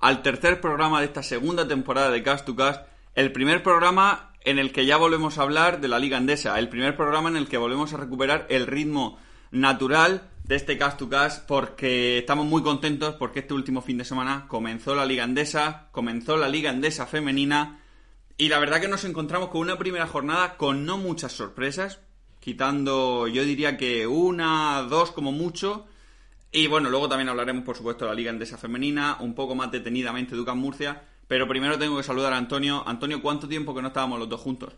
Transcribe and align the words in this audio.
al 0.00 0.22
tercer 0.22 0.60
programa 0.60 1.00
de 1.00 1.06
esta 1.06 1.22
segunda 1.22 1.66
temporada 1.66 2.10
de 2.10 2.22
Cast 2.22 2.46
to 2.46 2.56
Cast, 2.56 2.86
el 3.14 3.32
primer 3.32 3.62
programa 3.62 4.32
en 4.42 4.58
el 4.58 4.72
que 4.72 4.86
ya 4.86 4.96
volvemos 4.96 5.38
a 5.38 5.42
hablar 5.42 5.80
de 5.80 5.88
la 5.88 5.98
Liga 5.98 6.18
Andesa, 6.18 6.58
el 6.58 6.68
primer 6.68 6.96
programa 6.96 7.28
en 7.28 7.36
el 7.36 7.48
que 7.48 7.58
volvemos 7.58 7.92
a 7.92 7.96
recuperar 7.96 8.46
el 8.48 8.66
ritmo 8.66 9.18
natural 9.50 10.30
de 10.44 10.56
este 10.56 10.78
Cast 10.78 10.98
to 10.98 11.08
Cast 11.08 11.46
porque 11.46 12.18
estamos 12.18 12.46
muy 12.46 12.62
contentos 12.62 13.14
porque 13.14 13.40
este 13.40 13.54
último 13.54 13.82
fin 13.82 13.98
de 13.98 14.04
semana 14.04 14.46
comenzó 14.48 14.94
la 14.94 15.06
Liga 15.06 15.24
Andesa, 15.24 15.88
comenzó 15.92 16.36
la 16.36 16.48
Liga 16.48 16.70
Andesa 16.70 17.06
femenina 17.06 17.80
y 18.38 18.48
la 18.48 18.58
verdad 18.58 18.80
que 18.80 18.88
nos 18.88 19.04
encontramos 19.04 19.48
con 19.48 19.62
una 19.62 19.78
primera 19.78 20.06
jornada 20.06 20.56
con 20.56 20.84
no 20.84 20.98
muchas 20.98 21.32
sorpresas, 21.32 22.00
quitando 22.38 23.26
yo 23.28 23.44
diría 23.44 23.76
que 23.76 24.06
una, 24.06 24.82
dos 24.82 25.10
como 25.10 25.32
mucho, 25.32 25.86
y 26.52 26.66
bueno, 26.68 26.88
luego 26.88 27.08
también 27.08 27.28
hablaremos, 27.28 27.64
por 27.64 27.76
supuesto, 27.76 28.04
de 28.04 28.10
la 28.10 28.14
Liga 28.14 28.30
Endesa 28.30 28.56
Femenina, 28.56 29.18
un 29.20 29.34
poco 29.34 29.54
más 29.54 29.70
detenidamente 29.70 30.32
de 30.32 30.38
Ducas 30.38 30.56
Murcia. 30.56 31.02
Pero 31.28 31.48
primero 31.48 31.78
tengo 31.78 31.96
que 31.96 32.02
saludar 32.02 32.32
a 32.32 32.36
Antonio. 32.36 32.82
Antonio, 32.86 33.20
¿cuánto 33.20 33.48
tiempo 33.48 33.74
que 33.74 33.82
no 33.82 33.88
estábamos 33.88 34.18
los 34.18 34.28
dos 34.28 34.40
juntos? 34.40 34.74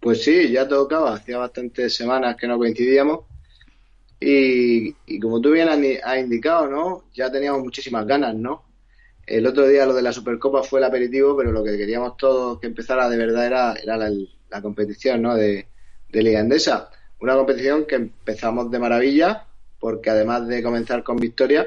Pues 0.00 0.22
sí, 0.22 0.50
ya 0.50 0.68
tocaba. 0.68 1.14
Hacía 1.14 1.38
bastantes 1.38 1.94
semanas 1.94 2.36
que 2.36 2.46
no 2.46 2.58
coincidíamos. 2.58 3.20
Y, 4.20 4.92
como 5.20 5.40
tú 5.40 5.50
bien 5.50 5.68
has 5.68 6.18
indicado, 6.18 6.68
¿no? 6.68 7.04
Ya 7.12 7.32
teníamos 7.32 7.62
muchísimas 7.62 8.06
ganas, 8.06 8.34
¿no? 8.34 8.64
El 9.26 9.46
otro 9.46 9.66
día 9.66 9.86
lo 9.86 9.94
de 9.94 10.02
la 10.02 10.12
Supercopa 10.12 10.62
fue 10.62 10.78
el 10.78 10.84
aperitivo, 10.84 11.36
pero 11.36 11.50
lo 11.50 11.64
que 11.64 11.76
queríamos 11.76 12.16
todos 12.16 12.60
que 12.60 12.66
empezara 12.68 13.08
de 13.08 13.16
verdad 13.16 13.46
era, 13.46 13.74
la, 14.50 14.62
competición, 14.62 15.22
¿no? 15.22 15.34
De, 15.34 15.66
de 16.10 16.22
Liga 16.22 16.40
Endesa. 16.40 16.90
Una 17.20 17.34
competición 17.34 17.86
que 17.86 17.96
empezamos 17.96 18.70
de 18.70 18.78
maravilla, 18.78 19.46
porque 19.82 20.10
además 20.10 20.46
de 20.46 20.62
comenzar 20.62 21.02
con 21.02 21.16
victoria, 21.16 21.66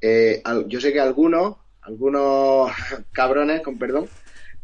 eh, 0.00 0.40
yo 0.68 0.80
sé 0.80 0.92
que 0.92 1.00
algunos, 1.00 1.56
algunos 1.82 2.70
cabrones, 3.12 3.60
con 3.60 3.76
perdón, 3.76 4.08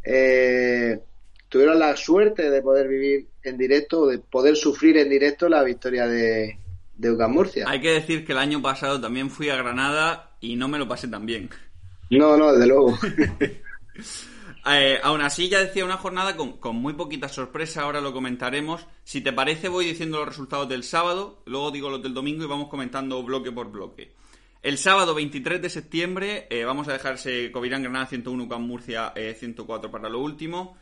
eh, 0.04 1.00
tuvieron 1.48 1.80
la 1.80 1.96
suerte 1.96 2.48
de 2.48 2.62
poder 2.62 2.86
vivir 2.86 3.26
en 3.42 3.58
directo, 3.58 4.06
de 4.06 4.18
poder 4.18 4.54
sufrir 4.54 4.98
en 4.98 5.10
directo 5.10 5.48
la 5.48 5.64
victoria 5.64 6.06
de, 6.06 6.60
de 6.96 7.26
Murcia. 7.26 7.68
Hay 7.68 7.80
que 7.80 7.90
decir 7.90 8.24
que 8.24 8.30
el 8.30 8.38
año 8.38 8.62
pasado 8.62 9.00
también 9.00 9.30
fui 9.30 9.50
a 9.50 9.56
Granada 9.56 10.36
y 10.40 10.54
no 10.54 10.68
me 10.68 10.78
lo 10.78 10.86
pasé 10.86 11.08
tan 11.08 11.26
bien. 11.26 11.50
No, 12.08 12.36
no, 12.36 12.52
desde 12.52 12.68
luego. 12.68 12.96
Eh, 14.66 15.00
aún 15.02 15.22
así, 15.22 15.48
ya 15.48 15.60
decía 15.60 15.84
una 15.84 15.96
jornada 15.96 16.36
con, 16.36 16.76
muy 16.76 16.92
poquita 16.92 17.28
sorpresa, 17.28 17.82
ahora 17.82 18.00
lo 18.00 18.12
comentaremos. 18.12 18.86
Si 19.04 19.20
te 19.20 19.32
parece, 19.32 19.68
voy 19.68 19.86
diciendo 19.86 20.18
los 20.18 20.28
resultados 20.28 20.68
del 20.68 20.84
sábado, 20.84 21.42
luego 21.46 21.70
digo 21.70 21.90
los 21.90 22.02
del 22.02 22.12
domingo 22.12 22.44
y 22.44 22.48
vamos 22.48 22.68
comentando 22.68 23.22
bloque 23.22 23.52
por 23.52 23.70
bloque. 23.70 24.12
El 24.62 24.76
sábado 24.76 25.14
23 25.14 25.62
de 25.62 25.70
septiembre 25.70 26.46
eh, 26.50 26.64
vamos 26.64 26.86
a 26.88 26.92
dejarse 26.92 27.50
Covirán 27.50 27.82
Granada 27.82 28.06
101, 28.06 28.46
con 28.46 28.62
Murcia 28.62 29.14
104 29.14 29.88
eh, 29.88 29.92
para 29.92 30.10
lo 30.10 30.18
último. 30.18 30.76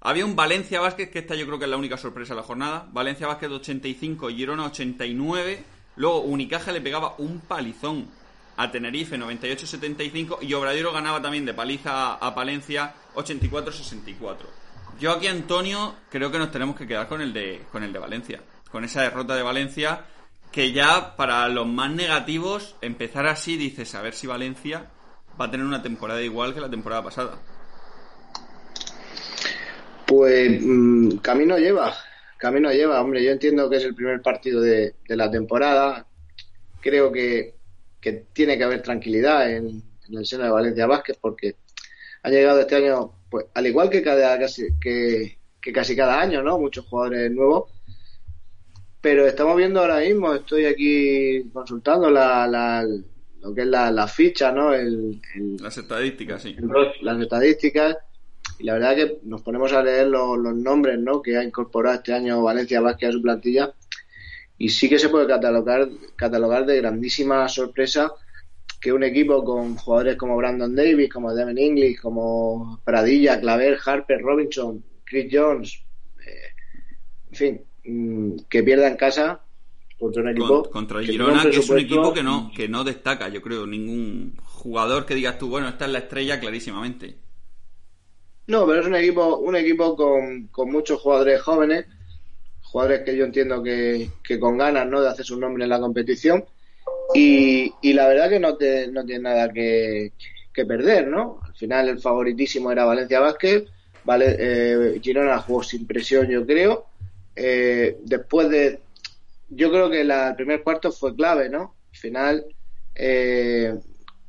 Había 0.00 0.24
un 0.24 0.36
Valencia 0.36 0.80
Vázquez, 0.80 1.10
que 1.10 1.20
esta 1.20 1.34
yo 1.34 1.46
creo 1.46 1.58
que 1.58 1.64
es 1.64 1.70
la 1.70 1.76
única 1.76 1.96
sorpresa 1.96 2.34
de 2.34 2.40
la 2.40 2.46
jornada. 2.46 2.88
Valencia 2.92 3.26
Vázquez 3.26 3.50
85, 3.50 4.28
Girona 4.28 4.66
89. 4.66 5.64
Luego 5.96 6.20
Unicaja 6.20 6.72
le 6.72 6.80
pegaba 6.80 7.16
un 7.18 7.40
palizón 7.40 8.08
a 8.62 8.70
Tenerife 8.70 9.18
98-75 9.18 10.38
y 10.42 10.54
Obradero 10.54 10.92
ganaba 10.92 11.20
también 11.20 11.44
de 11.44 11.52
paliza 11.52 12.14
a 12.14 12.32
Palencia 12.32 12.94
84-64. 13.16 14.36
Yo 15.00 15.10
aquí, 15.10 15.26
Antonio, 15.26 15.96
creo 16.08 16.30
que 16.30 16.38
nos 16.38 16.52
tenemos 16.52 16.76
que 16.76 16.86
quedar 16.86 17.08
con 17.08 17.20
el 17.20 17.32
de 17.32 17.62
con 17.72 17.82
el 17.82 17.92
de 17.92 17.98
Valencia, 17.98 18.40
con 18.70 18.84
esa 18.84 19.02
derrota 19.02 19.34
de 19.34 19.42
Valencia 19.42 20.04
que 20.52 20.70
ya 20.70 21.16
para 21.16 21.48
los 21.48 21.66
más 21.66 21.90
negativos 21.90 22.76
empezar 22.82 23.26
así 23.26 23.56
dices 23.56 23.94
a 23.96 24.02
ver 24.02 24.12
si 24.12 24.28
Valencia 24.28 24.90
va 25.40 25.46
a 25.46 25.50
tener 25.50 25.66
una 25.66 25.82
temporada 25.82 26.22
igual 26.22 26.54
que 26.54 26.60
la 26.60 26.70
temporada 26.70 27.02
pasada. 27.02 27.40
Pues 30.06 30.60
mm, 30.62 31.16
camino 31.16 31.58
lleva, 31.58 31.94
camino 32.36 32.70
lleva, 32.70 33.00
hombre, 33.00 33.24
yo 33.24 33.32
entiendo 33.32 33.68
que 33.68 33.78
es 33.78 33.84
el 33.84 33.94
primer 33.94 34.22
partido 34.22 34.60
de 34.60 34.94
la 35.08 35.30
temporada, 35.30 36.06
creo 36.80 37.10
que 37.10 37.61
que 38.02 38.24
tiene 38.32 38.58
que 38.58 38.64
haber 38.64 38.82
tranquilidad 38.82 39.50
en, 39.50 39.82
el 40.10 40.26
seno 40.26 40.44
de 40.44 40.50
Valencia 40.50 40.86
Vázquez 40.86 41.16
porque 41.18 41.54
ha 42.24 42.28
llegado 42.28 42.60
este 42.60 42.76
año, 42.76 43.12
pues 43.30 43.46
al 43.54 43.66
igual 43.66 43.88
que, 43.88 44.02
cada, 44.02 44.38
casi, 44.38 44.78
que, 44.78 45.38
casi 45.72 45.96
cada 45.96 46.20
año, 46.20 46.42
¿no? 46.42 46.58
Muchos 46.58 46.84
jugadores 46.84 47.30
nuevos. 47.30 47.70
Pero 49.00 49.26
estamos 49.26 49.56
viendo 49.56 49.80
ahora 49.80 50.00
mismo, 50.00 50.34
estoy 50.34 50.66
aquí 50.66 51.48
consultando 51.52 52.10
la, 52.10 52.46
la 52.46 52.84
lo 53.40 53.54
que 53.54 53.62
es 53.62 53.66
la, 53.66 54.06
ficha, 54.06 54.52
¿no? 54.52 54.74
El, 54.74 55.20
las 55.60 55.78
estadísticas, 55.78 56.42
sí. 56.42 56.56
las 57.00 57.20
estadísticas. 57.20 57.96
Y 58.58 58.64
la 58.64 58.74
verdad 58.74 58.96
que 58.96 59.18
nos 59.22 59.42
ponemos 59.42 59.72
a 59.72 59.82
leer 59.82 60.08
los, 60.08 60.38
los 60.38 60.54
nombres, 60.54 60.98
¿no? 60.98 61.22
Que 61.22 61.36
ha 61.36 61.42
incorporado 61.42 61.96
este 61.96 62.12
año 62.12 62.42
Valencia 62.42 62.80
Vázquez 62.80 63.08
a 63.08 63.12
su 63.12 63.22
plantilla 63.22 63.72
y 64.62 64.68
sí 64.68 64.88
que 64.88 64.96
se 64.96 65.08
puede 65.08 65.26
catalogar, 65.26 65.88
catalogar 66.14 66.64
de 66.64 66.76
grandísima 66.76 67.48
sorpresa 67.48 68.12
que 68.80 68.92
un 68.92 69.02
equipo 69.02 69.42
con 69.42 69.74
jugadores 69.74 70.14
como 70.14 70.36
Brandon 70.36 70.72
Davis, 70.72 71.12
como 71.12 71.34
Devin 71.34 71.58
English, 71.58 72.00
como 72.00 72.80
Pradilla, 72.84 73.40
Claver, 73.40 73.76
Harper, 73.84 74.20
Robinson, 74.20 74.84
Chris 75.02 75.26
Jones, 75.32 75.82
eh, 76.24 76.54
en 77.30 77.36
fin, 77.36 77.60
mm, 77.84 78.42
que 78.48 78.62
pierda 78.62 78.86
en 78.86 78.96
casa 78.96 79.40
contra 79.98 80.22
un 80.22 80.28
equipo 80.28 80.70
contra 80.70 81.02
Girona, 81.02 81.42
que, 81.42 81.58
es 81.58 81.68
un 81.68 81.80
equipo 81.80 82.14
que 82.14 82.22
no 82.22 82.52
que 82.54 82.68
no 82.68 82.84
destaca, 82.84 83.28
yo 83.30 83.42
creo, 83.42 83.66
ningún 83.66 84.36
jugador 84.44 85.06
que 85.06 85.16
digas 85.16 85.40
tú, 85.40 85.48
bueno, 85.48 85.66
esta 85.66 85.86
es 85.86 85.90
la 85.90 85.98
estrella 85.98 86.38
clarísimamente. 86.38 87.16
No, 88.46 88.64
pero 88.64 88.80
es 88.82 88.86
un 88.86 88.94
equipo 88.94 89.38
un 89.38 89.56
equipo 89.56 89.96
con, 89.96 90.46
con 90.52 90.70
muchos 90.70 91.00
jugadores 91.00 91.42
jóvenes 91.42 91.86
jugadores 92.72 93.02
que 93.02 93.14
yo 93.14 93.26
entiendo 93.26 93.62
que, 93.62 94.08
con 94.40 94.56
ganas 94.56 94.86
¿no? 94.86 95.02
de 95.02 95.08
hacer 95.10 95.26
su 95.26 95.38
nombre 95.38 95.64
en 95.64 95.70
la 95.70 95.78
competición 95.78 96.44
y, 97.14 97.92
la 97.92 98.08
verdad 98.08 98.30
que 98.30 98.40
no, 98.40 98.56
te, 98.56 98.88
no 98.88 99.04
tiene 99.04 99.24
nada 99.24 99.52
que, 99.52 100.12
perder, 100.54 101.06
¿no? 101.06 101.40
Al 101.42 101.54
final 101.54 101.88
el 101.88 101.98
favoritísimo 101.98 102.72
era 102.72 102.84
Valencia 102.84 103.20
Vázquez, 103.20 103.64
vale, 104.04 104.36
eh, 104.38 105.00
Girona 105.02 105.38
jugó 105.38 105.62
sin 105.62 105.86
presión 105.86 106.28
yo 106.28 106.46
creo, 106.46 106.86
eh, 107.36 107.98
después 108.04 108.48
de, 108.48 108.80
yo 109.50 109.70
creo 109.70 109.90
que 109.90 110.04
la, 110.04 110.28
el 110.28 110.36
primer 110.36 110.62
cuarto 110.62 110.92
fue 110.92 111.14
clave, 111.14 111.50
¿no? 111.50 111.74
Al 111.90 111.98
final, 111.98 112.46
eh, 112.94 113.74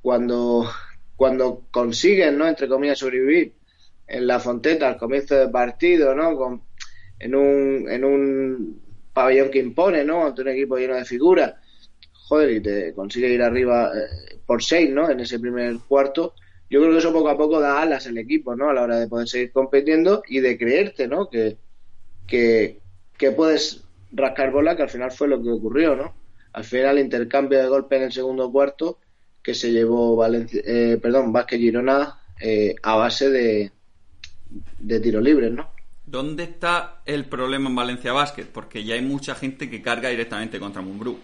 cuando, 0.02 0.70
cuando 1.16 1.64
consiguen, 1.72 2.38
¿no? 2.38 2.48
Entre 2.48 2.68
comillas, 2.68 3.00
sobrevivir 3.00 3.54
en 4.08 4.28
la 4.28 4.40
Fonteta 4.40 4.88
al 4.88 4.98
comienzo 4.98 5.36
del 5.36 5.52
partido, 5.52 6.14
¿no? 6.14 6.36
Con 6.36 6.64
en 7.24 7.36
un, 7.36 7.90
en 7.90 8.04
un 8.04 8.82
pabellón 9.14 9.50
que 9.50 9.60
impone, 9.60 10.04
¿no? 10.04 10.26
Ante 10.26 10.42
un 10.42 10.50
equipo 10.50 10.78
lleno 10.78 10.96
de 10.96 11.06
figuras. 11.06 11.54
Joder, 12.28 12.52
y 12.52 12.62
te 12.62 12.94
consigue 12.94 13.30
ir 13.30 13.42
arriba 13.42 13.92
eh, 13.96 14.40
por 14.46 14.62
seis, 14.62 14.90
¿no? 14.90 15.10
En 15.10 15.22
ese 15.22 15.40
primer 15.40 15.78
cuarto. 15.88 16.34
Yo 16.70 16.82
creo 16.82 16.92
que 16.92 16.98
eso 16.98 17.14
poco 17.14 17.30
a 17.30 17.38
poco 17.38 17.62
da 17.62 17.82
alas 17.82 18.08
al 18.08 18.18
equipo, 18.18 18.56
¿no? 18.56 18.70
A 18.70 18.74
la 18.74 18.82
hora 18.82 19.00
de 19.00 19.08
poder 19.08 19.28
seguir 19.28 19.52
compitiendo 19.54 20.24
y 20.28 20.42
de 20.42 20.58
creerte, 20.58 21.08
¿no? 21.08 21.30
Que, 21.30 21.58
que, 22.28 22.82
puedes 23.38 23.84
rascar 24.12 24.52
bola, 24.52 24.76
que 24.76 24.84
al 24.84 24.90
final 24.90 25.12
fue 25.12 25.30
lo 25.30 25.42
que 25.42 25.50
ocurrió, 25.50 25.96
¿no? 25.96 26.14
Al 26.52 26.66
final, 26.66 26.98
el 26.98 27.06
intercambio 27.06 27.60
de 27.60 27.70
golpe 27.70 27.96
en 27.96 28.04
el 28.04 28.12
segundo 28.12 28.52
cuarto 28.52 29.00
que 29.42 29.54
se 29.54 29.72
llevó 29.72 30.16
Valencia, 30.18 30.62
eh, 30.66 30.98
perdón, 31.02 31.32
Vázquez 31.32 31.60
Girona 31.60 32.20
eh, 32.40 32.76
a 32.82 32.96
base 32.96 33.30
de, 33.30 33.72
de 34.80 35.00
tiros 35.00 35.24
libres, 35.24 35.52
¿no? 35.52 35.73
¿Dónde 36.06 36.44
está 36.44 37.02
el 37.06 37.26
problema 37.26 37.70
en 37.70 37.76
Valencia 37.76 38.12
Basket? 38.12 38.46
Porque 38.46 38.84
ya 38.84 38.96
hay 38.96 39.02
mucha 39.02 39.36
gente 39.36 39.70
que 39.70 39.82
carga 39.82 40.10
directamente 40.10 40.60
contra 40.60 40.82
Mumbrú. 40.82 41.20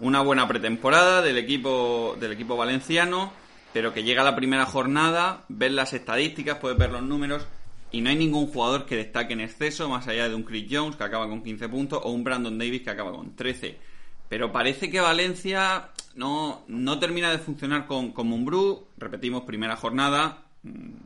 Una 0.00 0.20
buena 0.22 0.48
pretemporada 0.48 1.22
del 1.22 1.38
equipo, 1.38 2.16
del 2.18 2.32
equipo 2.32 2.56
valenciano, 2.56 3.32
pero 3.72 3.94
que 3.94 4.02
llega 4.02 4.24
la 4.24 4.36
primera 4.36 4.66
jornada, 4.66 5.44
ves 5.48 5.72
las 5.72 5.92
estadísticas, 5.92 6.58
puedes 6.58 6.76
ver 6.76 6.90
los 6.90 7.02
números, 7.02 7.46
y 7.92 8.00
no 8.00 8.10
hay 8.10 8.16
ningún 8.16 8.48
jugador 8.48 8.86
que 8.86 8.96
destaque 8.96 9.34
en 9.34 9.40
exceso, 9.40 9.88
más 9.88 10.08
allá 10.08 10.28
de 10.28 10.34
un 10.34 10.42
Chris 10.42 10.66
Jones 10.70 10.96
que 10.96 11.04
acaba 11.04 11.28
con 11.28 11.42
15 11.42 11.68
puntos 11.68 12.00
o 12.02 12.10
un 12.10 12.24
Brandon 12.24 12.58
Davis 12.58 12.82
que 12.82 12.90
acaba 12.90 13.12
con 13.12 13.36
13. 13.36 13.78
Pero 14.28 14.50
parece 14.50 14.90
que 14.90 15.00
Valencia 15.00 15.90
no, 16.16 16.64
no 16.66 16.98
termina 16.98 17.30
de 17.30 17.38
funcionar 17.38 17.86
con, 17.86 18.10
con 18.12 18.26
Mumbrú. 18.26 18.88
Repetimos, 18.98 19.44
primera 19.44 19.76
jornada, 19.76 20.42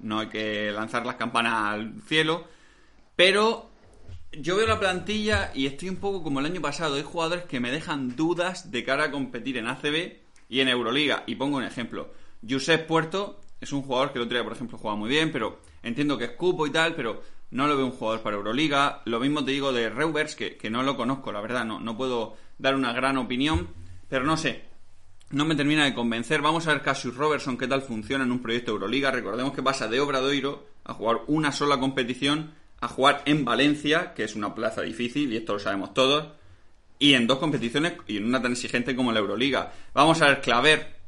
no 0.03 0.21
hay 0.21 0.29
que 0.29 0.73
lanzar 0.73 1.05
las 1.05 1.17
campanas 1.17 1.75
al 1.75 1.93
cielo. 2.07 2.49
Pero 3.21 3.69
yo 4.33 4.57
veo 4.57 4.67
la 4.67 4.81
plantilla 4.81 5.51
y 5.55 5.67
estoy 5.67 5.91
un 5.91 5.97
poco 5.97 6.23
como 6.23 6.41
el 6.41 6.47
año 6.47 6.63
pasado. 6.63 6.95
Hay 6.95 7.03
jugadores 7.03 7.45
que 7.45 7.61
me 7.61 7.71
dejan 7.71 8.17
dudas 8.17 8.71
de 8.71 8.83
cara 8.83 9.05
a 9.05 9.11
competir 9.11 9.59
en 9.59 9.67
ACB 9.67 10.15
y 10.49 10.61
en 10.61 10.69
Euroliga. 10.69 11.25
Y 11.27 11.35
pongo 11.35 11.59
un 11.59 11.65
ejemplo. 11.65 12.15
Josep 12.49 12.87
Puerto 12.87 13.43
es 13.61 13.75
un 13.75 13.83
jugador 13.83 14.11
que 14.11 14.19
el 14.19 14.25
otro 14.25 14.39
día, 14.39 14.43
por 14.43 14.55
ejemplo, 14.55 14.79
juega 14.79 14.97
muy 14.97 15.11
bien, 15.11 15.31
pero 15.33 15.61
entiendo 15.83 16.17
que 16.17 16.25
es 16.25 16.31
cupo 16.31 16.67
y 16.67 16.71
tal, 16.71 16.95
pero 16.95 17.23
no 17.51 17.67
lo 17.67 17.77
veo 17.77 17.85
un 17.85 17.93
jugador 17.93 18.23
para 18.23 18.37
Euroliga. 18.37 19.03
Lo 19.05 19.21
mismo 19.21 19.45
te 19.45 19.51
digo 19.51 19.71
de 19.71 19.91
Reuvers, 19.91 20.35
que, 20.35 20.57
que 20.57 20.71
no 20.71 20.83
lo 20.83 20.97
conozco, 20.97 21.31
la 21.31 21.43
verdad, 21.43 21.67
no, 21.67 21.79
no 21.79 21.99
puedo 21.99 22.39
dar 22.57 22.75
una 22.75 22.95
gran 22.95 23.19
opinión, 23.19 23.69
pero 24.09 24.25
no 24.25 24.39
sé. 24.39 24.65
No 25.29 25.45
me 25.45 25.57
termina 25.57 25.85
de 25.85 25.93
convencer. 25.93 26.41
Vamos 26.41 26.67
a 26.67 26.73
ver 26.73 26.81
Cassius 26.81 27.15
Robertson 27.15 27.59
qué 27.59 27.69
tal 27.69 27.83
funciona 27.83 28.25
en 28.25 28.33
un 28.33 28.41
proyecto 28.41 28.73
Euroliga. 28.73 29.11
Recordemos 29.11 29.53
que 29.53 29.63
pasa 29.63 29.89
de 29.89 30.01
Obradoiro 30.01 30.67
a 30.85 30.95
jugar 30.95 31.19
una 31.27 31.53
sola 31.53 31.79
competición 31.79 32.59
a 32.81 32.89
jugar 32.89 33.23
en 33.27 33.45
Valencia, 33.45 34.15
que 34.15 34.25
es 34.25 34.35
una 34.35 34.55
plaza 34.55 34.83
difícil, 34.83 35.33
y 35.33 35.37
esto 35.37 35.55
lo 35.55 35.59
sabemos 35.59 35.95
todos, 35.95 36.29
y 36.99 37.15
en 37.15 37.27
dos 37.27 37.39
competiciones 37.39 37.95
y 38.07 38.19
en 38.19 38.27
una 38.27 38.43
tan 38.43 38.53
exigente 38.53 38.97
como 38.97 39.13
la 39.13 39.21
Euroliga. 39.21 39.73
Vamos 39.95 40.21
a 40.23 40.27
ver 40.27 40.41
Claver, 40.41 41.01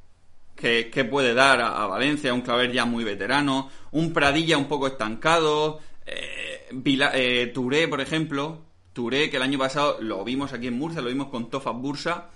que, 0.55 1.07
puede 1.11 1.35
dar 1.35 1.61
a, 1.61 1.87
Valencia, 1.87 2.35
un 2.35 2.43
Claver 2.43 2.73
ya 2.73 2.85
muy 2.85 3.05
veterano, 3.05 3.71
un 3.91 4.13
Pradilla 4.13 4.59
un 4.59 4.69
poco 4.69 4.87
estancado, 4.87 5.81
eh, 6.07 6.69
eh, 6.85 7.51
Touré, 7.53 7.89
por 7.89 8.01
ejemplo, 8.01 8.65
Touré, 8.93 9.31
que 9.31 9.37
el 9.37 9.43
año 9.43 9.59
pasado 9.59 9.99
lo 10.01 10.25
vimos 10.25 10.53
aquí 10.53 10.67
en 10.67 10.79
Murcia, 10.79 11.03
lo 11.03 11.09
vimos 11.09 11.29
con 11.29 11.51
Tofa 11.51 11.71
Bursa, 11.71 12.31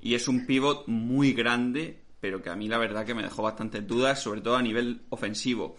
y 0.00 0.14
es 0.14 0.28
un 0.28 0.46
pivot 0.46 0.86
muy 0.86 1.32
grande, 1.32 2.00
pero 2.20 2.42
que 2.42 2.50
a 2.50 2.56
mí 2.56 2.68
la 2.68 2.78
verdad 2.78 3.04
que 3.04 3.14
me 3.14 3.22
dejó 3.22 3.42
bastantes 3.42 3.86
dudas, 3.86 4.20
sobre 4.20 4.40
todo 4.40 4.56
a 4.56 4.62
nivel 4.62 5.02
ofensivo. 5.10 5.76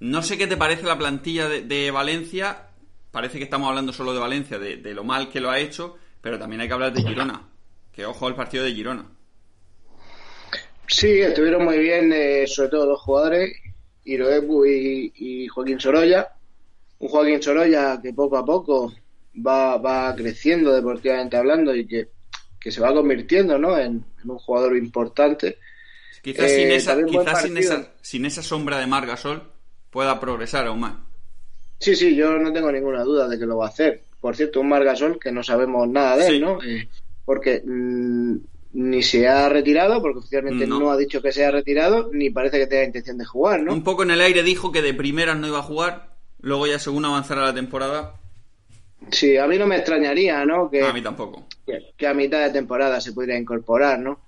No 0.00 0.22
sé 0.22 0.36
qué 0.36 0.46
te 0.46 0.56
parece 0.56 0.84
la 0.84 0.98
plantilla 0.98 1.48
de, 1.48 1.90
Valencia, 1.90 2.68
parece 3.10 3.38
que 3.38 3.44
estamos 3.44 3.68
hablando 3.68 3.92
solo 3.92 4.12
de 4.12 4.20
Valencia, 4.20 4.58
de, 4.58 4.76
de 4.76 4.94
lo 4.94 5.04
mal 5.04 5.30
que 5.30 5.40
lo 5.40 5.50
ha 5.50 5.58
hecho, 5.58 5.96
pero 6.20 6.38
también 6.38 6.60
hay 6.60 6.68
que 6.68 6.74
hablar 6.74 6.92
de 6.92 7.02
Girona, 7.02 7.48
que 7.92 8.04
ojo 8.04 8.26
al 8.26 8.34
partido 8.34 8.64
de 8.64 8.72
Girona. 8.72 9.06
Sí, 10.86 11.20
estuvieron 11.20 11.64
muy 11.64 11.78
bien, 11.78 12.12
eh, 12.12 12.46
sobre 12.46 12.68
todo 12.68 12.86
dos 12.86 13.00
jugadores, 13.02 13.56
Iroebu 14.04 14.66
y, 14.66 15.12
y, 15.16 15.48
Joaquín 15.48 15.80
Sorolla. 15.80 16.28
Un 16.98 17.08
Joaquín 17.08 17.42
Sorolla 17.42 18.00
que 18.02 18.12
poco 18.12 18.36
a 18.36 18.44
poco 18.44 18.92
va, 19.46 19.78
va 19.78 20.14
creciendo 20.14 20.72
deportivamente 20.72 21.36
hablando 21.36 21.74
y 21.74 21.86
que, 21.86 22.08
se 22.70 22.80
va 22.80 22.94
convirtiendo 22.94 23.58
¿no? 23.58 23.78
en, 23.78 24.04
un 24.24 24.38
jugador 24.38 24.76
importante. 24.76 25.58
Quizás, 26.22 26.50
sin, 26.50 26.70
eh, 26.70 26.76
esa, 26.76 27.04
quizás 27.04 27.42
sin, 27.42 27.56
esa, 27.58 27.92
sin 28.00 28.24
esa 28.24 28.42
sombra 28.42 28.78
de 28.78 28.86
Margasol 28.86 29.53
pueda 29.94 30.18
progresar 30.18 30.66
aún 30.66 30.80
más. 30.80 30.94
Sí, 31.78 31.94
sí, 31.94 32.16
yo 32.16 32.36
no 32.36 32.52
tengo 32.52 32.72
ninguna 32.72 33.04
duda 33.04 33.28
de 33.28 33.38
que 33.38 33.46
lo 33.46 33.58
va 33.58 33.66
a 33.66 33.68
hacer. 33.68 34.02
Por 34.20 34.34
cierto, 34.34 34.60
un 34.60 34.68
Margasol 34.68 35.20
que 35.20 35.30
no 35.30 35.44
sabemos 35.44 35.86
nada 35.86 36.16
de 36.16 36.26
él, 36.26 36.40
¿no? 36.40 36.60
Eh, 36.64 36.88
porque 37.24 37.62
mm, 37.64 38.36
ni 38.72 39.04
se 39.04 39.28
ha 39.28 39.48
retirado, 39.48 40.02
porque 40.02 40.18
oficialmente 40.18 40.66
no. 40.66 40.90
ha 40.90 40.96
dicho 40.96 41.22
que 41.22 41.30
se 41.30 41.44
ha 41.44 41.52
retirado, 41.52 42.10
ni 42.12 42.28
parece 42.30 42.58
que 42.58 42.66
tenga 42.66 42.82
intención 42.82 43.18
de 43.18 43.24
jugar, 43.24 43.62
¿no? 43.62 43.72
Un 43.72 43.84
poco 43.84 44.02
en 44.02 44.10
el 44.10 44.20
aire 44.20 44.42
dijo 44.42 44.72
que 44.72 44.82
de 44.82 44.94
primeras 44.94 45.38
no 45.38 45.46
iba 45.46 45.60
a 45.60 45.62
jugar, 45.62 46.08
luego 46.40 46.66
ya 46.66 46.80
según 46.80 47.04
avanzara 47.04 47.44
la 47.44 47.54
temporada. 47.54 48.14
Sí, 49.12 49.36
a 49.36 49.46
mí 49.46 49.58
no 49.58 49.68
me 49.68 49.76
extrañaría, 49.76 50.44
¿no? 50.44 50.68
Que, 50.68 50.82
a 50.82 50.92
mí 50.92 51.02
tampoco. 51.02 51.46
Que, 51.96 52.06
a 52.08 52.14
mitad 52.14 52.42
de 52.44 52.50
temporada 52.50 53.00
se 53.00 53.12
pudiera 53.12 53.38
incorporar, 53.38 54.00
¿no? 54.00 54.18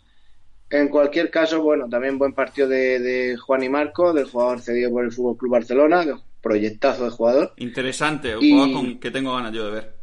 En 0.71 0.89
cualquier 0.89 1.31
caso, 1.31 1.63
bueno, 1.63 1.89
también 1.89 2.19
buen 2.19 2.33
partido 2.33 2.69
de, 2.69 3.37
Juan 3.37 3.63
y 3.63 3.69
Marco, 3.69 4.13
del 4.13 4.27
jugador 4.27 4.61
cedido 4.61 4.91
por 4.91 5.05
el 5.05 5.13
Fútbol 5.13 5.37
Club 5.37 5.53
Barcelona, 5.53 6.05
proyectazo 6.41 7.05
de 7.05 7.11
jugador. 7.11 7.53
Interesante, 7.57 8.37
un 8.37 8.51
jugador 8.51 8.73
con 8.73 8.99
que 8.99 9.11
tengo 9.11 9.35
ganas 9.35 9.53
yo 9.53 9.67
de 9.67 9.71
ver. 9.73 9.97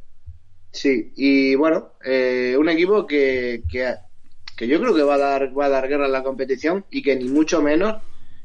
Sí, 0.71 1.13
y 1.15 1.55
bueno, 1.55 1.93
eh, 2.03 2.55
un 2.57 2.69
equipo 2.69 3.05
que, 3.05 3.63
que 3.69 3.93
que 4.55 4.67
yo 4.67 4.79
creo 4.79 4.93
que 4.93 5.03
va 5.03 5.15
a 5.15 5.19
dar 5.19 5.57
va 5.57 5.65
a 5.65 5.69
dar 5.69 5.87
guerra 5.87 6.05
en 6.05 6.11
la 6.11 6.23
competición 6.23 6.85
y 6.89 7.01
que 7.01 7.15
ni 7.15 7.29
mucho 7.29 7.61
menos 7.61 8.01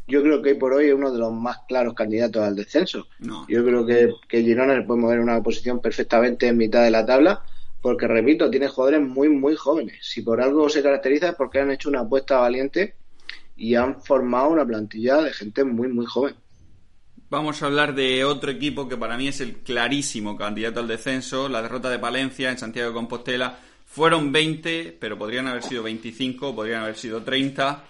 yo 0.06 0.22
creo 0.22 0.40
que 0.40 0.50
hoy 0.50 0.56
por 0.56 0.72
hoy 0.72 0.86
es 0.86 0.94
uno 0.94 1.12
de 1.12 1.18
los 1.18 1.32
más 1.32 1.58
claros 1.68 1.92
candidatos 1.92 2.42
al 2.42 2.56
descenso. 2.56 3.08
Yo 3.46 3.62
creo 3.62 3.84
que, 3.84 4.10
que 4.26 4.42
Girona 4.42 4.74
le 4.74 4.82
puede 4.86 5.02
mover 5.02 5.20
una 5.20 5.42
posición 5.42 5.80
perfectamente 5.80 6.48
en 6.48 6.56
mitad 6.56 6.82
de 6.82 6.90
la 6.90 7.04
tabla, 7.04 7.42
porque 7.80 8.06
repito, 8.06 8.50
tiene 8.50 8.68
jugadores 8.68 9.00
muy, 9.00 9.28
muy 9.28 9.54
jóvenes. 9.56 9.98
Si 10.02 10.22
por 10.22 10.40
algo 10.40 10.68
se 10.68 10.82
caracteriza 10.82 11.30
es 11.30 11.34
porque 11.34 11.60
han 11.60 11.70
hecho 11.70 11.88
una 11.88 12.00
apuesta 12.00 12.38
valiente 12.38 12.96
y 13.56 13.74
han 13.74 14.02
formado 14.02 14.50
una 14.50 14.66
plantilla 14.66 15.22
de 15.22 15.32
gente 15.32 15.64
muy, 15.64 15.88
muy 15.88 16.06
joven. 16.06 16.34
Vamos 17.30 17.62
a 17.62 17.66
hablar 17.66 17.94
de 17.94 18.24
otro 18.24 18.50
equipo 18.50 18.88
que 18.88 18.96
para 18.96 19.18
mí 19.18 19.28
es 19.28 19.40
el 19.40 19.56
clarísimo 19.56 20.36
candidato 20.36 20.80
al 20.80 20.88
descenso, 20.88 21.48
la 21.48 21.60
derrota 21.60 21.90
de 21.90 21.98
Palencia 21.98 22.50
en 22.50 22.56
Santiago 22.56 22.88
de 22.88 22.94
Compostela 22.94 23.58
fueron 23.84 24.32
20, 24.32 24.96
pero 24.98 25.18
podrían 25.18 25.46
haber 25.46 25.62
sido 25.62 25.82
25, 25.82 26.54
podrían 26.54 26.82
haber 26.82 26.96
sido 26.96 27.22
30. 27.22 27.84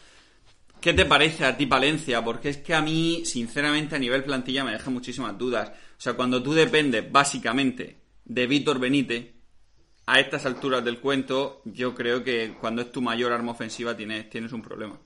¿Qué 0.81 0.93
te 0.93 1.05
parece 1.05 1.45
a 1.45 1.57
ti 1.57 1.67
Palencia? 1.67 2.25
Porque 2.25 2.51
es 2.51 2.59
que 2.59 2.75
a 2.75 2.81
mí, 2.81 3.23
sinceramente, 3.25 3.97
a 3.97 3.99
nivel 3.99 4.25
plantilla 4.25 4.65
me 4.65 4.73
deja 4.73 4.91
muchísimas 4.91 5.37
dudas. 5.37 5.71
O 5.71 6.01
sea, 6.01 6.15
cuando 6.15 6.43
tú 6.43 6.53
dependes 6.53 7.11
básicamente 7.11 7.97
de 8.25 8.47
Víctor 8.47 8.79
Benítez, 8.79 9.38
a 10.11 10.21
estas 10.21 10.47
alturas 10.47 10.83
del 10.83 11.01
cuento, 11.01 11.61
yo 11.67 11.95
creo 11.95 12.25
que 12.25 12.55
cuando 12.59 12.81
es 12.81 12.91
tu 12.91 13.03
mayor 13.03 13.31
arma 13.31 13.53
ofensiva 13.53 13.95
tienes, 13.95 14.31
tienes 14.31 14.53
un 14.53 14.63
problema. 14.63 14.99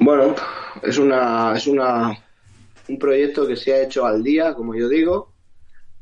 Bueno, 0.00 0.34
es 0.82 0.98
una, 0.98 1.54
es 1.56 1.68
una 1.68 2.18
un 2.88 2.98
proyecto 2.98 3.46
que 3.46 3.54
se 3.54 3.72
ha 3.72 3.82
hecho 3.84 4.04
al 4.04 4.24
día, 4.24 4.54
como 4.54 4.74
yo 4.74 4.88
digo, 4.88 5.32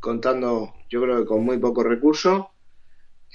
contando, 0.00 0.72
yo 0.88 1.02
creo 1.02 1.18
que 1.18 1.26
con 1.26 1.44
muy 1.44 1.58
pocos 1.58 1.84
recursos, 1.84 2.46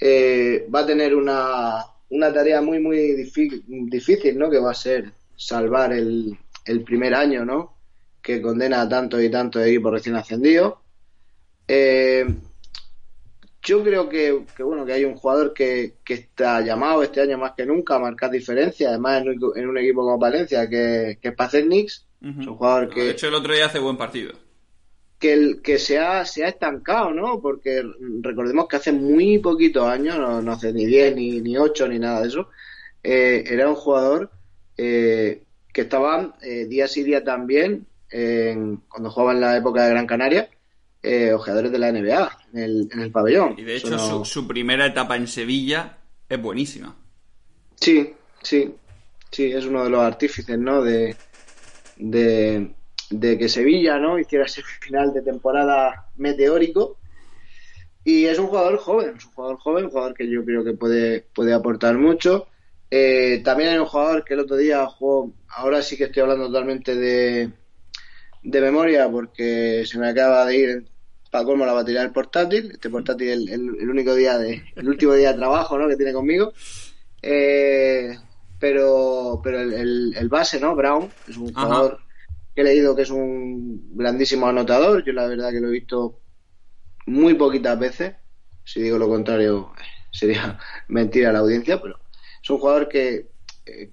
eh, 0.00 0.68
va 0.74 0.80
a 0.80 0.86
tener 0.86 1.14
una, 1.14 1.84
una 2.08 2.32
tarea 2.32 2.60
muy, 2.60 2.80
muy 2.80 3.12
difícil, 3.14 4.36
¿no? 4.36 4.50
Que 4.50 4.58
va 4.58 4.72
a 4.72 4.74
ser 4.74 5.12
salvar 5.36 5.92
el, 5.92 6.36
el 6.64 6.82
primer 6.82 7.14
año, 7.14 7.44
¿no? 7.44 7.76
Que 8.20 8.42
condena 8.42 8.80
a 8.80 8.88
tantos 8.88 9.22
y 9.22 9.30
tantos 9.30 9.64
equipos 9.64 9.92
recién 9.92 10.16
ascendidos. 10.16 10.74
Eh, 11.68 12.26
yo 13.68 13.84
creo 13.84 14.08
que, 14.08 14.44
bueno 14.60 14.86
que 14.86 14.94
hay 14.94 15.04
un 15.04 15.14
jugador 15.14 15.52
que, 15.52 15.96
que, 16.02 16.14
está 16.14 16.62
llamado 16.62 17.02
este 17.02 17.20
año 17.20 17.36
más 17.36 17.52
que 17.52 17.66
nunca 17.66 17.96
a 17.96 17.98
marcar 17.98 18.30
diferencia, 18.30 18.88
además 18.88 19.22
en 19.26 19.68
un, 19.68 19.76
equipo 19.76 20.00
como 20.00 20.18
Valencia, 20.18 20.66
que, 20.70 21.18
que 21.20 21.28
es 21.28 21.34
Pacernix, 21.34 22.06
un 22.22 22.56
jugador 22.56 22.88
que... 22.88 23.02
De 23.02 23.10
hecho, 23.10 23.28
el 23.28 23.34
otro 23.34 23.52
día 23.52 23.66
hace 23.66 23.78
buen 23.78 23.98
partido. 23.98 24.32
que, 25.18 25.34
el, 25.34 25.60
que 25.60 25.78
se, 25.78 25.98
ha, 25.98 26.24
se 26.24 26.44
ha 26.44 26.48
estancado, 26.48 27.12
¿no? 27.12 27.42
Porque 27.42 27.82
recordemos 28.22 28.68
que 28.68 28.76
hace 28.76 28.92
muy 28.92 29.38
poquitos 29.38 29.86
años, 29.86 30.16
no, 30.18 30.50
hace 30.50 30.72
ni 30.72 30.86
10, 30.86 31.14
ni, 31.14 31.40
ni 31.42 31.58
8, 31.58 31.88
ni 31.88 31.98
nada 31.98 32.22
de 32.22 32.28
eso, 32.28 32.48
eh, 33.02 33.44
era 33.46 33.68
un 33.68 33.74
jugador 33.74 34.30
eh, 34.78 35.42
que 35.74 35.82
estaba 35.82 36.38
eh, 36.40 36.64
día 36.64 36.88
sí 36.88 37.02
día 37.02 37.22
también, 37.22 37.86
cuando 38.88 39.10
jugaba 39.10 39.32
en 39.32 39.40
la 39.42 39.58
época 39.58 39.84
de 39.84 39.90
Gran 39.90 40.06
Canaria, 40.06 40.48
ojeadores 41.34 41.72
de 41.72 41.78
la 41.78 41.92
NBA 41.92 42.38
en 42.52 42.58
el, 42.60 42.88
en 42.92 43.00
el 43.00 43.10
pabellón. 43.10 43.54
Y 43.56 43.62
de 43.62 43.76
hecho 43.76 43.98
su, 43.98 44.24
su, 44.24 44.46
primera 44.46 44.86
etapa 44.86 45.16
en 45.16 45.26
Sevilla 45.26 45.98
es 46.28 46.40
buenísima. 46.40 46.96
Sí, 47.76 48.14
sí, 48.42 48.74
sí, 49.30 49.52
es 49.52 49.64
uno 49.66 49.84
de 49.84 49.90
los 49.90 50.00
artífices, 50.00 50.58
¿no? 50.58 50.82
De, 50.82 51.16
de, 51.96 52.70
de 53.10 53.38
que 53.38 53.48
Sevilla 53.48 53.98
no 53.98 54.18
hiciera 54.18 54.44
ese 54.44 54.62
final 54.62 55.12
de 55.12 55.22
temporada 55.22 56.10
meteórico 56.16 56.98
y 58.04 58.24
es 58.26 58.38
un 58.38 58.46
jugador 58.46 58.78
joven, 58.78 59.16
es 59.16 59.24
un 59.26 59.32
jugador 59.32 59.58
joven, 59.58 59.84
un 59.84 59.90
jugador 59.90 60.14
que 60.14 60.28
yo 60.30 60.44
creo 60.44 60.64
que 60.64 60.72
puede, 60.72 61.26
puede 61.34 61.52
aportar 61.52 61.98
mucho. 61.98 62.46
Eh, 62.90 63.42
también 63.44 63.70
hay 63.70 63.78
un 63.78 63.84
jugador 63.84 64.24
que 64.24 64.34
el 64.34 64.40
otro 64.40 64.56
día 64.56 64.86
jugó, 64.86 65.34
ahora 65.48 65.82
sí 65.82 65.96
que 65.96 66.04
estoy 66.04 66.22
hablando 66.22 66.46
totalmente 66.46 66.94
de, 66.94 67.50
de 68.42 68.60
memoria 68.60 69.10
porque 69.10 69.84
se 69.84 69.98
me 69.98 70.08
acaba 70.08 70.46
de 70.46 70.56
ir 70.56 70.88
para 71.30 71.44
colmo 71.44 71.66
la 71.66 71.72
batería 71.72 72.00
del 72.00 72.12
portátil, 72.12 72.70
este 72.72 72.90
portátil 72.90 73.28
el, 73.28 73.48
el, 73.48 73.90
único 73.90 74.14
día 74.14 74.38
de, 74.38 74.64
el 74.76 74.88
último 74.88 75.14
día 75.14 75.32
de 75.32 75.38
trabajo 75.38 75.78
¿no? 75.78 75.88
que 75.88 75.96
tiene 75.96 76.12
conmigo. 76.12 76.52
Eh, 77.22 78.16
pero 78.58 79.40
pero 79.42 79.60
el, 79.60 80.14
el, 80.16 80.28
base, 80.28 80.58
¿no? 80.58 80.74
Brown, 80.74 81.10
es 81.28 81.36
un 81.36 81.52
jugador 81.52 82.00
he 82.60 82.64
leído 82.64 82.96
que 82.96 83.02
es 83.02 83.10
un 83.10 83.96
grandísimo 83.96 84.46
anotador. 84.48 85.04
Yo 85.04 85.12
la 85.12 85.26
verdad 85.26 85.50
que 85.50 85.60
lo 85.60 85.68
he 85.68 85.72
visto 85.72 86.20
muy 87.06 87.34
poquitas 87.34 87.78
veces. 87.78 88.16
Si 88.64 88.82
digo 88.82 88.98
lo 88.98 89.08
contrario, 89.08 89.72
sería 90.10 90.58
mentira 90.88 91.30
a 91.30 91.32
la 91.32 91.38
audiencia, 91.38 91.80
pero 91.80 91.98
es 92.42 92.50
un 92.50 92.58
jugador 92.58 92.88
que, 92.88 93.28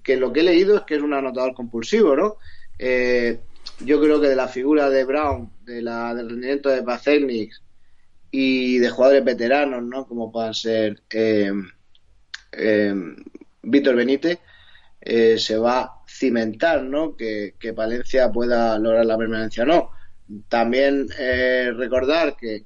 que 0.02 0.16
lo 0.16 0.32
que 0.32 0.40
he 0.40 0.44
leído 0.44 0.76
es 0.76 0.82
que 0.82 0.96
es 0.96 1.02
un 1.02 1.14
anotador 1.14 1.54
compulsivo, 1.54 2.16
¿no? 2.16 2.36
Eh, 2.78 3.40
yo 3.80 4.00
creo 4.00 4.20
que 4.20 4.28
de 4.28 4.36
la 4.36 4.48
figura 4.48 4.88
de 4.90 5.04
Brown, 5.04 5.50
de 5.64 5.82
la, 5.82 6.14
del 6.14 6.30
rendimiento 6.30 6.68
de 6.70 6.82
Pacelniks 6.82 7.62
y 8.30 8.78
de 8.78 8.90
jugadores 8.90 9.24
veteranos, 9.24 9.82
¿no? 9.82 10.06
Como 10.06 10.32
puedan 10.32 10.54
ser 10.54 11.02
eh, 11.10 11.52
eh, 12.52 12.94
Víctor 13.62 13.96
Benítez, 13.96 14.38
se 15.02 15.56
va 15.56 15.96
cimentar, 16.06 16.82
¿no? 16.82 17.16
Que, 17.16 17.54
que 17.58 17.72
Palencia 17.72 18.30
pueda 18.30 18.78
lograr 18.78 19.04
la 19.06 19.18
permanencia 19.18 19.64
o 19.64 19.66
no. 19.66 19.90
También 20.48 21.06
eh, 21.18 21.70
recordar 21.74 22.36
que 22.36 22.64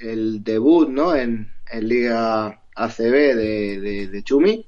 el 0.00 0.42
debut, 0.42 0.88
¿no? 0.88 1.14
En, 1.14 1.50
en 1.70 1.88
Liga 1.88 2.62
ACB 2.74 3.34
de, 3.36 4.08
de, 4.10 4.22
Chumi, 4.22 4.64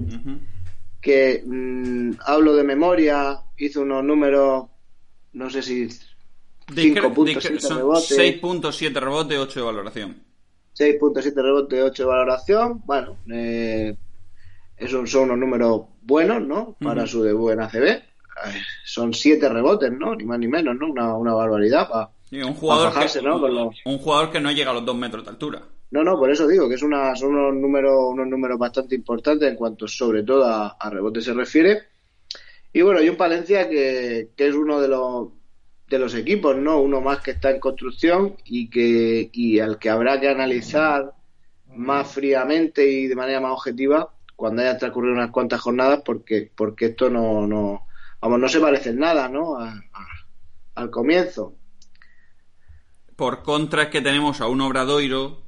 que 1.01 1.43
mm, 1.45 2.13
hablo 2.25 2.55
de 2.55 2.65
memoria, 2.65 3.41
hizo 3.57 3.83
unos 3.83 4.05
números, 4.05 4.67
no 5.33 5.51
sé 5.51 5.63
si 5.63 5.89
5 6.75 7.15
puntos, 7.15 7.45
6.7 7.45 9.01
rebotes, 9.01 9.39
8 9.39 9.61
de 9.61 9.67
valoración. 9.67 10.23
6.7 10.77 11.35
rebotes, 11.35 11.83
8 11.83 12.03
de 12.03 12.09
valoración. 12.09 12.83
Bueno, 12.85 13.17
eh, 13.33 13.97
esos 14.77 15.11
son 15.11 15.25
unos 15.25 15.39
números 15.39 15.83
buenos, 16.03 16.43
¿no? 16.43 16.77
Para 16.81 17.07
su 17.07 17.23
debut 17.23 17.53
en 17.53 17.61
ACB. 17.61 18.03
Son 18.85 19.13
7 19.13 19.49
rebotes, 19.49 19.91
¿no? 19.93 20.15
Ni 20.15 20.25
más 20.25 20.39
ni 20.39 20.47
menos, 20.47 20.77
¿no? 20.77 20.89
Una, 20.89 21.17
una 21.17 21.35
barbaridad 21.35 21.89
para 21.89 22.11
un, 22.31 22.55
jugador 22.55 22.93
que, 22.93 23.23
¿no? 23.23 23.71
un 23.87 23.99
jugador 23.99 24.31
que 24.31 24.41
no 24.41 24.53
llega 24.53 24.71
a 24.71 24.75
los 24.75 24.85
2 24.85 24.97
metros 24.97 25.25
de 25.25 25.31
altura. 25.31 25.63
No, 25.91 26.05
no, 26.05 26.19
por 26.19 26.31
eso 26.31 26.47
digo 26.47 26.69
que 26.69 26.75
es 26.75 26.83
una, 26.83 27.17
son 27.17 27.35
unos 27.35 27.55
números, 27.55 27.95
unos 28.11 28.27
números 28.27 28.59
bastante 28.59 28.95
importantes 28.95 29.49
en 29.49 29.57
cuanto 29.57 29.89
sobre 29.89 30.23
todo 30.23 30.45
a, 30.45 30.77
a 30.79 30.91
rebote 30.91 31.23
se 31.23 31.33
refiere. 31.33 31.85
Y 32.73 32.83
bueno, 32.83 33.03
y 33.03 33.09
un 33.09 33.17
Palencia 33.17 33.69
que, 33.69 34.31
que 34.37 34.49
es 34.49 34.55
uno 34.55 34.81
de 34.81 34.89
los, 34.89 35.29
de 35.89 35.99
los 35.99 36.15
equipos, 36.15 36.57
¿no? 36.57 36.81
Uno 36.81 37.01
más 37.01 37.21
que 37.21 37.33
está 37.33 37.51
en 37.51 37.61
construcción 37.61 38.37
y 38.45 38.69
que 38.69 39.31
y 39.33 39.59
al 39.61 39.79
que 39.79 39.91
habrá 39.91 40.21
que 40.21 40.29
analizar 40.29 41.15
más 41.75 42.13
fríamente 42.13 42.89
y 42.91 43.07
de 43.07 43.17
manera 43.17 43.41
más 43.41 43.53
objetiva 43.53 44.13
cuando 44.37 44.63
haya 44.63 44.79
transcurrido 44.79 45.15
unas 45.15 45.31
cuantas 45.31 45.61
jornadas 45.61 46.03
porque 46.05 46.51
porque 46.55 46.87
esto 46.87 47.11
no 47.11 47.47
no 47.47 47.87
vamos 48.21 48.41
no 48.41 48.49
se 48.49 48.61
parece 48.61 48.91
en 48.91 48.99
nada, 48.99 49.29
¿no? 49.29 49.57
al 50.75 50.91
comienzo. 50.91 51.55
Por 53.17 53.43
contra 53.43 53.85
es 53.85 53.89
que 53.89 54.01
tenemos 54.01 54.41
a 54.41 54.47
un 54.47 54.61
Obradoiro 54.61 55.43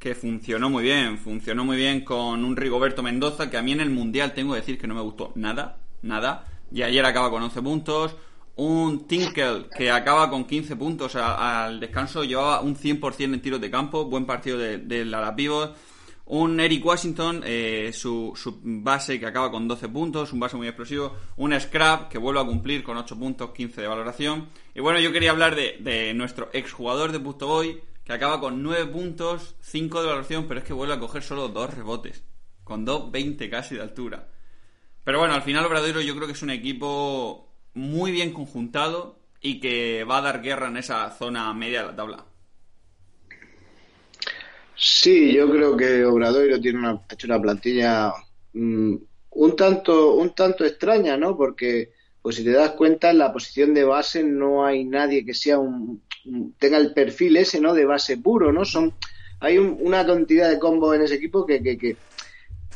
que 0.00 0.16
funcionó 0.16 0.68
muy 0.68 0.82
bien, 0.82 1.18
funcionó 1.18 1.64
muy 1.64 1.76
bien 1.76 2.04
con 2.04 2.44
un 2.44 2.56
Rigoberto 2.56 3.04
Mendoza 3.04 3.48
que 3.48 3.56
a 3.56 3.62
mí 3.62 3.70
en 3.70 3.80
el 3.80 3.90
Mundial 3.90 4.34
tengo 4.34 4.54
que 4.54 4.60
decir 4.60 4.76
que 4.76 4.88
no 4.88 4.94
me 4.94 5.00
gustó 5.00 5.30
nada, 5.36 5.78
nada, 6.02 6.51
y 6.72 6.82
ayer 6.82 7.04
acaba 7.04 7.30
con 7.30 7.42
11 7.42 7.62
puntos, 7.62 8.16
un 8.56 9.06
Tinkle 9.06 9.66
que 9.76 9.90
acaba 9.90 10.28
con 10.28 10.44
15 10.44 10.76
puntos 10.76 11.16
al 11.16 11.80
descanso, 11.80 12.24
llevaba 12.24 12.60
un 12.60 12.76
100% 12.76 13.34
en 13.34 13.40
tiros 13.40 13.60
de 13.60 13.70
campo, 13.70 14.04
buen 14.04 14.26
partido 14.26 14.58
del 14.58 14.88
de, 14.88 15.04
de 15.04 15.70
Un 16.26 16.60
Eric 16.60 16.84
Washington, 16.84 17.42
eh, 17.44 17.90
su, 17.94 18.32
su, 18.36 18.60
base 18.62 19.18
que 19.18 19.26
acaba 19.26 19.50
con 19.50 19.66
12 19.66 19.88
puntos, 19.88 20.32
un 20.32 20.40
base 20.40 20.56
muy 20.56 20.66
explosivo. 20.66 21.16
Un 21.36 21.58
Scrap 21.58 22.08
que 22.08 22.18
vuelve 22.18 22.40
a 22.40 22.44
cumplir 22.44 22.82
con 22.82 22.96
8 22.96 23.18
puntos, 23.18 23.50
15 23.50 23.80
de 23.80 23.88
valoración. 23.88 24.48
Y 24.74 24.80
bueno, 24.80 25.00
yo 25.00 25.12
quería 25.12 25.30
hablar 25.30 25.56
de, 25.56 25.78
de 25.80 26.12
nuestro 26.14 26.50
exjugador 26.52 27.12
de 27.12 27.18
Busto 27.18 27.46
Boy, 27.46 27.80
que 28.04 28.12
acaba 28.12 28.40
con 28.40 28.62
9 28.62 28.86
puntos, 28.86 29.56
5 29.60 30.00
de 30.00 30.06
valoración, 30.08 30.46
pero 30.46 30.60
es 30.60 30.66
que 30.66 30.72
vuelve 30.72 30.94
a 30.94 31.00
coger 31.00 31.22
solo 31.22 31.48
2 31.48 31.74
rebotes. 31.74 32.22
Con 32.64 32.86
2.20 32.86 33.50
casi 33.50 33.74
de 33.74 33.82
altura. 33.82 34.28
Pero 35.04 35.18
bueno, 35.18 35.34
al 35.34 35.42
final 35.42 35.64
Obradoiro 35.64 36.00
yo 36.00 36.14
creo 36.14 36.26
que 36.26 36.34
es 36.34 36.42
un 36.42 36.50
equipo 36.50 37.48
muy 37.74 38.12
bien 38.12 38.32
conjuntado 38.32 39.18
y 39.40 39.58
que 39.60 40.04
va 40.04 40.18
a 40.18 40.22
dar 40.22 40.42
guerra 40.42 40.68
en 40.68 40.76
esa 40.76 41.10
zona 41.10 41.52
media 41.52 41.80
de 41.80 41.86
la 41.86 41.96
tabla. 41.96 42.24
Sí, 44.76 45.32
yo 45.32 45.50
creo 45.50 45.76
que 45.76 46.04
Obradoiro 46.04 46.60
tiene 46.60 46.78
una, 46.78 46.90
ha 46.90 47.14
hecho 47.14 47.26
una 47.26 47.40
plantilla 47.40 48.12
mm, 48.52 48.94
un 49.30 49.56
tanto 49.56 50.14
un 50.14 50.34
tanto 50.34 50.64
extraña, 50.64 51.16
¿no? 51.16 51.36
Porque 51.36 51.92
pues 52.20 52.36
si 52.36 52.44
te 52.44 52.52
das 52.52 52.72
cuenta 52.72 53.10
en 53.10 53.18
la 53.18 53.32
posición 53.32 53.74
de 53.74 53.84
base 53.84 54.22
no 54.22 54.64
hay 54.64 54.84
nadie 54.84 55.24
que 55.24 55.34
sea 55.34 55.58
un, 55.58 56.02
tenga 56.58 56.78
el 56.78 56.92
perfil 56.92 57.36
ese, 57.36 57.60
¿no? 57.60 57.74
De 57.74 57.84
base 57.84 58.18
puro, 58.18 58.52
¿no? 58.52 58.64
Son 58.64 58.94
hay 59.40 59.58
una 59.58 60.06
cantidad 60.06 60.48
de 60.48 60.58
combos 60.60 60.94
en 60.94 61.02
ese 61.02 61.16
equipo 61.16 61.44
que, 61.44 61.60
que, 61.60 61.96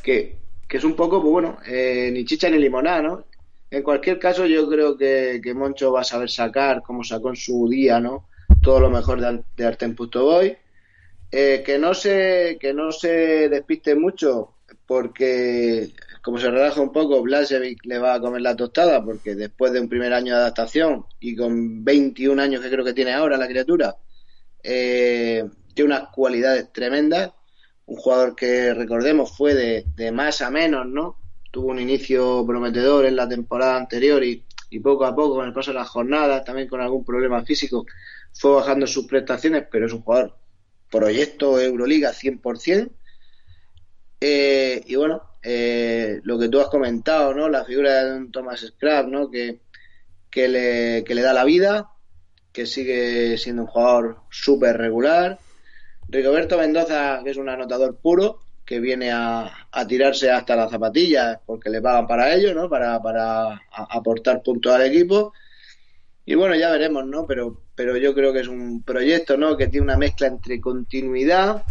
que, 0.03 0.37
es 0.69 0.85
un 0.85 0.95
poco, 0.95 1.21
pues 1.21 1.33
bueno, 1.33 1.59
eh, 1.67 2.11
ni 2.13 2.25
chicha 2.25 2.51
ni 2.51 2.59
limonada, 2.59 3.03
¿no? 3.03 3.25
En 3.71 3.83
cualquier 3.83 4.19
caso, 4.19 4.47
yo 4.47 4.69
creo 4.69 4.97
que, 4.97 5.41
Moncho 5.55 5.93
va 5.93 6.01
a 6.01 6.05
saber 6.05 6.31
sacar, 6.31 6.83
como 6.83 7.05
sacó 7.05 7.31
en 7.31 7.37
su 7.37 7.69
día, 7.69 8.01
¿no? 8.01 8.29
Todo 8.63 8.81
lo 8.81 8.91
mejor 8.91 9.21
de, 9.21 9.43
de 9.57 9.67
Artem 9.67 9.95
Pustoboy. 9.95 10.57
Eh, 11.33 11.63
que 11.67 11.77
no 11.79 11.93
se 11.93 12.57
que 12.61 12.73
no 12.73 12.93
se 12.93 13.49
despiste 13.49 13.97
mucho 13.97 14.55
porque 14.87 15.93
como 16.23 16.39
se 16.39 16.51
relaja 16.51 16.81
un 16.81 16.93
poco 16.93 17.21
Blasevic 17.21 17.85
le 17.85 17.99
va 17.99 18.15
a 18.15 18.21
comer 18.21 18.43
la 18.43 18.55
tostada 18.55 19.05
porque 19.05 19.35
después 19.35 19.73
de 19.73 19.81
un 19.81 19.89
primer 19.89 20.13
año 20.13 20.35
de 20.35 20.41
adaptación 20.41 21.05
y 21.19 21.35
con 21.35 21.85
21 21.85 22.41
años 22.41 22.63
que 22.63 22.71
creo 22.71 22.85
que 22.85 22.95
tiene 22.95 23.13
ahora 23.13 23.37
la 23.37 23.49
criatura 23.49 23.97
eh, 24.63 25.45
tiene 25.75 25.95
unas 25.95 26.11
cualidades 26.11 26.73
tremendas 26.73 27.33
un 27.87 27.97
jugador 27.97 28.35
que 28.35 28.75
recordemos 28.75 29.37
fue 29.37 29.55
de, 29.55 29.87
de 29.95 30.13
más 30.13 30.43
a 30.43 30.51
menos 30.51 30.87
no 30.87 31.17
tuvo 31.57 31.69
un 31.69 31.79
inicio 31.79 32.45
prometedor 32.47 33.07
en 33.07 33.17
la 33.17 33.27
temporada 33.27 33.79
anterior 33.79 34.23
y, 34.23 34.45
poco 34.83 35.07
a 35.07 35.17
poco, 35.17 35.37
con 35.37 35.47
el 35.47 35.55
paso 35.55 35.71
de 35.71 35.79
las 35.79 35.89
jornadas, 35.89 36.45
también 36.45 36.69
con 36.69 36.83
algún 36.83 37.03
problema 37.03 37.43
físico, 37.47 37.87
fue 38.35 38.53
bajando 38.53 38.87
sus 38.87 39.07
prestaciones, 39.07 39.65
pero 39.73 39.87
es 39.87 39.93
un 39.95 40.03
jugador 40.03 40.37
proyecto 40.91 41.59
Euroliga 41.59 42.13
100%. 42.13 42.91
Eh, 44.21 44.83
y 44.85 44.97
bueno, 44.97 45.23
eh, 45.43 46.21
lo 46.25 46.39
que 46.39 46.51
tú 46.51 46.61
has 46.61 46.69
comentado, 46.69 47.33
¿no? 47.33 47.49
La 47.49 47.65
figura 47.65 48.05
de 48.05 48.19
un 48.19 48.31
Thomas 48.31 48.61
Scrap, 48.61 49.07
¿no? 49.07 49.31
Que, 49.31 49.61
que, 50.31 50.49
le, 50.49 51.05
que 51.05 51.15
le 51.15 51.23
da 51.23 51.33
la 51.33 51.45
vida, 51.45 51.91
que 52.53 52.67
sigue 52.67 53.39
siendo 53.39 53.63
un 53.63 53.69
jugador 53.69 54.19
súper 54.29 54.77
regular. 54.77 55.39
Rigoberto 56.09 56.59
Mendoza, 56.59 57.21
que 57.25 57.31
es 57.31 57.37
un 57.37 57.49
anotador 57.49 57.97
puro, 57.97 58.41
que 58.65 58.81
viene 58.81 59.11
a, 59.13 59.53
tirarse 59.89 60.31
hasta 60.31 60.57
las 60.57 60.71
zapatillas 60.71 61.39
porque 61.47 61.71
le 61.71 61.81
pagan 61.81 62.07
para 62.07 62.35
ello, 62.35 62.55
¿no? 62.55 62.69
Para, 62.69 63.01
para 63.01 63.63
aportar 63.71 64.43
puntos 64.43 64.75
al 64.75 64.83
equipo. 64.83 65.33
Y 66.25 66.35
bueno, 66.35 66.57
ya 66.57 66.71
veremos, 66.71 67.07
¿no? 67.07 67.27
Pero, 67.27 67.61
pero 67.75 67.97
yo 67.97 68.15
creo 68.15 68.33
que 68.33 68.41
es 68.41 68.49
un 68.49 68.83
proyecto, 68.83 69.37
¿no? 69.37 69.57
Que 69.57 69.69
tiene 69.69 69.85
una 69.85 69.97
mezcla 69.97 70.27
entre 70.27 70.61
continuidad 70.61 71.65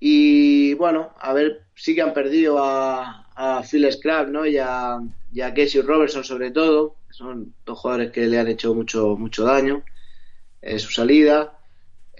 y, 0.00 0.72
bueno, 0.74 1.14
a 1.20 1.34
ver, 1.34 1.66
sí 1.74 1.94
que 1.94 2.00
han 2.00 2.14
perdido 2.14 2.58
a, 2.58 3.28
a 3.34 3.62
Phil 3.62 3.90
Scrap, 3.92 4.28
¿no? 4.28 4.46
Y 4.46 4.56
a, 4.56 4.98
y 5.30 5.42
a 5.42 5.52
Casey 5.52 5.82
Robertson 5.82 6.24
sobre 6.24 6.50
todo. 6.50 6.96
Son 7.10 7.54
dos 7.66 7.78
jugadores 7.78 8.10
que 8.10 8.26
le 8.26 8.38
han 8.38 8.48
hecho 8.48 8.74
mucho, 8.74 9.16
mucho 9.16 9.44
daño 9.44 9.82
en 10.62 10.80
su 10.80 10.90
salida. 10.90 11.59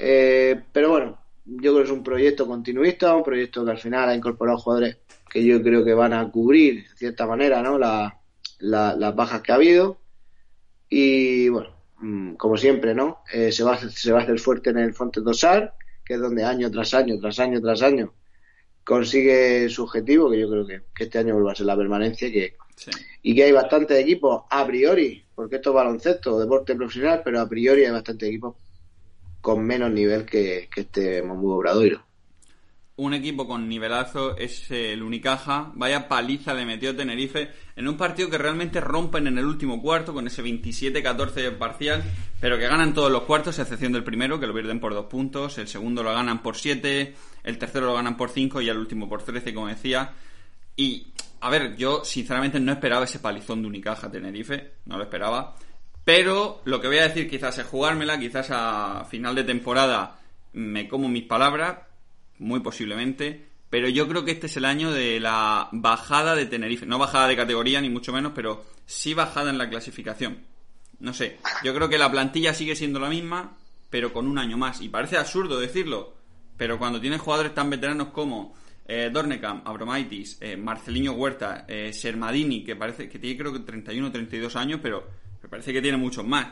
Eh, 0.02 0.58
pero 0.72 0.90
bueno, 0.90 1.18
yo 1.44 1.72
creo 1.72 1.76
que 1.76 1.82
es 1.84 1.90
un 1.90 2.02
proyecto 2.02 2.46
continuista, 2.46 3.14
un 3.14 3.22
proyecto 3.22 3.64
que 3.64 3.70
al 3.70 3.78
final 3.78 4.08
ha 4.08 4.14
incorporado 4.14 4.58
jugadores 4.58 4.98
que 5.28 5.44
yo 5.44 5.62
creo 5.62 5.84
que 5.84 5.94
van 5.94 6.14
a 6.14 6.30
cubrir, 6.30 6.88
de 6.88 6.96
cierta 6.96 7.26
manera, 7.26 7.62
¿no? 7.62 7.78
las 7.78 9.14
bajas 9.14 9.42
que 9.42 9.52
ha 9.52 9.56
habido. 9.56 9.98
Y 10.88 11.48
bueno, 11.50 11.70
mm, 11.98 12.34
como 12.34 12.56
siempre, 12.56 12.94
¿no? 12.94 13.18
Eh, 13.32 13.52
se, 13.52 13.62
va, 13.62 13.78
se 13.78 14.12
va 14.12 14.20
a 14.20 14.22
hacer 14.22 14.38
fuerte 14.40 14.70
en 14.70 14.78
el 14.78 14.94
Fonte 14.94 15.20
Dosar, 15.20 15.74
que 16.04 16.14
es 16.14 16.20
donde 16.20 16.44
año 16.44 16.70
tras 16.70 16.94
año, 16.94 17.18
tras 17.20 17.38
año, 17.38 17.60
tras 17.60 17.82
año 17.82 18.14
consigue 18.90 19.68
su 19.68 19.84
objetivo, 19.84 20.30
que 20.30 20.40
yo 20.40 20.50
creo 20.50 20.66
que, 20.66 20.82
este 20.98 21.18
año 21.18 21.34
vuelva 21.34 21.52
a 21.52 21.54
ser 21.54 21.66
la 21.66 21.76
permanencia 21.76 22.26
y 22.26 22.32
que, 22.32 22.56
y 23.22 23.34
que 23.34 23.44
hay 23.44 23.52
bastantes 23.52 23.98
equipos 23.98 24.44
a 24.50 24.66
priori, 24.66 25.24
porque 25.34 25.56
esto 25.56 25.70
es 25.70 25.74
baloncesto, 25.76 26.40
deporte 26.40 26.74
profesional, 26.74 27.22
pero 27.24 27.40
a 27.40 27.48
priori 27.48 27.84
hay 27.84 27.92
bastantes 27.92 28.28
equipos 28.28 28.56
con 29.40 29.64
menos 29.64 29.90
nivel 29.90 30.24
que, 30.24 30.68
este 30.74 31.22
Mambudo 31.22 31.56
Obradoiro. 31.56 32.02
Un 32.96 33.14
equipo 33.14 33.48
con 33.48 33.66
nivelazo 33.66 34.36
es 34.36 34.70
el 34.70 35.02
Unicaja. 35.02 35.72
Vaya 35.74 36.06
paliza 36.06 36.52
le 36.52 36.66
metió 36.66 36.94
Tenerife 36.94 37.50
en 37.74 37.88
un 37.88 37.96
partido 37.96 38.28
que 38.28 38.36
realmente 38.36 38.78
rompen 38.78 39.26
en 39.26 39.38
el 39.38 39.46
último 39.46 39.80
cuarto 39.80 40.12
con 40.12 40.26
ese 40.26 40.44
27-14 40.44 41.56
parcial, 41.56 42.02
pero 42.40 42.58
que 42.58 42.68
ganan 42.68 42.92
todos 42.92 43.10
los 43.10 43.22
cuartos, 43.22 43.58
a 43.58 43.62
excepción 43.62 43.92
del 43.92 44.04
primero, 44.04 44.38
que 44.38 44.46
lo 44.46 44.52
pierden 44.52 44.80
por 44.80 44.92
dos 44.92 45.06
puntos. 45.06 45.56
El 45.56 45.66
segundo 45.66 46.02
lo 46.02 46.12
ganan 46.12 46.42
por 46.42 46.56
siete, 46.56 47.14
el 47.42 47.56
tercero 47.56 47.86
lo 47.86 47.94
ganan 47.94 48.18
por 48.18 48.28
cinco 48.28 48.60
y 48.60 48.68
el 48.68 48.76
último 48.76 49.08
por 49.08 49.22
13, 49.22 49.54
como 49.54 49.68
decía. 49.68 50.12
Y, 50.76 51.06
a 51.40 51.48
ver, 51.48 51.76
yo 51.76 52.04
sinceramente 52.04 52.60
no 52.60 52.72
esperaba 52.72 53.04
ese 53.04 53.18
palizón 53.18 53.62
de 53.62 53.68
Unicaja 53.68 54.10
Tenerife, 54.10 54.72
no 54.84 54.98
lo 54.98 55.04
esperaba. 55.04 55.56
Pero 56.12 56.60
lo 56.64 56.80
que 56.80 56.88
voy 56.88 56.98
a 56.98 57.06
decir 57.06 57.30
quizás 57.30 57.56
es 57.58 57.66
jugármela, 57.66 58.18
quizás 58.18 58.48
a 58.50 59.04
final 59.08 59.32
de 59.36 59.44
temporada 59.44 60.18
me 60.54 60.88
como 60.88 61.08
mis 61.08 61.22
palabras, 61.22 61.78
muy 62.40 62.58
posiblemente, 62.58 63.46
pero 63.70 63.88
yo 63.88 64.08
creo 64.08 64.24
que 64.24 64.32
este 64.32 64.48
es 64.48 64.56
el 64.56 64.64
año 64.64 64.90
de 64.90 65.20
la 65.20 65.68
bajada 65.70 66.34
de 66.34 66.46
Tenerife. 66.46 66.84
No 66.84 66.98
bajada 66.98 67.28
de 67.28 67.36
categoría, 67.36 67.80
ni 67.80 67.90
mucho 67.90 68.12
menos, 68.12 68.32
pero 68.34 68.64
sí 68.86 69.14
bajada 69.14 69.50
en 69.50 69.58
la 69.58 69.70
clasificación. 69.70 70.38
No 70.98 71.14
sé, 71.14 71.38
yo 71.62 71.72
creo 71.76 71.88
que 71.88 71.96
la 71.96 72.10
plantilla 72.10 72.54
sigue 72.54 72.74
siendo 72.74 72.98
la 72.98 73.08
misma, 73.08 73.56
pero 73.88 74.12
con 74.12 74.26
un 74.26 74.38
año 74.38 74.58
más. 74.58 74.80
Y 74.80 74.88
parece 74.88 75.16
absurdo 75.16 75.60
decirlo, 75.60 76.14
pero 76.56 76.76
cuando 76.76 77.00
tienes 77.00 77.20
jugadores 77.20 77.54
tan 77.54 77.70
veteranos 77.70 78.08
como 78.08 78.56
eh, 78.84 79.10
Dornecam, 79.12 79.62
Abromaitis, 79.64 80.38
eh, 80.40 80.56
Marcelinho 80.56 81.12
Huerta, 81.12 81.66
eh, 81.68 81.92
Sermadini, 81.92 82.64
que 82.64 82.74
parece 82.74 83.08
que 83.08 83.20
tiene 83.20 83.38
creo 83.38 83.52
que 83.52 83.60
31 83.60 84.08
o 84.08 84.10
32 84.10 84.56
años, 84.56 84.80
pero 84.82 85.19
me 85.42 85.48
parece 85.48 85.72
que 85.72 85.82
tiene 85.82 85.96
muchos 85.96 86.24
más. 86.24 86.48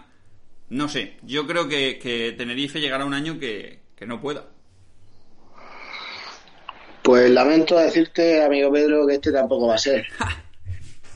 No 0.71 0.89
sé, 0.89 1.17
yo 1.23 1.47
creo 1.47 1.69
que, 1.69 1.99
que 1.99 2.33
Tenerife 2.33 2.81
llegará 2.81 3.05
un 3.05 3.15
año 3.15 3.39
que, 3.39 3.81
que 3.97 4.07
no 4.07 4.21
pueda. 4.21 4.45
Pues 7.03 7.31
lamento 7.31 7.79
decirte, 7.79 8.45
amigo 8.45 8.71
Pedro, 8.71 9.07
que 9.07 9.15
este 9.15 9.33
tampoco 9.33 9.69
va 9.69 9.75
a 9.75 9.79
ser. 9.79 10.07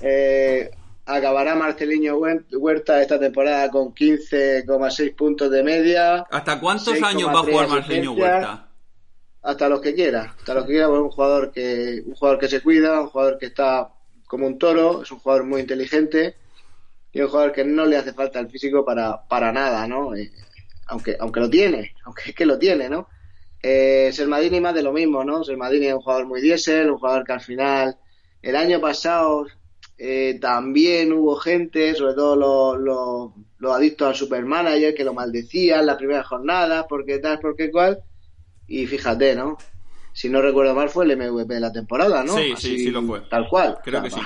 Eh, 0.04 0.68
acabará 1.06 1.54
Marcelinho 1.54 2.18
Huerta 2.18 3.00
esta 3.00 3.20
temporada 3.20 3.70
con 3.70 3.94
15,6 3.94 5.14
puntos 5.14 5.48
de 5.48 5.62
media. 5.62 6.26
¿Hasta 6.28 6.58
cuántos 6.58 7.00
años 7.00 7.28
va 7.28 7.38
a 7.38 7.44
jugar 7.44 7.68
Marcelinho 7.68 8.10
Huerta? 8.10 8.68
Hasta 9.42 9.68
los 9.68 9.80
que 9.80 9.94
quiera, 9.94 10.34
hasta 10.36 10.54
los 10.54 10.64
que 10.64 10.72
quiera, 10.72 10.88
un 10.88 11.08
jugador 11.08 11.52
que 11.52 12.02
un 12.04 12.16
jugador 12.16 12.40
que 12.40 12.48
se 12.48 12.60
cuida, 12.62 13.00
un 13.00 13.10
jugador 13.10 13.38
que 13.38 13.46
está 13.46 13.92
como 14.26 14.48
un 14.48 14.58
toro, 14.58 15.02
es 15.02 15.12
un 15.12 15.20
jugador 15.20 15.44
muy 15.44 15.60
inteligente 15.60 16.34
y 17.12 17.20
un 17.20 17.28
jugador 17.28 17.52
que 17.52 17.64
no 17.64 17.84
le 17.84 17.96
hace 17.96 18.12
falta 18.12 18.40
el 18.40 18.48
físico 18.48 18.84
para, 18.84 19.26
para 19.28 19.52
nada, 19.52 19.86
¿no? 19.86 20.14
Eh, 20.14 20.32
aunque 20.86 21.16
aunque 21.20 21.40
lo 21.40 21.50
tiene, 21.50 21.94
aunque 22.04 22.30
es 22.30 22.34
que 22.34 22.46
lo 22.46 22.58
tiene, 22.58 22.88
¿no? 22.88 23.08
Eh, 23.62 24.10
Sermadini 24.12 24.60
más 24.60 24.74
de 24.74 24.82
lo 24.82 24.92
mismo, 24.92 25.22
¿no? 25.24 25.44
Sermadini 25.44 25.86
es 25.86 25.94
un 25.94 26.00
jugador 26.00 26.26
muy 26.26 26.40
diésel, 26.40 26.90
un 26.90 26.98
jugador 26.98 27.24
que 27.24 27.32
al 27.32 27.40
final 27.40 27.96
el 28.40 28.56
año 28.56 28.80
pasado 28.80 29.46
eh, 29.98 30.38
también 30.40 31.12
hubo 31.12 31.36
gente, 31.36 31.94
sobre 31.94 32.14
todo 32.14 32.34
los, 32.34 33.32
los, 33.60 33.72
adictos 33.72 34.08
al 34.08 34.16
supermanager, 34.16 34.94
que 34.94 35.04
lo 35.04 35.14
maldecían 35.14 35.86
la 35.86 35.96
primera 35.96 36.24
jornada, 36.24 36.88
porque 36.88 37.18
tal, 37.18 37.38
porque 37.38 37.70
cual. 37.70 38.02
Y 38.66 38.86
fíjate, 38.86 39.36
¿no? 39.36 39.58
Si 40.12 40.28
no 40.28 40.42
recuerdo 40.42 40.74
mal, 40.74 40.88
fue 40.88 41.04
el 41.04 41.16
MVP 41.16 41.54
de 41.54 41.60
la 41.60 41.72
temporada, 41.72 42.24
¿no? 42.24 42.36
Sí, 42.36 42.54
sí, 42.58 42.78
sí 42.78 42.90
lo 42.90 43.02
fue. 43.02 43.20
Tal 43.30 43.48
cual. 43.48 43.78
Creo 43.84 44.02
que 44.02 44.10
sí. 44.10 44.20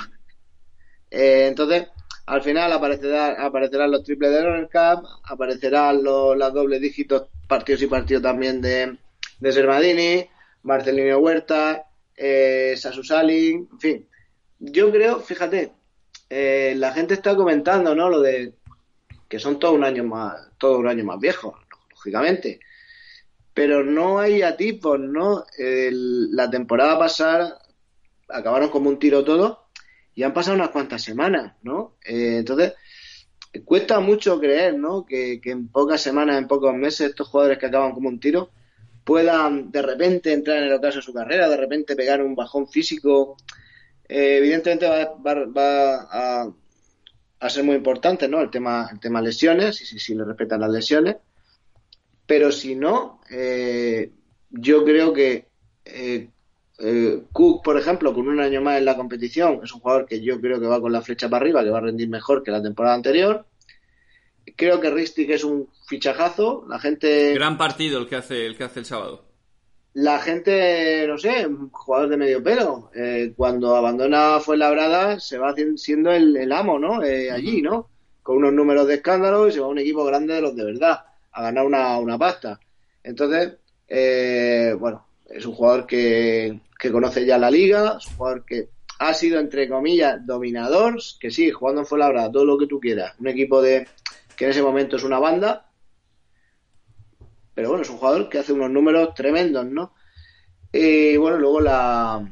Eh, 1.11 1.47
entonces, 1.49 1.89
al 2.27 2.43
final 2.43 2.73
aparecerá, 2.73 3.45
aparecerán 3.45 3.91
los 3.91 4.03
triples 4.03 4.31
de 4.31 4.43
Runner 4.43 4.69
Cup, 4.69 5.09
aparecerán 5.25 6.03
los, 6.03 6.37
los 6.37 6.53
dobles 6.53 6.81
dígitos 6.81 7.29
partidos 7.49 7.83
y 7.83 7.87
partidos 7.87 8.23
también 8.23 8.61
de, 8.61 8.99
de 9.39 9.53
Sermadini, 9.53 10.27
Marcelino 10.63 11.19
Huerta, 11.19 11.87
eh, 12.17 12.75
Sasu 12.77 13.03
Salin, 13.05 13.69
en 13.71 13.81
fin 13.81 14.09
yo 14.59 14.91
creo, 14.91 15.21
fíjate, 15.21 15.73
eh, 16.31 16.75
la 16.77 16.93
gente 16.93 17.15
está 17.15 17.37
comentando, 17.37 17.95
¿no? 17.95 18.09
Lo 18.09 18.21
de 18.21 18.55
que 19.29 19.39
son 19.39 19.59
todo 19.59 19.73
un 19.73 19.85
año 19.85 20.05
más, 20.05 20.51
todo 20.59 20.79
un 20.79 20.89
año 20.89 21.05
más 21.05 21.19
viejos, 21.19 21.55
lógicamente. 21.91 22.61
Pero 23.53 23.85
no 23.85 24.19
hay 24.19 24.43
atipos, 24.43 25.01
¿no? 25.01 25.45
la 25.59 26.51
temporada 26.51 26.99
pasada 26.99 27.59
acabaron 28.29 28.69
como 28.69 28.91
un 28.91 28.99
tiro 28.99 29.25
todo 29.25 29.66
y 30.17 30.23
han 30.23 30.33
pasado 30.33 30.57
unas 30.57 30.71
cuantas 30.71 31.03
semanas, 31.03 31.53
¿no? 31.63 31.99
Eh, 32.03 32.39
entonces, 32.39 32.73
cuesta 33.67 34.01
mucho 34.01 34.41
creer, 34.41 34.77
¿no? 34.77 35.05
Que, 35.05 35.39
en 35.45 35.69
pocas 35.69 36.01
semanas, 36.01 36.39
en 36.39 36.49
pocos 36.49 36.75
meses, 36.75 37.11
estos 37.11 37.29
jugadores 37.29 37.59
que 37.59 37.67
acaban 37.67 37.93
como 37.93 38.09
un 38.09 38.19
tiro 38.19 38.51
puedan 39.05 39.71
de 39.71 39.83
repente 39.83 40.33
entrar 40.33 40.57
en 40.57 40.65
el 40.65 40.73
ocaso 40.73 40.97
de 40.97 41.03
su 41.03 41.13
carrera, 41.13 41.51
de 41.51 41.59
repente 41.59 41.95
pegar 41.95 42.23
un 42.23 42.35
bajón 42.35 42.67
físico 42.67 43.37
eh, 44.09 44.39
evidentemente 44.39 44.87
va, 44.87 46.49
a, 47.39 47.51
ser 47.51 47.63
muy 47.63 47.77
importante 47.77 48.27
¿no? 48.27 48.41
el, 48.41 48.51
tema, 48.51 48.89
el 48.91 48.99
tema 48.99 49.21
lesiones, 49.21 49.77
si, 49.77 50.15
le 50.15 50.25
respetan 50.25 50.61
las 50.61 50.71
lesiones, 50.71 51.17
pero 52.27 52.51
si 52.51 52.75
no, 52.75 53.21
eh, 53.31 54.13
yo 54.51 54.83
creo 54.85 55.13
que 55.13 55.47
Cook, 57.33 57.65
por 57.65 57.79
ejemplo, 57.79 58.13
con 58.13 58.29
un 58.29 58.41
año 58.41 58.61
más 58.61 58.79
en 58.79 58.85
la 58.85 58.97
competición, 58.97 59.61
es 59.63 59.73
un 59.73 59.81
jugador 59.81 60.07
que 60.07 60.21
yo 60.21 60.41
creo 60.41 60.61
que 60.61 60.67
va 60.67 60.81
con 60.81 60.93
la 60.93 61.03
flecha 61.03 61.29
para 61.29 61.43
arriba, 61.43 61.65
que 61.65 61.71
va 61.71 61.79
a 61.79 61.83
rendir 61.83 62.09
mejor 62.09 62.43
que 62.43 62.51
la 62.51 62.63
temporada 62.63 62.95
anterior. 62.95 63.47
Creo 64.57 64.81
que 64.81 64.91
Ristic 64.91 65.31
es 65.31 65.45
un 65.45 65.69
fichajazo. 65.89 66.65
La 66.69 66.79
gente. 66.79 67.35
Gran 67.35 67.59
partido 67.59 67.99
el 67.99 68.09
que 68.09 68.17
hace 68.17 68.47
el 68.47 68.57
que 68.57 68.65
hace 68.65 68.81
el 68.81 68.87
sábado 68.87 69.27
la 69.97 70.19
gente, 70.19 71.07
no 71.09 71.17
sé, 71.17 71.49
jugador 71.73 72.11
de 72.11 72.19
medio 72.19 72.43
pelo, 72.43 72.91
eh, 72.95 73.33
cuando 73.35 73.75
abandona 73.77 74.41
Fuenlabrada 74.41 75.19
se 75.21 75.39
va 75.39 75.55
siendo 75.77 76.13
el, 76.13 76.53
amo, 76.53 76.79
¿no? 76.79 77.03
Eh, 77.03 77.31
allí, 77.31 77.63
¿no? 77.63 77.89
Con 78.23 78.37
unos 78.37 78.53
números 78.53 78.87
de 78.87 78.97
escándalo 78.97 79.49
y 79.49 79.53
se 79.53 79.61
va 79.61 79.67
a 79.67 79.71
un 79.71 79.79
equipo 79.79 80.05
grande 80.05 80.35
de 80.35 80.43
los 80.43 80.55
de 80.55 80.65
verdad, 80.67 81.07
a 81.33 81.43
ganar 81.43 81.65
una, 81.65 81.99
una 81.99 82.19
pasta. 82.19 82.61
Entonces, 83.03 83.55
eh, 83.89 84.77
bueno, 84.79 85.07
es 85.31 85.47
un 85.47 85.55
jugador 85.55 85.87
que, 85.87 86.61
que 86.79 86.93
conoce 86.93 87.25
ya 87.25 87.39
la 87.39 87.51
liga, 87.51 87.97
es 87.99 88.07
un 88.07 88.17
jugador 88.17 88.45
que 88.45 88.69
ha 88.99 89.15
sido, 89.15 89.39
entre 89.39 89.69
comillas, 89.69 90.25
dominador, 90.25 90.99
que 91.21 91.31
sí, 91.31 91.51
jugando 91.51 91.83
en 91.83 91.87
Fuenlabrada, 91.87 92.33
todo 92.33 92.45
lo 92.45 92.59
que 92.59 92.67
tú 92.67 92.81
quieras, 92.81 93.15
un 93.19 93.29
equipo 93.29 93.61
de 93.61 93.87
que 94.37 94.45
en 94.45 94.51
ese 94.51 94.63
momento 94.63 94.97
es 94.97 95.05
una 95.05 95.19
banda, 95.19 95.71
pero 97.55 97.71
bueno, 97.71 97.83
es 97.83 97.91
un 97.91 97.97
jugador 97.97 98.29
que 98.29 98.39
hace 98.39 98.53
unos 98.53 98.71
números 98.71 99.15
tremendos, 99.15 99.67
¿no? 99.67 99.95
Y 100.73 101.17
bueno, 101.17 101.39
luego 101.39 101.61
la, 101.61 102.31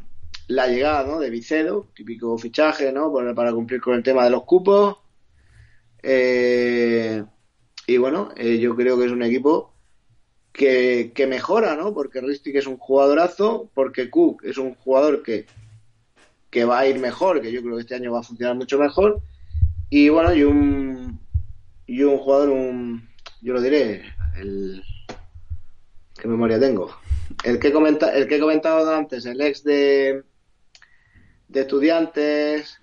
la 0.48 0.66
llegada 0.66 1.06
¿no? 1.06 1.18
de 1.18 1.30
Vicedo, 1.30 1.88
típico 1.94 2.36
fichaje, 2.36 2.92
¿no? 2.92 3.12
Para 3.34 3.52
cumplir 3.52 3.80
con 3.80 3.94
el 3.94 4.02
tema 4.02 4.24
de 4.24 4.30
los 4.30 4.44
cupos. 4.44 4.98
Eh, 6.02 7.24
y 7.86 7.96
bueno, 7.96 8.30
eh, 8.36 8.58
yo 8.58 8.76
creo 8.76 8.98
que 8.98 9.06
es 9.06 9.12
un 9.12 9.22
equipo 9.22 9.73
que, 10.54 11.10
que 11.14 11.26
mejora, 11.26 11.74
¿no? 11.74 11.92
Porque 11.92 12.20
Ristic 12.20 12.54
es 12.54 12.68
un 12.68 12.78
jugadorazo, 12.78 13.68
porque 13.74 14.08
Cook 14.08 14.44
es 14.44 14.56
un 14.56 14.74
jugador 14.76 15.24
que, 15.24 15.46
que 16.48 16.64
va 16.64 16.78
a 16.78 16.86
ir 16.86 17.00
mejor, 17.00 17.42
que 17.42 17.50
yo 17.50 17.60
creo 17.60 17.74
que 17.74 17.82
este 17.82 17.96
año 17.96 18.12
va 18.12 18.20
a 18.20 18.22
funcionar 18.22 18.54
mucho 18.54 18.78
mejor. 18.78 19.20
Y 19.90 20.08
bueno, 20.10 20.32
y 20.32 20.44
un, 20.44 21.20
y 21.86 22.04
un 22.04 22.18
jugador, 22.18 22.50
un, 22.50 23.08
yo 23.42 23.52
lo 23.52 23.60
diré, 23.60 24.04
el, 24.36 24.80
¿Qué 26.16 26.28
memoria 26.28 26.60
tengo? 26.60 26.96
El 27.42 27.58
que, 27.58 27.72
comenta, 27.72 28.14
el 28.14 28.28
que 28.28 28.36
he 28.36 28.40
comentado 28.40 28.94
antes, 28.94 29.26
el 29.26 29.40
ex 29.40 29.64
de, 29.64 30.22
de 31.48 31.60
estudiantes. 31.60 32.78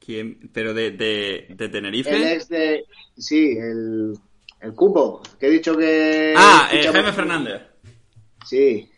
¿Quién? 0.00 0.50
¿Pero 0.52 0.74
de, 0.74 0.90
de, 0.90 1.68
Tenerife? 1.68 2.10
El 2.10 2.24
ex 2.24 2.48
de. 2.48 2.84
Sí, 3.16 3.56
el, 3.56 4.18
el 4.64 4.74
cupo. 4.74 5.22
Que 5.38 5.46
he 5.46 5.50
dicho 5.50 5.76
que. 5.76 6.34
Ah, 6.36 6.68
eh, 6.72 6.82
Jaime 6.90 7.12
Fernández. 7.12 7.62
Sí. 8.46 8.90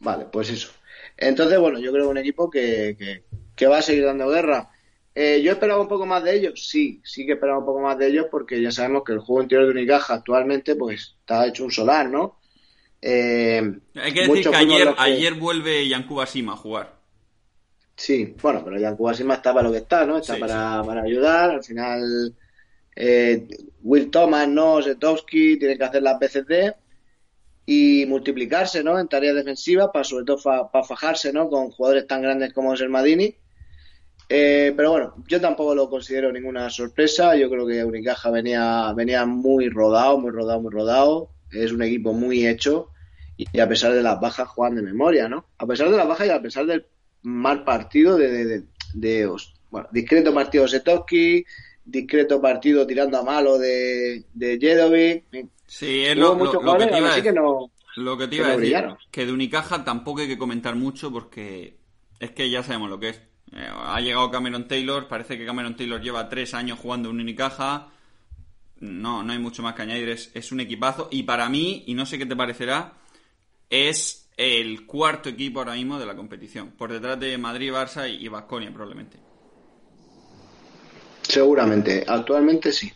Vale, 0.00 0.26
pues 0.30 0.50
eso. 0.50 0.70
Entonces, 1.16 1.58
bueno, 1.58 1.78
yo 1.78 1.92
creo 1.92 2.04
que 2.04 2.10
un 2.10 2.18
equipo 2.18 2.50
que, 2.50 2.96
que, 2.98 3.24
que 3.54 3.66
va 3.66 3.78
a 3.78 3.82
seguir 3.82 4.04
dando 4.04 4.28
guerra. 4.28 4.70
Eh, 5.14 5.42
yo 5.42 5.52
esperaba 5.52 5.80
un 5.80 5.88
poco 5.88 6.06
más 6.06 6.24
de 6.24 6.36
ellos, 6.36 6.66
sí, 6.66 7.00
sí 7.04 7.26
que 7.26 7.32
esperaba 7.32 7.58
un 7.58 7.66
poco 7.66 7.80
más 7.80 7.98
de 7.98 8.06
ellos 8.08 8.26
porque 8.30 8.62
ya 8.62 8.72
sabemos 8.72 9.04
que 9.04 9.12
el 9.12 9.18
juego 9.18 9.42
interior 9.42 9.66
de 9.66 9.72
Unicaja 9.72 10.14
actualmente 10.14 10.74
pues 10.74 11.16
está 11.20 11.46
hecho 11.46 11.64
un 11.64 11.70
solar, 11.70 12.08
¿no? 12.08 12.38
Eh, 13.02 13.60
Hay 13.96 14.12
que 14.14 14.26
decir 14.26 14.48
que 14.48 14.56
ayer, 14.56 14.94
ayer 14.96 15.34
vuelve 15.34 15.86
Yankuba 15.86 16.24
Sima 16.24 16.54
a 16.54 16.56
jugar. 16.56 16.94
Sí, 17.94 18.34
bueno, 18.40 18.62
pero 18.64 18.78
Yankuba 18.78 19.12
Sima 19.12 19.34
está 19.34 19.52
para 19.52 19.66
lo 19.66 19.72
que 19.72 19.78
está, 19.78 20.06
¿no? 20.06 20.16
Está 20.16 20.38
para, 20.38 21.02
ayudar, 21.02 21.50
al 21.50 21.62
final 21.62 22.34
eh, 22.96 23.46
Will 23.82 24.10
Thomas, 24.10 24.48
¿no? 24.48 24.82
Zetowski 24.82 25.58
tienen 25.58 25.78
que 25.78 25.84
hacer 25.84 26.02
las 26.02 26.18
BCD 26.18 26.74
y 27.66 28.06
multiplicarse, 28.06 28.82
¿no? 28.82 28.98
En 28.98 29.08
tareas 29.08 29.36
defensivas, 29.36 29.90
para 29.92 30.04
sobre 30.04 30.24
todo 30.24 30.68
para 30.70 30.84
fajarse, 30.84 31.32
¿no? 31.32 31.48
Con 31.48 31.70
jugadores 31.70 32.06
tan 32.06 32.22
grandes 32.22 32.52
como 32.52 32.74
es 32.74 32.80
el 32.80 32.90
Madini 32.90 33.36
eh, 34.34 34.72
pero 34.74 34.92
bueno, 34.92 35.14
yo 35.28 35.42
tampoco 35.42 35.74
lo 35.74 35.90
considero 35.90 36.32
ninguna 36.32 36.70
sorpresa. 36.70 37.36
Yo 37.36 37.50
creo 37.50 37.66
que 37.66 37.84
Unicaja 37.84 38.30
venía, 38.30 38.90
venía 38.94 39.26
muy 39.26 39.68
rodado, 39.68 40.18
muy 40.18 40.30
rodado, 40.30 40.58
muy 40.62 40.72
rodado. 40.72 41.28
Es 41.50 41.70
un 41.70 41.82
equipo 41.82 42.14
muy 42.14 42.46
hecho 42.46 42.88
y, 43.36 43.60
a 43.60 43.68
pesar 43.68 43.92
de 43.92 44.02
las 44.02 44.18
bajas 44.20 44.48
juegan 44.48 44.76
de 44.76 44.82
memoria, 44.82 45.28
¿no? 45.28 45.44
A 45.58 45.66
pesar 45.66 45.90
de 45.90 45.98
las 45.98 46.08
bajas 46.08 46.26
y 46.26 46.30
a 46.30 46.40
pesar 46.40 46.64
del 46.64 46.86
mal 47.20 47.62
partido 47.64 48.16
de, 48.16 48.64
de, 48.94 49.30
bueno, 49.70 49.88
discreto 49.92 50.32
partido 50.32 50.64
de 50.64 50.80
discreto 51.84 52.40
partido 52.40 52.86
tirando 52.86 53.18
a 53.18 53.22
malo 53.22 53.58
de, 53.58 54.24
de 54.32 54.58
Jedovic. 54.58 55.24
Sí, 55.66 56.04
es 56.04 56.16
lo, 56.16 56.38
que 56.38 56.86
te 56.86 56.98
iba 56.98 57.12
a 57.12 57.16
decir. 57.16 57.34
lo 57.96 58.18
que 58.18 58.28
te 58.28 58.36
iba 58.36 58.48
a 58.48 58.56
decir, 58.56 58.84
que 59.10 59.26
de 59.26 59.32
Unicaja 59.32 59.84
tampoco 59.84 60.20
hay 60.20 60.28
que 60.28 60.38
comentar 60.38 60.76
mucho 60.76 61.10
porque 61.10 61.76
es 62.20 62.30
que 62.32 62.50
ya 62.50 62.62
sabemos 62.62 62.90
lo 62.90 63.00
que 63.00 63.08
es 63.10 63.20
eh, 63.54 63.68
ha 63.70 64.00
llegado 64.00 64.30
Cameron 64.30 64.66
Taylor, 64.66 65.08
parece 65.08 65.36
que 65.36 65.44
Cameron 65.44 65.76
Taylor 65.76 66.00
lleva 66.00 66.28
tres 66.28 66.54
años 66.54 66.78
jugando 66.78 67.10
en 67.10 67.20
Unicaja. 67.20 67.88
No, 68.80 69.22
no 69.22 69.32
hay 69.32 69.38
mucho 69.38 69.62
más 69.62 69.74
que 69.74 69.82
añadir, 69.82 70.08
es, 70.08 70.52
un 70.52 70.60
equipazo. 70.60 71.08
Y 71.10 71.22
para 71.22 71.48
mí, 71.48 71.84
y 71.86 71.94
no 71.94 72.06
sé 72.06 72.18
qué 72.18 72.26
te 72.26 72.34
parecerá, 72.34 72.94
es 73.70 74.30
el 74.36 74.86
cuarto 74.86 75.28
equipo 75.28 75.60
ahora 75.60 75.74
mismo 75.74 75.98
de 75.98 76.06
la 76.06 76.16
competición. 76.16 76.72
Por 76.72 76.92
detrás 76.92 77.20
de 77.20 77.36
Madrid, 77.38 77.72
Barça 77.72 78.08
y 78.08 78.26
Vasconia, 78.28 78.72
probablemente. 78.72 79.18
Seguramente, 81.22 82.04
actualmente 82.06 82.72
sí. 82.72 82.92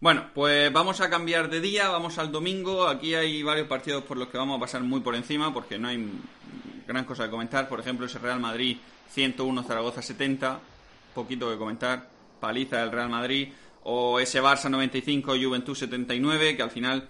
Bueno, 0.00 0.30
pues 0.32 0.72
vamos 0.72 1.02
a 1.02 1.10
cambiar 1.10 1.50
de 1.50 1.60
día, 1.60 1.90
vamos 1.90 2.16
al 2.18 2.32
domingo. 2.32 2.88
Aquí 2.88 3.14
hay 3.14 3.42
varios 3.42 3.68
partidos 3.68 4.02
por 4.04 4.16
los 4.16 4.28
que 4.28 4.38
vamos 4.38 4.56
a 4.56 4.60
pasar 4.60 4.82
muy 4.82 5.00
por 5.00 5.14
encima 5.14 5.52
porque 5.52 5.78
no 5.78 5.88
hay 5.88 6.10
gran 6.86 7.04
cosa 7.04 7.24
que 7.24 7.30
comentar. 7.30 7.68
Por 7.68 7.80
ejemplo, 7.80 8.06
ese 8.06 8.18
Real 8.18 8.40
Madrid 8.40 8.78
101, 9.10 9.62
Zaragoza 9.62 10.00
70. 10.00 10.58
Poquito 11.14 11.50
que 11.50 11.58
comentar. 11.58 12.08
Paliza 12.40 12.78
del 12.78 12.92
Real 12.92 13.10
Madrid. 13.10 13.48
O 13.82 14.18
ese 14.20 14.40
Barça 14.40 14.70
95, 14.70 15.32
Juventud 15.36 15.74
79, 15.74 16.56
que 16.56 16.62
al 16.62 16.70
final, 16.70 17.08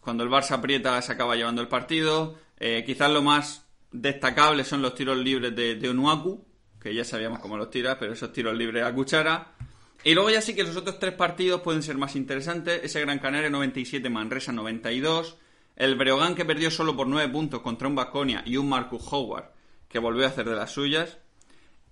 cuando 0.00 0.24
el 0.24 0.30
Barça 0.30 0.52
aprieta, 0.52 1.00
se 1.00 1.12
acaba 1.12 1.36
llevando 1.36 1.62
el 1.62 1.68
partido. 1.68 2.36
Eh, 2.58 2.82
quizás 2.84 3.10
lo 3.10 3.22
más 3.22 3.64
destacable 3.92 4.64
son 4.64 4.82
los 4.82 4.96
tiros 4.96 5.16
libres 5.16 5.54
de, 5.54 5.76
de 5.76 5.88
Onuaku, 5.88 6.44
que 6.80 6.92
ya 6.92 7.04
sabíamos 7.04 7.38
cómo 7.38 7.56
los 7.56 7.70
tira, 7.70 7.98
pero 8.00 8.12
esos 8.12 8.32
tiros 8.32 8.56
libres 8.56 8.84
a 8.84 8.92
cuchara. 8.92 9.52
Y 10.04 10.14
luego 10.14 10.30
ya 10.30 10.40
sí 10.40 10.54
que 10.54 10.64
los 10.64 10.76
otros 10.76 10.98
tres 10.98 11.14
partidos 11.14 11.60
pueden 11.60 11.82
ser 11.82 11.96
más 11.96 12.16
interesantes. 12.16 12.80
Ese 12.82 13.00
Gran 13.00 13.18
Canaria 13.20 13.50
97, 13.50 14.08
Manresa 14.10 14.52
92. 14.52 15.36
El 15.76 15.94
Breogán 15.94 16.34
que 16.34 16.44
perdió 16.44 16.70
solo 16.70 16.96
por 16.96 17.06
9 17.06 17.32
puntos 17.32 17.60
contra 17.60 17.88
un 17.88 17.94
Basconia 17.94 18.42
y 18.44 18.56
un 18.56 18.68
Marcus 18.68 19.02
Howard 19.10 19.52
que 19.88 19.98
volvió 19.98 20.24
a 20.24 20.28
hacer 20.28 20.48
de 20.48 20.56
las 20.56 20.72
suyas. 20.72 21.18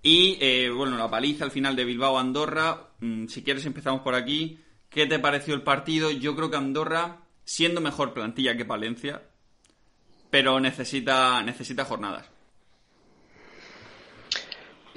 Y 0.03 0.37
eh, 0.41 0.69
bueno, 0.69 0.97
la 0.97 1.09
paliza 1.09 1.45
al 1.45 1.51
final 1.51 1.75
de 1.75 1.85
Bilbao 1.85 2.17
Andorra. 2.17 2.89
Mm, 2.99 3.27
si 3.27 3.43
quieres 3.43 3.65
empezamos 3.65 4.01
por 4.01 4.15
aquí. 4.15 4.59
¿Qué 4.89 5.05
te 5.05 5.19
pareció 5.19 5.53
el 5.53 5.61
partido? 5.61 6.11
Yo 6.11 6.35
creo 6.35 6.51
que 6.51 6.57
Andorra, 6.57 7.21
siendo 7.45 7.79
mejor 7.79 8.13
plantilla 8.13 8.57
que 8.57 8.65
Palencia, 8.65 9.21
pero 10.29 10.59
necesita, 10.59 11.41
necesita 11.43 11.85
jornadas. 11.85 12.29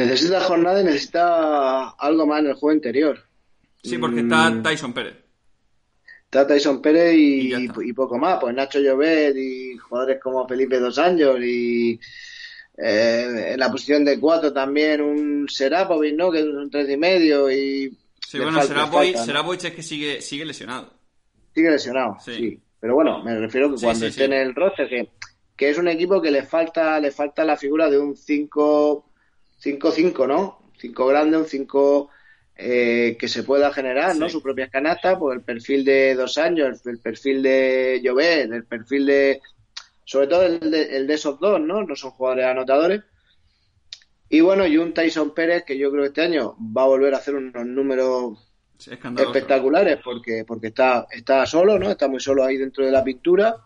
Necesita 0.06 0.40
jornada 0.40 0.80
y 0.80 0.84
necesita 0.84 1.90
algo 1.90 2.26
más 2.26 2.40
en 2.40 2.46
el 2.48 2.54
juego 2.54 2.74
interior. 2.74 3.22
Sí, 3.82 3.98
porque 3.98 4.20
está 4.20 4.50
mm. 4.50 4.62
Tyson 4.62 4.92
Pérez. 4.92 5.16
Está 6.24 6.46
Tyson 6.46 6.82
Pérez 6.82 7.14
y, 7.16 7.92
poco 7.92 8.18
más. 8.18 8.38
Pues 8.40 8.54
Nacho 8.54 8.80
Llobet 8.80 9.36
y 9.36 9.76
jugadores 9.76 10.20
como 10.20 10.48
Felipe 10.48 10.80
Dos 10.80 10.98
Años 10.98 11.38
y 11.40 12.00
eh, 12.76 13.52
en 13.52 13.60
la 13.60 13.70
posición 13.70 14.04
de 14.04 14.18
cuatro 14.18 14.52
también 14.52 15.00
un 15.00 15.48
Serapovic, 15.48 16.16
¿no? 16.16 16.32
Que 16.32 16.40
es 16.40 16.46
un 16.46 16.70
tres 16.70 16.90
y 16.90 16.96
medio 16.96 17.50
y... 17.50 17.96
Sí, 18.26 18.38
bueno, 18.38 18.60
Serapovic, 18.62 19.64
es 19.64 19.72
que 19.72 19.82
sigue, 19.82 20.20
sigue 20.22 20.44
lesionado. 20.44 20.92
Sigue 21.54 21.70
lesionado, 21.70 22.16
sí. 22.24 22.58
Pero 22.80 22.94
bueno, 22.94 23.22
me 23.22 23.38
refiero 23.38 23.72
que 23.72 23.80
cuando 23.80 24.06
esté 24.06 24.24
en 24.24 24.32
el 24.32 24.54
roster, 24.54 24.88
que, 24.88 25.08
que 25.56 25.70
es 25.70 25.78
un 25.78 25.86
equipo 25.86 26.20
que 26.20 26.32
le 26.32 26.42
falta, 26.42 26.98
le 26.98 27.12
falta 27.12 27.44
la 27.44 27.56
figura 27.56 27.88
de 27.88 27.98
un 27.98 28.16
5 28.16 29.13
5-5, 29.64 30.28
¿no? 30.28 30.58
5 30.78 31.06
grande, 31.06 31.38
un 31.38 31.46
5 31.46 32.10
eh, 32.56 33.16
que 33.18 33.26
se 33.28 33.42
pueda 33.42 33.72
generar, 33.72 34.14
¿no? 34.16 34.28
Sus 34.28 34.42
propias 34.42 34.70
canastas, 34.70 35.16
pues 35.18 35.38
el 35.38 35.44
perfil 35.44 35.84
de 35.84 36.14
dos 36.14 36.38
años, 36.38 36.80
el, 36.86 36.98
perfil 37.00 37.42
de 37.42 38.00
Llobet, 38.02 38.52
el 38.52 38.64
perfil 38.64 39.06
de. 39.06 39.40
Sobre 40.04 40.26
todo 40.26 40.42
el 40.44 40.70
de, 40.70 40.96
el 40.96 41.06
de 41.06 41.14
esos 41.14 41.40
dos, 41.40 41.60
¿no? 41.60 41.82
No 41.82 41.96
son 41.96 42.10
jugadores 42.10 42.46
anotadores. 42.46 43.02
Y 44.28 44.40
bueno, 44.40 44.66
y 44.66 44.76
un 44.76 44.92
Tyson 44.92 45.34
Pérez 45.34 45.64
que 45.64 45.78
yo 45.78 45.90
creo 45.90 46.02
que 46.02 46.08
este 46.08 46.22
año 46.22 46.56
va 46.76 46.82
a 46.82 46.86
volver 46.86 47.14
a 47.14 47.18
hacer 47.18 47.34
unos 47.34 47.66
números 47.66 48.38
espectaculares 48.78 49.98
porque, 50.04 50.44
porque 50.46 50.68
está, 50.68 51.06
está 51.10 51.46
solo, 51.46 51.78
¿no? 51.78 51.90
Está 51.90 52.08
muy 52.08 52.20
solo 52.20 52.44
ahí 52.44 52.56
dentro 52.56 52.84
de 52.84 52.92
la 52.92 53.02
pintura. 53.02 53.56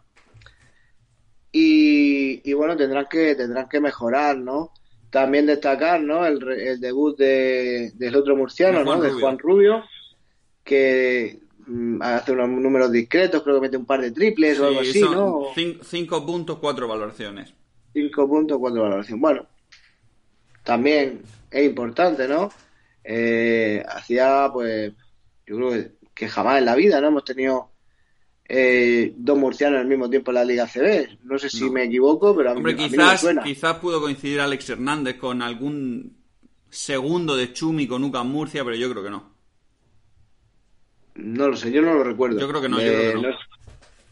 Y, 1.51 2.49
y 2.49 2.53
bueno, 2.53 2.77
tendrán 2.77 3.07
que, 3.07 3.35
tendrán 3.35 3.69
que 3.69 3.81
mejorar, 3.81 4.37
¿no? 4.39 4.73
También 5.11 5.47
destacar 5.47 6.01
¿no? 6.03 6.27
el, 6.27 6.81
debut 6.81 7.17
de, 7.17 7.93
del 7.95 8.17
otro 8.17 8.37
murciano, 8.37 8.85
¿no? 8.85 9.01
de 9.01 9.11
Juan 9.11 9.39
Rubio, 9.39 9.85
que 10.63 11.41
mm, 11.67 12.03
hace 12.03 12.33
unos 12.33 12.49
números 12.49 12.93
discretos, 12.93 13.43
creo 13.43 13.57
que 13.57 13.63
mete 13.63 13.77
un 13.79 13.87
par 13.87 14.03
de 14.03 14.11
triples 14.11 14.61
o 14.61 14.67
algo 14.67 14.81
así, 14.81 15.01
¿no? 15.01 15.47
5 15.55 16.27
puntos, 16.27 16.59
4 16.59 16.89
valoraciones. 16.89 17.55
5 17.95 18.29
puntos, 18.29 18.59
4 18.59 18.83
valoraciones. 18.83 19.21
Bueno, 19.21 19.47
también 20.63 21.23
es 21.51 21.65
importante, 21.65 22.29
¿no? 22.29 22.51
Eh, 23.03 23.83
hacía, 23.89 24.51
pues, 24.53 24.93
yo 25.47 25.57
creo 25.57 25.71
que, 25.71 25.93
que 26.15 26.29
jamás 26.29 26.59
en 26.59 26.67
la 26.67 26.75
vida, 26.75 27.01
¿no? 27.01 27.09
Hemos 27.09 27.25
tenido 27.25 27.71
eh, 28.51 29.13
dos 29.15 29.39
murcianos 29.39 29.81
al 29.81 29.87
mismo 29.87 30.09
tiempo 30.09 30.31
en 30.31 30.37
la 30.37 30.45
Liga 30.45 30.67
CB. 30.67 31.19
No 31.25 31.39
sé 31.39 31.51
si 31.51 31.69
me 31.69 31.85
equivoco, 31.85 32.35
pero 32.35 32.51
a 32.51 32.55
mí, 32.55 32.59
Hombre, 32.59 32.77
quizás, 32.77 33.27
quizás 33.45 33.77
pudo 33.77 34.01
coincidir 34.01 34.41
Alex 34.41 34.71
Hernández 34.71 35.17
con 35.17 35.43
algún 35.43 36.17
segundo 36.71 37.37
de 37.37 37.53
Chumi 37.53 37.87
con 37.87 38.05
UCAM 38.05 38.29
Murcia, 38.31 38.65
pero 38.65 38.77
yo 38.77 38.91
creo 38.91 39.03
que 39.03 39.11
no. 39.11 39.39
No 41.17 41.49
lo 41.49 41.57
sé, 41.57 41.71
yo 41.71 41.83
no 41.83 41.93
lo 41.93 42.05
recuerdo. 42.05 42.41
Yo 42.41 42.49
creo 42.49 42.63
que 42.63 42.69
no, 42.69 42.81
yo 42.81 42.87
creo 42.87 43.21
que 43.21 43.29
no. 43.29 43.35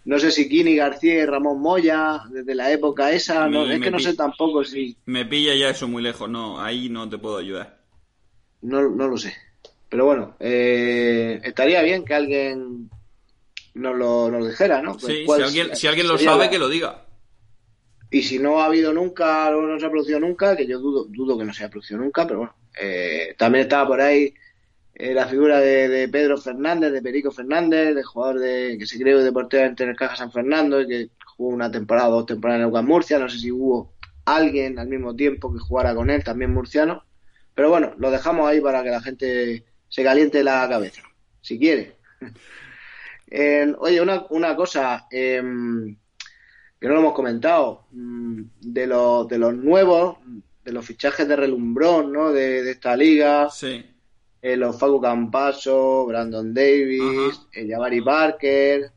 no. 0.05 0.19
sé 0.19 0.31
si 0.31 0.49
Kini 0.49 0.75
García 0.77 1.15
y 1.15 1.25
Ramón 1.25 1.61
Moya, 1.63 2.21
desde 2.31 2.55
la 2.55 2.71
época 2.71 3.13
esa, 3.13 3.49
no, 3.49 3.65
es 3.71 3.81
que 3.81 3.91
no 3.91 3.99
sé 3.99 4.15
tampoco 4.15 4.65
si... 4.65 4.97
Me 5.07 5.25
pilla 5.25 5.55
ya 5.55 5.71
eso 5.71 5.89
muy 5.89 6.03
lejos, 6.03 6.29
no, 6.29 6.61
ahí 6.61 6.91
no 6.91 7.09
te 7.09 7.17
puedo 7.17 7.39
ayudar. 7.39 7.79
No, 8.61 8.83
no 8.91 9.09
lo 9.09 9.17
sé. 9.17 9.35
Pero 9.89 10.05
bueno, 10.05 10.35
eh, 10.41 11.41
estaría 11.45 11.81
bien 11.83 12.05
que 12.05 12.15
alguien 12.15 12.91
nos 13.77 13.95
lo, 13.97 14.47
dijera, 14.47 14.81
¿no? 14.81 14.99
sí, 14.99 15.27
si 15.27 15.43
alguien, 15.43 15.77
si 15.77 15.87
alguien 15.87 16.09
lo 16.09 16.17
sabe, 16.17 16.49
que 16.49 16.59
lo 16.59 16.69
diga. 16.69 17.05
Y 18.11 18.23
si 18.23 18.39
no 18.39 18.61
ha 18.61 18.67
habido 18.67 18.93
nunca, 18.93 19.55
o 19.55 19.61
no 19.61 19.79
se 19.79 19.87
ha 19.87 19.91
producido 19.91 20.19
nunca, 20.19 20.57
que 20.57 20.67
yo 20.67 20.79
dudo, 20.79 21.05
dudo 21.09 21.37
que 21.37 21.45
no 21.45 21.53
se 21.53 21.63
haya 21.63 21.71
producido 21.71 22.01
nunca, 22.01 22.27
pero 22.27 22.39
bueno. 22.41 22.55
Eh, 22.81 23.35
también 23.39 23.65
estaba 23.65 23.87
por 23.89 24.01
ahí 24.01 24.33
eh, 24.95 25.13
la 25.13 25.27
figura 25.27 25.61
de, 25.61 26.09
Pedro 26.09 26.39
Fernández, 26.39 26.93
de 26.93 27.03
Perico 27.03 27.31
Fernández, 27.31 27.95
de 27.95 28.03
jugador 28.03 28.39
de, 28.39 28.77
que 28.79 28.87
se 28.87 28.99
creó 28.99 29.23
deportivamente 29.23 29.85
en 29.85 29.91
el 29.91 29.97
Caja 29.97 30.17
San 30.17 30.33
Fernando 30.33 30.81
y 30.81 30.87
que 30.87 31.11
jugó 31.37 31.51
una 31.51 31.71
temporada 31.71 32.09
o 32.09 32.13
dos 32.13 32.27
temporadas 32.27 32.67
en 32.67 32.75
el 32.75 32.83
Murcia. 32.83 33.19
No 33.19 33.29
sé 33.29 33.39
si 33.39 33.51
hubo 33.51 33.93
alguien 34.25 34.79
al 34.79 34.89
mismo 34.89 35.15
tiempo 35.15 35.53
que 35.53 35.59
jugara 35.59 35.95
con 35.95 36.09
él, 36.09 36.25
también 36.25 36.53
murciano. 36.53 37.05
Pero 37.55 37.71
bueno, 37.71 37.95
lo 37.99 38.11
dejamos 38.11 38.49
ahí 38.49 38.61
para 38.61 38.83
que 38.83 38.91
la 38.91 39.03
gente 39.03 39.65
se 39.89 40.03
caliente 40.03 40.43
la 40.43 40.67
cabeza, 40.69 41.03
si 41.43 41.59
quiere 41.59 41.97
oye, 43.79 44.01
una, 44.01 44.27
una 44.31 44.55
cosa 44.55 45.07
em, 45.11 45.97
que 46.81 46.89
no 46.89 46.95
lo 46.95 47.01
hemos 47.01 47.15
comentado, 47.15 47.87
mm, 47.93 48.43
de, 48.61 48.87
los, 48.87 49.29
de 49.29 49.39
los 49.39 49.55
nuevos, 49.55 50.19
de 50.65 50.73
los 50.73 50.85
fichajes 50.85 51.27
de 51.27 51.37
relumbrón, 51.37 52.13
¿no? 52.13 52.33
De, 52.33 52.71
esta 52.71 52.97
liga. 52.97 53.49
Sí. 53.51 53.85
Eh, 54.43 54.57
los 54.57 54.79
Facu 54.79 55.01
Campaso, 55.01 56.07
Brandon 56.07 56.53
Davis, 56.53 57.41
eh, 57.53 57.67
Jabari 57.69 58.01
Parker, 58.03 58.93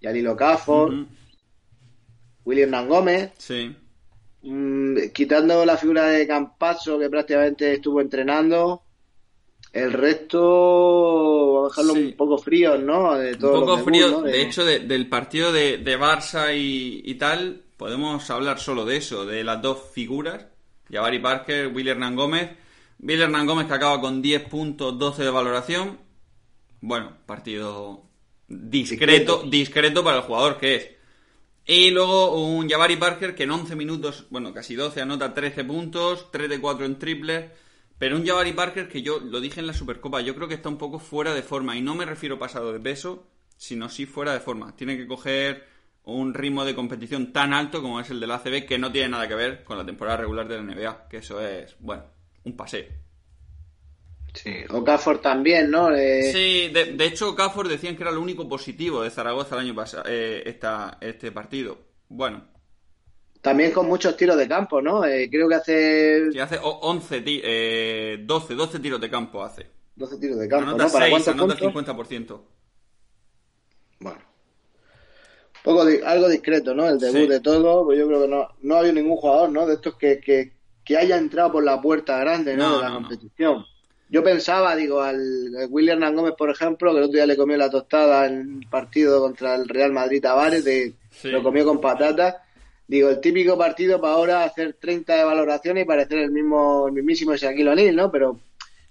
Yalilo 0.00 0.36
Cafford, 0.36 1.06
William 2.44 2.70
Nangómez. 2.70 3.32
Sí. 3.36 3.74
Mm, 4.42 5.08
quitando 5.12 5.64
la 5.64 5.76
figura 5.76 6.04
de 6.04 6.26
Campaso, 6.26 6.98
que 6.98 7.10
prácticamente 7.10 7.74
estuvo 7.74 8.00
entrenando, 8.00 8.83
el 9.74 9.92
resto, 9.92 11.64
a 11.64 11.68
dejarlo 11.68 11.92
un 11.94 12.12
poco 12.12 12.38
frío, 12.38 12.78
¿no? 12.78 13.16
De 13.16 13.32
un 13.32 13.38
poco 13.38 13.78
frío. 13.78 14.22
de... 14.22 14.40
hecho, 14.40 14.64
del 14.64 15.08
partido 15.08 15.52
de, 15.52 15.98
Barça 15.98 16.52
y, 16.56 17.14
tal, 17.16 17.62
podemos 17.76 18.30
hablar 18.30 18.60
solo 18.60 18.84
de 18.84 18.98
eso, 18.98 19.26
de 19.26 19.42
las 19.42 19.60
dos 19.60 19.90
figuras, 19.92 20.46
Jabari 20.90 21.18
Parker, 21.18 21.68
Will 21.68 21.88
Hernán 21.88 22.14
Gómez. 22.14 22.50
Will 23.00 23.20
Hernán 23.20 23.46
Gómez 23.46 23.66
que 23.66 23.74
acaba 23.74 24.00
con 24.00 24.22
10 24.22 24.48
puntos, 24.48 24.96
12 24.96 25.24
de 25.24 25.30
valoración. 25.30 25.98
Bueno, 26.80 27.16
partido 27.26 28.04
discreto, 28.46 29.42
discreto 29.42 30.04
para 30.04 30.18
el 30.18 30.22
jugador 30.22 30.56
que 30.56 30.76
es. 30.76 30.90
Y 31.66 31.90
luego 31.90 32.36
un 32.36 32.68
Jabari 32.68 32.96
Parker 32.96 33.34
que 33.34 33.42
en 33.42 33.50
11 33.50 33.74
minutos, 33.74 34.26
bueno, 34.30 34.54
casi 34.54 34.76
12, 34.76 35.00
anota 35.00 35.34
13 35.34 35.64
puntos, 35.64 36.30
3 36.30 36.48
de 36.48 36.60
4 36.60 36.86
en 36.86 36.98
triple 36.98 37.63
pero 37.98 38.16
un 38.16 38.26
Jabari 38.26 38.52
Parker 38.52 38.88
que 38.88 39.02
yo 39.02 39.20
lo 39.20 39.40
dije 39.40 39.60
en 39.60 39.66
la 39.66 39.72
Supercopa, 39.72 40.20
yo 40.20 40.34
creo 40.34 40.48
que 40.48 40.54
está 40.54 40.68
un 40.68 40.78
poco 40.78 40.98
fuera 40.98 41.32
de 41.32 41.42
forma. 41.42 41.76
Y 41.76 41.82
no 41.82 41.94
me 41.94 42.04
refiero 42.04 42.38
pasado 42.38 42.72
de 42.72 42.80
peso, 42.80 43.26
sino 43.56 43.88
sí 43.88 44.06
fuera 44.06 44.32
de 44.32 44.40
forma. 44.40 44.74
Tiene 44.76 44.96
que 44.96 45.06
coger 45.06 45.64
un 46.04 46.34
ritmo 46.34 46.64
de 46.64 46.74
competición 46.74 47.32
tan 47.32 47.52
alto 47.52 47.80
como 47.80 48.00
es 48.00 48.10
el 48.10 48.20
del 48.20 48.32
ACB, 48.32 48.66
que 48.66 48.78
no 48.78 48.92
tiene 48.92 49.10
nada 49.10 49.28
que 49.28 49.34
ver 49.34 49.64
con 49.64 49.78
la 49.78 49.86
temporada 49.86 50.18
regular 50.18 50.48
de 50.48 50.56
la 50.56 50.62
NBA. 50.62 51.08
Que 51.08 51.18
eso 51.18 51.40
es, 51.40 51.76
bueno, 51.78 52.04
un 52.44 52.56
paseo. 52.56 52.86
Sí, 54.34 54.52
Okafor 54.68 55.20
también, 55.20 55.70
¿no? 55.70 55.90
Sí, 55.94 56.68
de, 56.68 57.04
hecho 57.04 57.30
Okafor 57.30 57.68
decían 57.68 57.96
que 57.96 58.02
era 58.02 58.10
lo 58.10 58.20
único 58.20 58.48
positivo 58.48 59.02
de 59.02 59.10
Zaragoza 59.10 59.54
el 59.54 59.60
año 59.60 59.74
pasado, 59.76 60.04
eh, 60.08 60.58
este 61.00 61.30
partido. 61.30 61.78
Bueno, 62.08 62.44
también 63.44 63.72
con 63.72 63.86
muchos 63.86 64.16
tiros 64.16 64.38
de 64.38 64.48
campo, 64.48 64.80
¿no? 64.80 65.04
Eh, 65.04 65.28
creo 65.30 65.46
que 65.46 65.54
hace... 65.54 66.32
Sí, 66.32 66.40
hace 66.40 66.58
11, 66.62 67.22
eh, 67.26 68.18
12, 68.24 68.54
12 68.54 68.78
tiros 68.78 68.98
de 68.98 69.10
campo 69.10 69.44
hace. 69.44 69.66
12 69.96 70.16
tiros 70.16 70.38
de 70.38 70.48
campo, 70.48 70.70
¿no? 70.70 70.88
¿Para 70.88 71.08
6, 71.08 71.28
anota 71.28 71.54
50%. 71.54 72.40
Bueno. 74.00 74.18
Poco 75.62 75.82
algo 76.06 76.28
discreto, 76.30 76.74
¿no? 76.74 76.88
El 76.88 76.98
debut 76.98 77.28
de 77.28 77.40
todo, 77.40 77.84
pues 77.84 77.98
yo 77.98 78.06
creo 78.06 78.22
que 78.22 78.28
no, 78.28 78.48
no 78.62 78.76
ha 78.76 78.78
habido 78.78 78.94
ningún 78.94 79.18
jugador, 79.18 79.50
¿no? 79.50 79.66
De 79.66 79.74
estos 79.74 79.96
que, 79.96 80.20
que, 80.20 80.54
que 80.82 80.96
haya 80.96 81.18
entrado 81.18 81.52
por 81.52 81.64
la 81.64 81.82
puerta 81.82 82.18
grande, 82.18 82.56
¿no? 82.56 82.78
de 82.78 82.82
la 82.82 82.94
competición. 82.94 83.66
yo 84.08 84.24
pensaba, 84.24 84.74
digo, 84.74 85.02
al 85.02 85.20
William 85.68 85.98
Hernán 85.98 86.16
Gómez, 86.16 86.32
por 86.38 86.48
ejemplo, 86.48 86.92
que 86.92 86.96
el 86.96 87.04
otro 87.04 87.16
día 87.16 87.26
le 87.26 87.36
comió 87.36 87.58
la 87.58 87.68
tostada 87.68 88.24
en 88.24 88.62
el 88.62 88.68
partido 88.70 89.20
contra 89.20 89.54
el 89.54 89.68
Real 89.68 89.92
Madrid 89.92 90.22
Tavares, 90.22 90.64
de, 90.64 90.94
lo 91.24 91.42
comió 91.42 91.66
con 91.66 91.78
patatas. 91.78 92.36
Digo, 92.86 93.08
el 93.08 93.20
típico 93.20 93.56
partido 93.56 94.00
para 94.00 94.14
ahora 94.14 94.44
hacer 94.44 94.74
30 94.74 95.14
de 95.14 95.24
valoraciones 95.24 95.84
y 95.84 95.86
parecer 95.86 96.18
el 96.18 96.30
mismo, 96.30 96.86
el 96.86 96.92
mismísimo 96.92 97.34
Shaquille 97.34 97.70
O'Neal, 97.70 97.96
¿no? 97.96 98.10
Pero, 98.10 98.38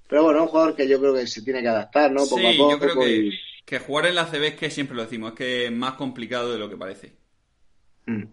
pero 0.08 0.23
bueno, 0.23 0.43
un 0.43 0.47
jugador 0.47 0.75
que 0.75 0.88
yo 0.88 0.99
creo 0.99 1.13
que 1.13 1.27
se 1.27 1.43
tiene 1.43 1.62
que 1.62 1.67
adaptar, 1.67 2.12
¿no? 2.12 2.25
Poco 2.25 2.47
a 2.47 2.58
poco. 2.58 2.71
Yo 2.71 2.79
creo 2.79 2.99
que, 2.99 3.32
que, 3.65 3.79
jugar 3.79 4.08
en 4.08 4.15
la 4.15 4.25
CB 4.25 4.43
es 4.43 4.56
que 4.56 4.71
siempre 4.71 4.95
lo 4.95 5.03
decimos, 5.03 5.34
es 5.34 5.38
que 5.38 5.65
es 5.65 5.71
más 5.71 5.93
complicado 5.93 6.51
de 6.51 6.58
lo 6.58 6.69
que 6.69 6.77
parece. 6.77 7.13
Mm. 8.08 8.23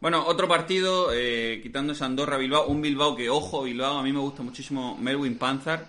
Bueno, 0.00 0.26
otro 0.26 0.48
partido, 0.48 1.10
eh, 1.14 1.60
quitando 1.62 1.92
esa 1.92 2.06
Andorra-Bilbao, 2.06 2.66
un 2.66 2.82
Bilbao 2.82 3.14
que, 3.14 3.30
ojo, 3.30 3.62
Bilbao, 3.62 3.98
a 3.98 4.02
mí 4.02 4.12
me 4.12 4.18
gusta 4.18 4.42
muchísimo 4.42 4.98
Melwin 4.98 5.38
Panzer, 5.38 5.80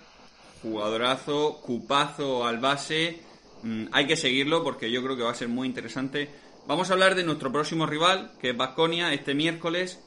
jugadorazo, 0.62 1.60
cupazo 1.60 2.46
al 2.46 2.58
base, 2.58 3.18
mm, 3.62 3.86
hay 3.90 4.06
que 4.06 4.16
seguirlo 4.16 4.62
porque 4.62 4.88
yo 4.88 5.02
creo 5.02 5.16
que 5.16 5.24
va 5.24 5.32
a 5.32 5.34
ser 5.34 5.48
muy 5.48 5.66
interesante. 5.66 6.28
Vamos 6.66 6.88
a 6.88 6.94
hablar 6.94 7.14
de 7.14 7.24
nuestro 7.24 7.52
próximo 7.52 7.84
rival, 7.84 8.30
que 8.40 8.50
es 8.50 8.56
Basconia, 8.56 9.12
este 9.12 9.34
miércoles. 9.34 10.02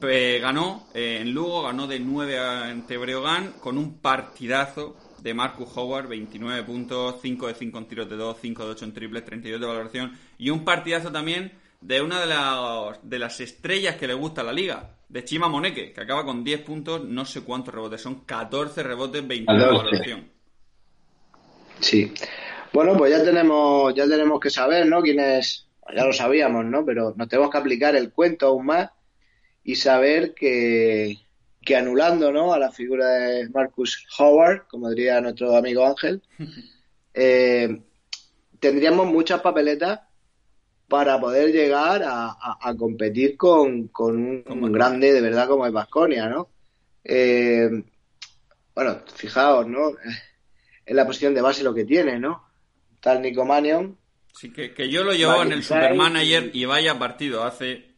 ganó 0.00 0.88
eh, 0.92 1.18
en 1.20 1.32
Lugo, 1.32 1.62
ganó 1.62 1.86
de 1.86 2.00
9 2.00 2.38
ante 2.38 2.96
Breogán 2.96 3.52
con 3.60 3.78
un 3.78 4.00
partidazo 4.00 4.96
de 5.22 5.34
Marcus 5.34 5.68
Howard, 5.76 6.08
29 6.08 6.64
puntos, 6.64 7.20
5 7.22 7.46
de 7.46 7.54
5 7.54 7.78
en 7.78 7.84
tiros 7.86 8.10
de 8.10 8.16
2, 8.16 8.36
5 8.40 8.64
de 8.64 8.70
8 8.72 8.84
en 8.86 8.92
triples, 8.92 9.24
32 9.24 9.60
de 9.60 9.66
valoración 9.66 10.18
y 10.36 10.50
un 10.50 10.64
partidazo 10.64 11.12
también 11.12 11.52
de 11.80 12.02
una 12.02 12.20
de, 12.26 12.98
de 13.02 13.18
las 13.20 13.38
estrellas 13.40 13.94
que 13.94 14.08
le 14.08 14.14
gusta 14.14 14.40
a 14.40 14.44
la 14.44 14.52
liga, 14.52 14.96
de 15.08 15.24
Chima 15.24 15.48
Moneke, 15.48 15.92
que 15.92 16.00
acaba 16.00 16.24
con 16.24 16.42
10 16.42 16.60
puntos, 16.62 17.04
no 17.04 17.24
sé 17.24 17.42
cuántos 17.42 17.72
rebotes, 17.72 18.00
son 18.00 18.24
14 18.24 18.82
rebotes, 18.82 19.24
21 19.24 19.60
de 19.60 19.72
valoración. 19.72 20.28
Sí. 21.78 22.12
Bueno, 22.72 22.96
pues 22.96 23.12
ya 23.12 23.22
tenemos, 23.22 23.94
ya 23.94 24.08
tenemos 24.08 24.40
que 24.40 24.50
saber, 24.50 24.86
¿no? 24.86 25.00
Quién 25.00 25.20
es, 25.20 25.68
ya 25.94 26.04
lo 26.04 26.12
sabíamos, 26.12 26.64
¿no? 26.64 26.84
Pero 26.84 27.14
nos 27.16 27.28
tenemos 27.28 27.50
que 27.50 27.58
aplicar 27.58 27.96
el 27.96 28.12
cuento 28.12 28.46
aún 28.46 28.66
más 28.66 28.90
y 29.62 29.76
saber 29.76 30.34
que, 30.34 31.16
que 31.64 31.76
anulando, 31.76 32.32
¿no? 32.32 32.52
A 32.52 32.58
la 32.58 32.70
figura 32.70 33.08
de 33.08 33.48
Marcus 33.48 34.06
Howard, 34.18 34.66
como 34.68 34.90
diría 34.90 35.20
nuestro 35.20 35.56
amigo 35.56 35.86
Ángel, 35.86 36.22
eh, 37.14 37.82
tendríamos 38.60 39.06
muchas 39.06 39.40
papeletas 39.40 40.00
para 40.88 41.18
poder 41.18 41.50
llegar 41.50 42.02
a, 42.04 42.74
competir 42.78 43.36
con, 43.36 43.90
un, 43.98 44.72
grande 44.72 45.12
de 45.12 45.20
verdad 45.20 45.48
como 45.48 45.66
es 45.66 45.72
Vasconia, 45.72 46.28
¿no? 46.28 46.50
Eh, 47.02 47.68
bueno, 48.74 49.00
fijaos, 49.14 49.66
¿no? 49.66 49.92
En 50.86 50.96
la 50.96 51.06
posición 51.06 51.34
de 51.34 51.40
base 51.40 51.62
lo 51.62 51.72
que 51.72 51.86
tiene, 51.86 52.18
¿no? 52.18 52.44
Tal 53.00 53.22
Nico 53.22 53.46
Manion. 53.46 53.96
Sí, 54.34 54.52
que, 54.52 54.90
yo 54.90 55.04
lo 55.04 55.12
llevaba 55.12 55.44
en 55.44 55.52
el 55.52 55.62
Supermanager 55.62 56.50
y... 56.52 56.64
vaya 56.64 56.98
partido 56.98 57.44
hace. 57.44 57.94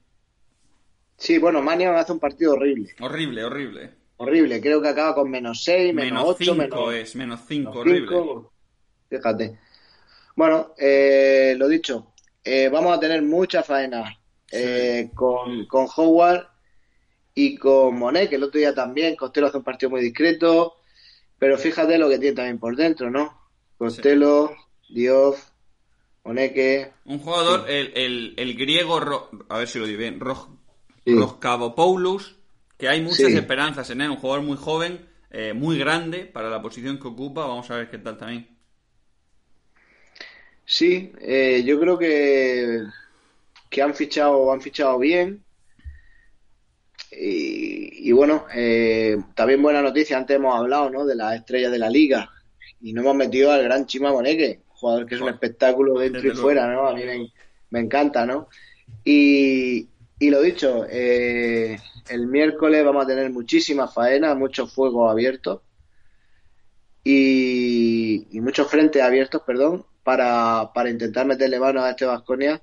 Sí, 1.16 1.38
bueno, 1.38 1.62
Manion 1.62 1.96
hace 1.96 2.12
un 2.12 2.20
partido 2.20 2.52
horrible. 2.52 2.94
Horrible, 3.00 3.42
horrible. 3.42 3.94
Horrible, 4.18 4.60
creo 4.60 4.82
que 4.82 4.88
acaba 4.88 5.14
con 5.14 5.30
menos 5.30 5.64
6, 5.64 5.94
menos 5.94 6.24
8, 6.26 6.54
menos 6.54 6.94
es, 6.94 7.16
menos 7.16 7.40
5, 7.48 7.70
horrible. 7.70 8.16
Fíjate. 9.08 9.58
Bueno, 10.34 10.74
eh, 10.76 11.54
lo 11.56 11.68
dicho, 11.68 12.12
eh, 12.44 12.68
vamos 12.68 12.96
a 12.96 13.00
tener 13.00 13.22
mucha 13.22 13.62
faena 13.62 14.18
eh, 14.52 15.10
con, 15.14 15.66
Howard 15.70 16.48
y 17.34 17.56
con 17.56 17.98
Monet, 17.98 18.28
que 18.28 18.36
el 18.36 18.44
otro 18.44 18.58
día 18.58 18.74
también. 18.74 19.16
Costello 19.16 19.46
hace 19.46 19.56
un 19.56 19.64
partido 19.64 19.88
muy 19.88 20.02
discreto, 20.02 20.76
pero 21.38 21.56
fíjate 21.56 21.96
lo 21.96 22.10
que 22.10 22.18
tiene 22.18 22.36
también 22.36 22.58
por 22.58 22.76
dentro, 22.76 23.10
¿no? 23.10 23.40
Costello, 23.78 24.54
Diof, 24.90 25.55
Moneque. 26.26 26.90
Un 27.04 27.20
jugador, 27.20 27.70
el, 27.70 28.34
el, 28.36 28.56
griego, 28.56 29.30
a 29.48 29.58
ver 29.58 29.68
si 29.68 29.78
lo 29.78 29.86
digo 29.86 30.00
bien, 30.00 30.18
Ros, 30.18 30.48
Roscavopoulos, 31.06 32.36
que 32.76 32.88
hay 32.88 33.00
muchas 33.00 33.30
esperanzas 33.32 33.88
en 33.90 34.00
él, 34.00 34.10
un 34.10 34.16
jugador 34.16 34.44
muy 34.44 34.56
joven, 34.56 35.06
eh, 35.30 35.52
muy 35.52 35.78
grande 35.78 36.24
para 36.26 36.50
la 36.50 36.60
posición 36.60 36.98
que 36.98 37.08
ocupa. 37.08 37.46
Vamos 37.46 37.70
a 37.70 37.76
ver 37.76 37.90
qué 37.90 37.98
tal 37.98 38.18
también. 38.18 38.48
Sí, 40.64 41.12
eh, 41.20 41.62
yo 41.64 41.78
creo 41.78 41.96
que, 41.96 42.82
que 43.70 43.82
han 43.82 43.94
fichado, 43.94 44.52
han 44.52 44.60
fichado 44.60 44.98
bien. 44.98 45.44
Y, 47.18 48.12
bueno, 48.12 48.44
eh, 48.52 49.16
también 49.34 49.62
buena 49.62 49.80
noticia, 49.80 50.18
antes 50.18 50.36
hemos 50.36 50.54
hablado 50.54 50.90
¿no? 50.90 51.06
de 51.06 51.14
las 51.14 51.36
estrellas 51.36 51.72
de 51.72 51.78
la 51.78 51.88
liga 51.88 52.30
y 52.80 52.92
no 52.92 53.00
hemos 53.00 53.16
metido 53.16 53.50
al 53.52 53.62
gran 53.62 53.86
Chima 53.86 54.12
Moneque, 54.12 54.60
jugador 54.76 55.06
que 55.06 55.14
es 55.14 55.20
un 55.20 55.28
espectáculo 55.28 55.98
dentro 55.98 56.26
y 56.26 56.36
fuera, 56.36 56.72
¿no? 56.72 56.86
A 56.86 56.94
mí 56.94 57.02
me, 57.70 57.80
encanta, 57.80 58.24
¿no? 58.24 58.48
Y, 59.04 59.88
y 60.18 60.30
lo 60.30 60.40
dicho, 60.40 60.86
eh, 60.88 61.78
el 62.08 62.26
miércoles 62.26 62.84
vamos 62.84 63.04
a 63.04 63.08
tener 63.08 63.30
muchísimas 63.30 63.92
faenas, 63.92 64.36
muchos 64.36 64.72
fuegos 64.72 65.10
abiertos 65.10 65.60
y, 67.02 68.26
y 68.30 68.40
muchos 68.40 68.68
frentes 68.68 69.02
abiertos, 69.02 69.42
perdón, 69.46 69.84
para, 70.02 70.70
para 70.74 70.90
intentar 70.90 71.26
meterle 71.26 71.58
mano 71.58 71.82
a 71.82 71.90
este 71.90 72.04
Vasconia 72.04 72.62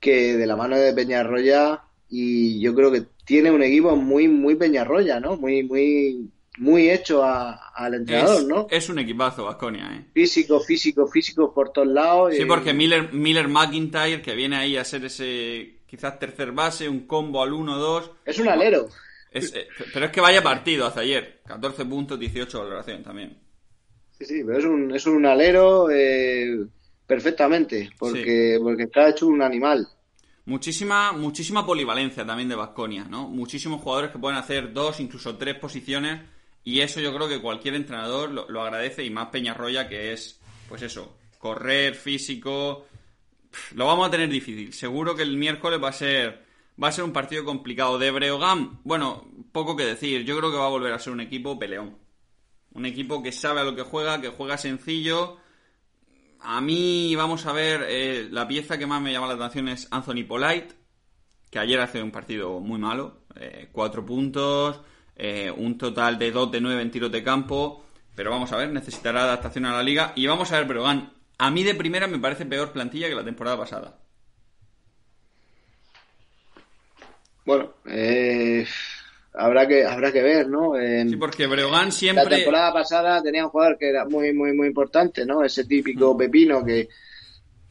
que 0.00 0.36
de 0.36 0.46
la 0.46 0.56
mano 0.56 0.76
de 0.76 0.92
Peñarroya 0.92 1.82
y 2.08 2.60
yo 2.60 2.74
creo 2.74 2.92
que 2.92 3.06
tiene 3.24 3.50
un 3.50 3.62
equipo 3.62 3.96
muy 3.96 4.28
muy 4.28 4.54
Peñarroya, 4.56 5.20
¿no? 5.20 5.36
Muy 5.36 5.62
muy 5.62 6.30
muy 6.58 6.90
hecho 6.90 7.22
al 7.22 7.94
entrenador, 7.94 8.44
¿no? 8.44 8.66
Es 8.70 8.88
un 8.88 8.98
equipazo 8.98 9.44
Vasconia, 9.44 9.90
¿eh? 9.94 10.06
Físico, 10.12 10.60
físico, 10.60 11.06
físico 11.06 11.52
por 11.52 11.70
todos 11.70 11.88
lados. 11.88 12.34
Sí, 12.34 12.44
porque 12.44 12.72
Miller 12.72 13.12
Miller 13.12 13.48
McIntyre 13.48 14.22
que 14.22 14.34
viene 14.34 14.56
ahí 14.56 14.76
a 14.76 14.84
ser 14.84 15.04
ese 15.04 15.76
quizás 15.86 16.18
tercer 16.18 16.52
base, 16.52 16.88
un 16.88 17.06
combo 17.06 17.42
al 17.42 17.52
1-2. 17.52 18.10
Es 18.24 18.38
un 18.38 18.48
alero. 18.48 18.88
Eh, 19.32 19.68
pero 19.92 20.06
es 20.06 20.12
que 20.12 20.20
vaya 20.20 20.42
partido 20.42 20.86
hace 20.86 21.00
ayer. 21.00 21.40
14 21.46 21.84
puntos, 21.84 22.18
18 22.18 22.58
valoración 22.58 23.02
también. 23.02 23.38
Sí, 24.18 24.24
sí, 24.24 24.42
pero 24.44 24.58
es 24.58 24.64
un, 24.64 24.94
es 24.94 25.06
un 25.06 25.26
alero 25.26 25.90
eh, 25.90 26.66
perfectamente, 27.06 27.90
porque, 27.98 28.58
porque 28.60 28.84
está 28.84 29.10
hecho 29.10 29.26
un 29.26 29.42
animal. 29.42 29.86
Muchísima, 30.46 31.12
muchísima 31.12 31.66
polivalencia 31.66 32.24
también 32.24 32.48
de 32.48 32.54
Vasconia, 32.54 33.04
¿no? 33.04 33.28
Muchísimos 33.28 33.82
jugadores 33.82 34.10
que 34.10 34.18
pueden 34.18 34.38
hacer 34.38 34.72
dos, 34.72 35.00
incluso 35.00 35.36
tres 35.36 35.56
posiciones, 35.56 36.20
y 36.66 36.80
eso 36.80 37.00
yo 37.00 37.14
creo 37.14 37.28
que 37.28 37.40
cualquier 37.40 37.76
entrenador 37.76 38.32
lo, 38.32 38.60
agradece, 38.60 39.04
y 39.04 39.10
más 39.10 39.28
Peñarroya, 39.28 39.88
que 39.88 40.12
es, 40.12 40.40
pues 40.68 40.82
eso, 40.82 41.16
correr, 41.38 41.94
físico. 41.94 42.88
Lo 43.76 43.86
vamos 43.86 44.08
a 44.08 44.10
tener 44.10 44.28
difícil. 44.28 44.72
Seguro 44.72 45.14
que 45.14 45.22
el 45.22 45.36
miércoles 45.36 45.80
va 45.80 45.90
a 45.90 45.92
ser. 45.92 46.44
Va 46.82 46.88
a 46.88 46.92
ser 46.92 47.04
un 47.04 47.12
partido 47.12 47.44
complicado. 47.44 48.00
De 48.00 48.10
Breogán, 48.10 48.80
bueno, 48.82 49.30
poco 49.52 49.76
que 49.76 49.86
decir. 49.86 50.24
Yo 50.24 50.36
creo 50.36 50.50
que 50.50 50.56
va 50.56 50.66
a 50.66 50.70
volver 50.70 50.92
a 50.92 50.98
ser 50.98 51.12
un 51.12 51.20
equipo 51.20 51.56
peleón. 51.56 51.98
Un 52.72 52.84
equipo 52.84 53.22
que 53.22 53.30
sabe 53.30 53.60
a 53.60 53.64
lo 53.64 53.76
que 53.76 53.82
juega, 53.82 54.20
que 54.20 54.30
juega 54.30 54.58
sencillo. 54.58 55.36
A 56.40 56.60
mí, 56.60 57.14
vamos 57.14 57.46
a 57.46 57.52
ver, 57.52 57.86
eh, 57.88 58.26
la 58.28 58.48
pieza 58.48 58.76
que 58.76 58.88
más 58.88 59.00
me 59.00 59.12
llama 59.12 59.28
la 59.28 59.34
atención 59.34 59.68
es 59.68 59.86
Anthony 59.92 60.24
Polite, 60.26 60.74
que 61.48 61.60
ayer 61.60 61.78
hace 61.78 62.02
un 62.02 62.10
partido 62.10 62.58
muy 62.58 62.80
malo. 62.80 63.20
Eh, 63.36 63.68
cuatro 63.70 64.04
puntos, 64.04 64.80
eh, 65.16 65.50
un 65.50 65.78
total 65.78 66.18
de 66.18 66.30
2 66.30 66.52
de 66.52 66.60
9 66.60 66.82
en 66.82 66.90
tiros 66.90 67.12
de 67.12 67.22
campo. 67.22 67.84
Pero 68.14 68.30
vamos 68.30 68.52
a 68.52 68.56
ver, 68.56 68.70
necesitará 68.70 69.24
adaptación 69.24 69.66
a 69.66 69.72
la 69.72 69.82
liga. 69.82 70.12
Y 70.14 70.26
vamos 70.26 70.52
a 70.52 70.58
ver, 70.58 70.66
Brogan. 70.66 71.12
A 71.38 71.50
mí 71.50 71.62
de 71.64 71.74
primera 71.74 72.06
me 72.06 72.18
parece 72.18 72.46
peor 72.46 72.72
plantilla 72.72 73.08
que 73.08 73.14
la 73.14 73.24
temporada 73.24 73.58
pasada. 73.58 73.98
Bueno, 77.44 77.74
eh, 77.86 78.66
habrá 79.34 79.68
que 79.68 79.84
habrá 79.84 80.10
que 80.12 80.22
ver, 80.22 80.48
¿no? 80.48 80.72
sí, 80.74 81.16
porque 81.16 81.46
Breogán 81.46 81.92
siempre... 81.92 82.24
La 82.24 82.36
temporada 82.36 82.72
pasada 82.72 83.22
tenía 83.22 83.44
un 83.44 83.50
jugador 83.50 83.78
que 83.78 83.88
era 83.88 84.04
muy, 84.04 84.32
muy, 84.32 84.52
muy 84.52 84.66
importante, 84.66 85.24
¿no? 85.24 85.44
Ese 85.44 85.64
típico 85.64 86.16
pepino 86.16 86.64
que, 86.64 86.88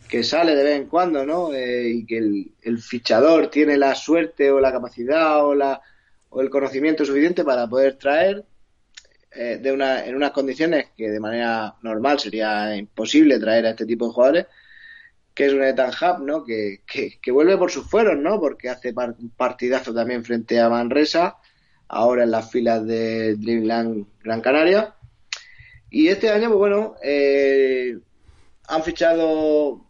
que 0.08 0.24
sale 0.24 0.56
de 0.56 0.64
vez 0.64 0.78
en 0.78 0.88
cuando, 0.88 1.26
¿no? 1.26 1.54
Eh, 1.54 1.90
y 1.90 2.06
que 2.06 2.18
el, 2.18 2.80
fichador 2.80 3.48
tiene 3.50 3.78
la 3.78 3.96
suerte 3.96 4.50
o 4.50 4.62
la 4.62 4.72
capacidad 4.72 5.46
o, 5.46 5.54
la, 5.54 5.82
o 6.36 6.42
el 6.42 6.50
conocimiento 6.50 7.06
suficiente 7.06 7.46
para 7.46 7.66
poder 7.66 7.96
traer 7.96 8.44
eh, 9.32 9.58
de 9.62 9.72
una, 9.72 10.06
en 10.06 10.16
unas 10.16 10.32
condiciones 10.32 10.88
que 10.98 11.10
de 11.10 11.20
manera 11.22 11.76
normal 11.82 12.20
sería 12.20 12.76
imposible 12.76 13.40
traer 13.40 13.66
a 13.66 13.70
este 13.70 13.86
tipo 13.86 14.08
de 14.08 14.14
jugadores 14.14 14.46
que 15.34 15.46
es 15.46 15.54
un 15.54 15.64
Ethan 15.64 15.92
Hub, 15.92 16.26
¿no? 16.26 16.44
Que, 16.44 16.82
que, 16.86 17.32
vuelve 17.32 17.58
por 17.58 17.70
sus 17.70 17.90
fueros, 17.90 18.18
¿no? 18.18 18.40
Porque 18.40 18.70
hace 18.70 18.94
un 18.96 19.30
partidazo 19.36 19.94
también 19.94 20.24
frente 20.24 20.60
a 20.62 20.70
Manresa 20.70 21.38
ahora 21.90 22.24
en 22.24 22.32
las 22.32 22.50
filas 22.50 22.86
de 22.86 23.36
Dreamland 23.36 24.06
Gran 24.24 24.40
Canaria. 24.40 24.96
Y 25.90 26.08
este 26.08 26.30
año, 26.30 26.48
pues 26.48 26.58
bueno, 26.58 26.96
eh, 27.04 27.98
han 28.68 28.84
fichado 28.84 29.86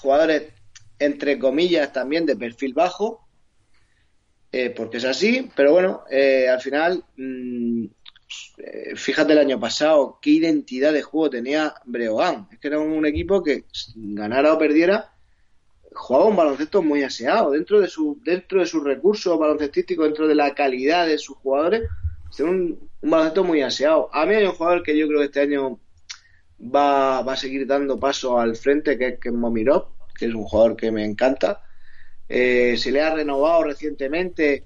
jugadores, 0.00 0.52
entre 0.98 1.38
comillas, 1.38 1.92
también 1.92 2.26
de 2.26 2.36
perfil 2.36 2.74
bajo, 2.74 3.27
eh, 4.60 4.70
porque 4.70 4.96
es 4.96 5.04
así, 5.04 5.48
pero 5.54 5.70
bueno, 5.70 6.02
eh, 6.10 6.48
al 6.48 6.60
final 6.60 7.04
mm, 7.16 7.84
eh, 8.58 8.96
fíjate 8.96 9.32
el 9.32 9.38
año 9.38 9.60
pasado, 9.60 10.18
qué 10.20 10.30
identidad 10.30 10.92
de 10.92 11.02
juego 11.02 11.30
tenía 11.30 11.74
Breogán. 11.84 12.48
Es 12.50 12.58
que 12.58 12.66
era 12.66 12.80
un 12.80 13.06
equipo 13.06 13.40
que 13.40 13.66
ganara 13.94 14.52
o 14.52 14.58
perdiera, 14.58 15.12
jugaba 15.92 16.26
un 16.26 16.34
baloncesto 16.34 16.82
muy 16.82 17.04
aseado. 17.04 17.52
Dentro 17.52 17.80
de 17.80 17.86
su, 17.86 18.20
dentro 18.24 18.58
de 18.58 18.66
sus 18.66 18.82
recursos 18.82 19.38
baloncestísticos, 19.38 20.06
dentro 20.06 20.26
de 20.26 20.34
la 20.34 20.52
calidad 20.56 21.06
de 21.06 21.18
sus 21.18 21.36
jugadores, 21.36 21.82
es 22.28 22.40
un, 22.40 22.90
baloncesto 23.00 23.44
muy 23.44 23.62
aseado. 23.62 24.10
A 24.12 24.26
mí 24.26 24.34
hay 24.34 24.44
un 24.44 24.54
jugador 24.54 24.82
que 24.82 24.98
yo 24.98 25.06
creo 25.06 25.20
que 25.20 25.26
este 25.26 25.40
año 25.42 25.78
va, 26.60 27.22
va 27.22 27.34
a 27.34 27.36
seguir 27.36 27.64
dando 27.64 28.00
paso 28.00 28.40
al 28.40 28.56
frente, 28.56 28.98
que 28.98 29.06
es, 29.06 29.20
que 29.20 29.30
Momirov, 29.30 29.90
que 30.18 30.26
es 30.26 30.34
un 30.34 30.42
jugador 30.42 30.74
que 30.74 30.90
me 30.90 31.04
encanta. 31.04 31.62
Eh, 32.28 32.76
se 32.76 32.92
le 32.92 33.00
ha 33.00 33.14
renovado 33.14 33.64
recientemente 33.64 34.64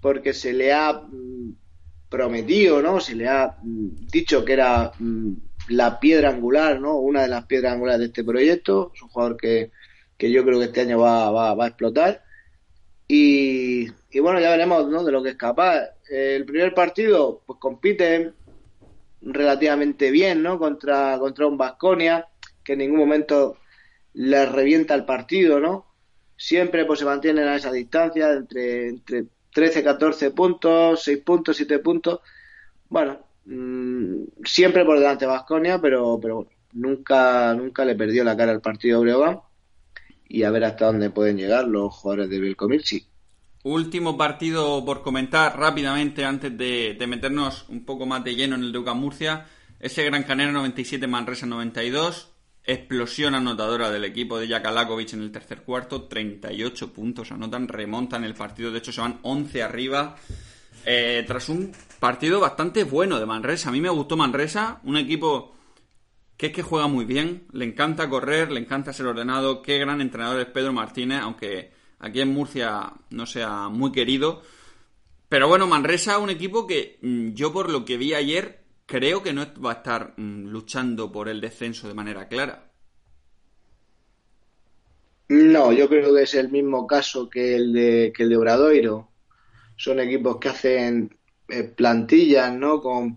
porque 0.00 0.32
se 0.32 0.52
le 0.52 0.72
ha 0.72 0.92
mm, 0.92 1.54
prometido, 2.08 2.80
¿no? 2.82 3.00
Se 3.00 3.14
le 3.14 3.28
ha 3.28 3.56
mm, 3.62 4.06
dicho 4.12 4.44
que 4.44 4.52
era 4.52 4.92
mm, 4.98 5.32
la 5.68 5.98
piedra 5.98 6.30
angular, 6.30 6.80
¿no? 6.80 6.96
Una 6.98 7.22
de 7.22 7.28
las 7.28 7.46
piedras 7.46 7.72
angulares 7.72 8.00
de 8.00 8.06
este 8.06 8.24
proyecto. 8.24 8.92
Es 8.94 9.02
un 9.02 9.08
jugador 9.08 9.36
que, 9.36 9.70
que 10.16 10.30
yo 10.30 10.44
creo 10.44 10.58
que 10.58 10.66
este 10.66 10.82
año 10.82 10.98
va, 11.00 11.30
va, 11.30 11.54
va 11.54 11.64
a 11.64 11.68
explotar. 11.68 12.22
Y, 13.08 13.88
y, 14.10 14.18
bueno, 14.20 14.40
ya 14.40 14.50
veremos 14.50 14.88
¿no? 14.88 15.04
de 15.04 15.12
lo 15.12 15.22
que 15.22 15.30
es 15.30 15.36
capaz. 15.36 15.80
El 16.08 16.44
primer 16.44 16.74
partido, 16.74 17.42
pues 17.46 17.58
compite 17.58 18.32
relativamente 19.22 20.10
bien, 20.10 20.42
¿no? 20.42 20.58
Contra, 20.58 21.18
contra 21.18 21.46
un 21.46 21.56
Vasconia, 21.56 22.28
que 22.62 22.74
en 22.74 22.80
ningún 22.80 22.98
momento 22.98 23.56
le 24.14 24.46
revienta 24.46 24.94
el 24.94 25.04
partido, 25.04 25.60
¿no? 25.60 25.93
Siempre 26.36 26.84
pues 26.84 26.98
se 26.98 27.04
mantienen 27.04 27.48
a 27.48 27.56
esa 27.56 27.70
distancia, 27.70 28.32
entre, 28.32 28.88
entre 28.88 29.26
13, 29.52 29.84
14 29.84 30.30
puntos, 30.32 31.02
6 31.02 31.18
puntos, 31.24 31.56
7 31.56 31.78
puntos. 31.78 32.20
Bueno, 32.88 33.18
mmm, 33.46 34.24
siempre 34.44 34.84
por 34.84 34.98
delante 34.98 35.26
Vasconia, 35.26 35.80
pero, 35.80 36.18
pero 36.20 36.46
nunca, 36.72 37.54
nunca 37.54 37.84
le 37.84 37.94
perdió 37.94 38.24
la 38.24 38.36
cara 38.36 38.52
al 38.52 38.60
partido 38.60 39.00
Breogán. 39.00 39.40
Y 40.28 40.42
a 40.42 40.50
ver 40.50 40.64
hasta 40.64 40.86
dónde 40.86 41.10
pueden 41.10 41.36
llegar 41.36 41.66
los 41.66 41.94
jugadores 41.94 42.28
de 42.30 42.40
Vilcomilchi. 42.40 43.06
Último 43.62 44.18
partido 44.18 44.84
por 44.84 45.02
comentar 45.02 45.58
rápidamente 45.58 46.24
antes 46.24 46.56
de, 46.56 46.96
de, 46.98 47.06
meternos 47.06 47.66
un 47.68 47.84
poco 47.84 48.04
más 48.04 48.22
de 48.24 48.34
lleno 48.34 48.56
en 48.56 48.62
el 48.62 48.72
de 48.72 48.78
UCAM 48.78 48.98
Murcia. 48.98 49.46
Ese 49.80 50.04
Gran 50.04 50.24
Canaria 50.24 50.52
97, 50.52 51.06
Manresa 51.06 51.46
92. 51.46 52.33
Explosión 52.66 53.34
anotadora 53.34 53.90
del 53.90 54.04
equipo 54.04 54.38
de 54.38 54.48
Jakalakovic 54.48 55.12
en 55.12 55.20
el 55.20 55.30
tercer 55.30 55.62
cuarto. 55.62 56.04
38 56.04 56.92
puntos 56.92 57.30
anotan, 57.30 57.68
remontan 57.68 58.24
el 58.24 58.34
partido. 58.34 58.72
De 58.72 58.78
hecho, 58.78 58.90
se 58.90 59.02
van 59.02 59.18
11 59.22 59.62
arriba. 59.62 60.16
Eh, 60.86 61.24
tras 61.26 61.50
un 61.50 61.72
partido 62.00 62.40
bastante 62.40 62.84
bueno 62.84 63.20
de 63.20 63.26
Manresa. 63.26 63.68
A 63.68 63.72
mí 63.72 63.82
me 63.82 63.90
gustó 63.90 64.16
Manresa. 64.16 64.80
Un 64.84 64.96
equipo 64.96 65.54
que 66.38 66.46
es 66.46 66.52
que 66.52 66.62
juega 66.62 66.86
muy 66.86 67.04
bien. 67.04 67.46
Le 67.52 67.66
encanta 67.66 68.08
correr, 68.08 68.50
le 68.50 68.60
encanta 68.60 68.94
ser 68.94 69.06
ordenado. 69.06 69.60
Qué 69.60 69.78
gran 69.78 70.00
entrenador 70.00 70.40
es 70.40 70.46
Pedro 70.46 70.72
Martínez, 70.72 71.20
aunque 71.20 71.70
aquí 71.98 72.22
en 72.22 72.32
Murcia 72.32 72.92
no 73.10 73.26
sea 73.26 73.68
muy 73.68 73.92
querido. 73.92 74.42
Pero 75.28 75.48
bueno, 75.48 75.66
Manresa, 75.66 76.18
un 76.18 76.30
equipo 76.30 76.66
que 76.66 76.98
mm, 77.02 77.34
yo 77.34 77.52
por 77.52 77.68
lo 77.68 77.84
que 77.84 77.98
vi 77.98 78.14
ayer 78.14 78.63
creo 78.86 79.22
que 79.22 79.32
no 79.32 79.46
va 79.62 79.70
a 79.70 79.74
estar 79.74 80.14
mm, 80.16 80.46
luchando 80.46 81.10
por 81.10 81.28
el 81.28 81.40
descenso 81.40 81.88
de 81.88 81.94
manera 81.94 82.28
clara. 82.28 82.70
No, 85.28 85.72
yo 85.72 85.88
creo 85.88 86.14
que 86.14 86.22
es 86.22 86.34
el 86.34 86.50
mismo 86.50 86.86
caso 86.86 87.28
que 87.30 87.56
el 87.56 87.72
de, 87.72 88.12
que 88.14 88.24
el 88.24 88.28
de 88.28 88.36
Obradoiro. 88.36 89.08
Son 89.76 89.98
equipos 89.98 90.38
que 90.38 90.50
hacen 90.50 91.16
eh, 91.48 91.64
plantillas, 91.64 92.52
¿no? 92.52 92.80
Con, 92.80 93.16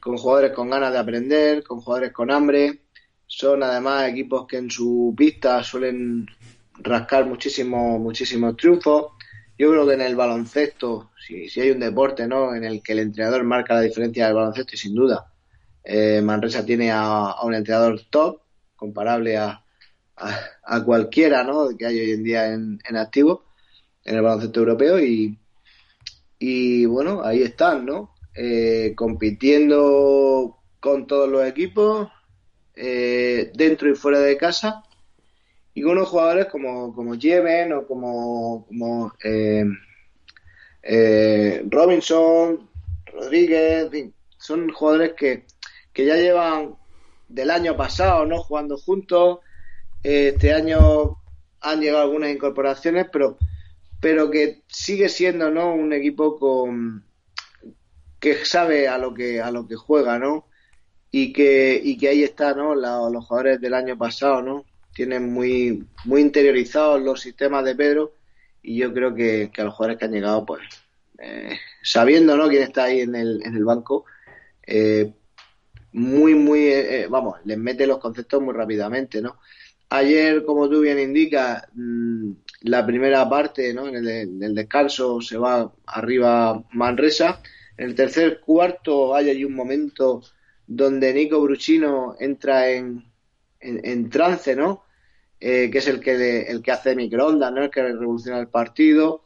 con 0.00 0.16
jugadores 0.16 0.52
con 0.52 0.70
ganas 0.70 0.92
de 0.92 0.98
aprender, 0.98 1.62
con 1.62 1.80
jugadores 1.80 2.12
con 2.12 2.30
hambre. 2.30 2.84
Son 3.26 3.62
además 3.62 4.08
equipos 4.08 4.46
que 4.46 4.56
en 4.56 4.70
su 4.70 5.14
pista 5.16 5.62
suelen 5.62 6.26
rascar 6.78 7.26
muchísimo, 7.26 7.98
muchísimos 7.98 8.56
triunfos. 8.56 9.12
Yo 9.60 9.70
creo 9.70 9.86
que 9.86 9.92
en 9.92 10.00
el 10.00 10.16
baloncesto, 10.16 11.10
si, 11.18 11.50
si, 11.50 11.60
hay 11.60 11.70
un 11.70 11.80
deporte 11.80 12.26
¿no? 12.26 12.54
en 12.54 12.64
el 12.64 12.82
que 12.82 12.92
el 12.92 13.00
entrenador 13.00 13.44
marca 13.44 13.74
la 13.74 13.82
diferencia 13.82 14.24
del 14.24 14.34
baloncesto, 14.34 14.74
y 14.74 14.78
sin 14.78 14.94
duda, 14.94 15.34
eh, 15.84 16.22
Manresa 16.22 16.64
tiene 16.64 16.90
a, 16.90 17.34
un 17.42 17.54
entrenador 17.54 18.00
top, 18.08 18.40
comparable 18.74 19.36
a, 19.36 19.62
a, 20.16 20.40
a, 20.64 20.82
cualquiera 20.82 21.44
¿no? 21.44 21.76
que 21.76 21.84
hay 21.84 22.00
hoy 22.00 22.12
en 22.12 22.24
día 22.24 22.46
en, 22.46 22.78
en 22.88 22.96
activo 22.96 23.44
en 24.02 24.16
el 24.16 24.22
baloncesto 24.22 24.60
europeo. 24.60 24.98
Y, 24.98 25.38
y 26.38 26.86
bueno, 26.86 27.22
ahí 27.22 27.42
están, 27.42 27.84
¿no? 27.84 28.14
Eh, 28.34 28.94
compitiendo 28.96 30.56
con 30.80 31.06
todos 31.06 31.28
los 31.28 31.46
equipos, 31.46 32.08
eh, 32.74 33.52
dentro 33.54 33.90
y 33.90 33.94
fuera 33.94 34.20
de 34.20 34.38
casa 34.38 34.84
y 35.74 35.84
unos 35.84 36.08
jugadores 36.08 36.46
como, 36.46 36.94
como 36.94 37.12
o 37.12 37.86
como, 37.86 38.66
como 38.66 39.12
eh, 39.24 39.64
eh, 40.82 41.64
Robinson, 41.68 42.68
Rodríguez, 43.06 43.84
en 43.84 43.90
fin, 43.90 44.14
son 44.38 44.70
jugadores 44.70 45.12
que, 45.16 45.44
que 45.92 46.06
ya 46.06 46.16
llevan 46.16 46.76
del 47.28 47.50
año 47.50 47.76
pasado 47.76 48.26
no 48.26 48.38
jugando 48.38 48.76
juntos. 48.76 49.38
Este 50.02 50.52
año 50.52 51.18
han 51.60 51.80
llegado 51.80 52.04
algunas 52.04 52.30
incorporaciones, 52.30 53.06
pero, 53.12 53.38
pero 54.00 54.30
que 54.30 54.62
sigue 54.66 55.08
siendo 55.08 55.50
¿no? 55.50 55.74
un 55.74 55.92
equipo 55.92 56.38
con 56.38 57.04
que 58.18 58.44
sabe 58.44 58.88
a 58.88 58.98
lo 58.98 59.14
que 59.14 59.40
a 59.40 59.50
lo 59.50 59.66
que 59.66 59.76
juega, 59.76 60.18
¿no? 60.18 60.46
Y 61.10 61.32
que, 61.32 61.80
y 61.82 61.96
que 61.96 62.08
ahí 62.08 62.22
está, 62.22 62.54
¿no? 62.54 62.74
Los 62.74 63.26
jugadores 63.26 63.60
del 63.60 63.74
año 63.74 63.96
pasado, 63.96 64.42
¿no? 64.42 64.64
Tienen 65.00 65.32
muy, 65.32 65.86
muy 66.04 66.20
interiorizados 66.20 67.00
los 67.00 67.22
sistemas 67.22 67.64
de 67.64 67.74
Pedro 67.74 68.12
y 68.60 68.76
yo 68.76 68.92
creo 68.92 69.14
que, 69.14 69.50
que 69.50 69.62
a 69.62 69.64
los 69.64 69.72
jugadores 69.72 69.98
que 69.98 70.04
han 70.04 70.12
llegado, 70.12 70.44
pues, 70.44 70.60
eh, 71.18 71.58
sabiendo 71.82 72.36
¿no? 72.36 72.50
quién 72.50 72.64
está 72.64 72.84
ahí 72.84 73.00
en 73.00 73.14
el, 73.14 73.40
en 73.42 73.56
el 73.56 73.64
banco, 73.64 74.04
eh, 74.66 75.10
muy, 75.92 76.34
muy, 76.34 76.66
eh, 76.66 77.06
vamos, 77.08 77.38
les 77.46 77.56
mete 77.56 77.86
los 77.86 77.96
conceptos 77.96 78.42
muy 78.42 78.52
rápidamente, 78.52 79.22
¿no? 79.22 79.38
Ayer, 79.88 80.44
como 80.44 80.68
tú 80.68 80.82
bien 80.82 80.98
indicas, 80.98 81.64
mmm, 81.72 82.32
la 82.64 82.84
primera 82.84 83.26
parte, 83.26 83.72
¿no? 83.72 83.88
En 83.88 83.96
el, 83.96 84.06
en 84.06 84.42
el, 84.42 84.54
descanso 84.54 85.22
se 85.22 85.38
va 85.38 85.72
arriba 85.86 86.62
Manresa. 86.72 87.40
En 87.78 87.86
el 87.88 87.94
tercer 87.94 88.40
cuarto 88.40 89.14
hay 89.14 89.30
ahí 89.30 89.46
un 89.46 89.54
momento 89.54 90.22
donde 90.66 91.14
Nico 91.14 91.40
Bruchino 91.40 92.16
entra 92.20 92.68
en, 92.68 93.02
en, 93.60 93.80
en 93.82 94.10
trance, 94.10 94.54
¿no? 94.54 94.84
Eh, 95.40 95.70
que 95.70 95.78
es 95.78 95.86
el 95.88 96.00
que, 96.00 96.42
el 96.42 96.62
que 96.62 96.70
hace 96.70 96.94
microondas, 96.94 97.52
¿no? 97.52 97.64
El 97.64 97.70
que 97.70 97.82
revoluciona 97.82 98.38
el 98.38 98.48
partido. 98.48 99.24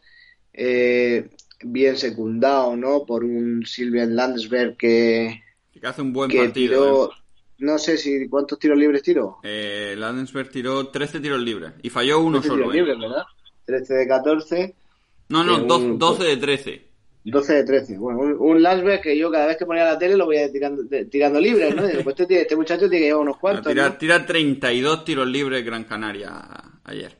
Eh, 0.52 1.28
bien 1.64 1.96
secundado, 1.96 2.76
¿no? 2.76 3.04
Por 3.04 3.24
un 3.24 3.66
Silvian 3.66 4.14
Landsberg 4.14 4.76
que... 4.76 5.42
Que 5.72 5.86
hace 5.86 6.02
un 6.02 6.12
buen 6.12 6.30
que 6.30 6.38
partido. 6.38 6.82
Tiró, 6.82 7.10
¿eh? 7.10 7.14
No 7.58 7.78
sé 7.78 7.98
si 7.98 8.28
cuántos 8.28 8.58
tiros 8.58 8.78
libres 8.78 9.02
tiró. 9.02 9.38
Eh, 9.42 9.94
Landsberg 9.96 10.50
tiró 10.50 10.88
13 10.88 11.20
tiros 11.20 11.40
libres 11.40 11.72
y 11.82 11.90
falló 11.90 12.20
uno 12.20 12.40
13 12.40 12.48
solo. 12.48 12.70
Tiros 12.70 12.74
libres, 12.74 12.98
¿verdad? 12.98 13.24
13 13.64 13.94
de 13.94 14.08
14. 14.08 14.74
No, 15.28 15.42
no, 15.42 15.76
un, 15.76 15.98
12 15.98 16.24
de 16.24 16.36
13. 16.36 16.88
12 17.24 17.54
de 17.54 17.64
13. 17.64 17.98
Bueno, 17.98 18.20
un, 18.20 18.36
un 18.38 18.62
Landsberg 18.62 19.00
que 19.00 19.16
yo 19.16 19.30
cada 19.30 19.46
vez 19.46 19.56
que 19.56 19.64
ponía 19.64 19.84
la 19.84 19.98
tele 19.98 20.16
lo 20.16 20.26
voy 20.26 20.36
a 20.36 20.44
ir 20.44 20.52
tirando, 20.52 20.82
tirando 21.10 21.40
libres, 21.40 21.74
¿no? 21.74 21.86
Digo, 21.86 22.04
pues 22.04 22.20
este, 22.20 22.42
este, 22.42 22.56
muchacho 22.56 22.88
tiene 22.88 22.98
que 22.98 23.04
llevar 23.06 23.22
unos 23.22 23.38
cuantos. 23.38 23.72
Tira, 23.72 23.88
¿no? 23.88 23.96
tira 23.96 24.26
32 24.26 25.04
tiros 25.04 25.26
libres 25.26 25.64
Gran 25.64 25.84
Canaria 25.84 26.30
ayer. 26.84 27.16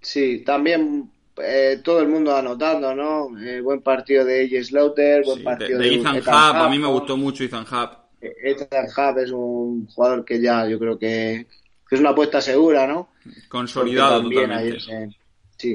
Sí, 0.00 0.44
también 0.44 1.10
eh, 1.38 1.80
todo 1.82 2.00
el 2.00 2.08
mundo 2.08 2.36
anotando, 2.36 2.94
¿no? 2.94 3.36
Eh, 3.38 3.60
buen 3.60 3.82
partido 3.82 4.24
de 4.24 4.44
AJ 4.44 4.66
Slaughter, 4.66 5.24
buen 5.24 5.38
Sí, 5.38 5.44
partido 5.44 5.78
de, 5.78 5.84
de, 5.84 5.90
de 5.90 5.96
Ethan 5.96 6.16
Ethan 6.16 6.34
Hub, 6.34 6.56
a 6.62 6.68
mí 6.68 6.78
me 6.78 6.88
gustó 6.88 7.16
mucho 7.16 7.42
Ethan 7.42 7.64
Hub. 7.64 7.90
Eh, 8.20 8.32
Ethan 8.44 8.86
Hub 8.86 9.18
es 9.18 9.30
un 9.32 9.86
jugador 9.88 10.24
que 10.24 10.40
ya 10.40 10.68
yo 10.68 10.78
creo 10.78 10.96
que, 10.96 11.46
que 11.88 11.94
es 11.96 12.00
una 12.00 12.10
apuesta 12.10 12.40
segura, 12.40 12.86
¿no? 12.86 13.08
Consolidado 13.48 14.22
totalmente. 14.22 14.54
ayer 14.54 15.08
sí. 15.56 15.74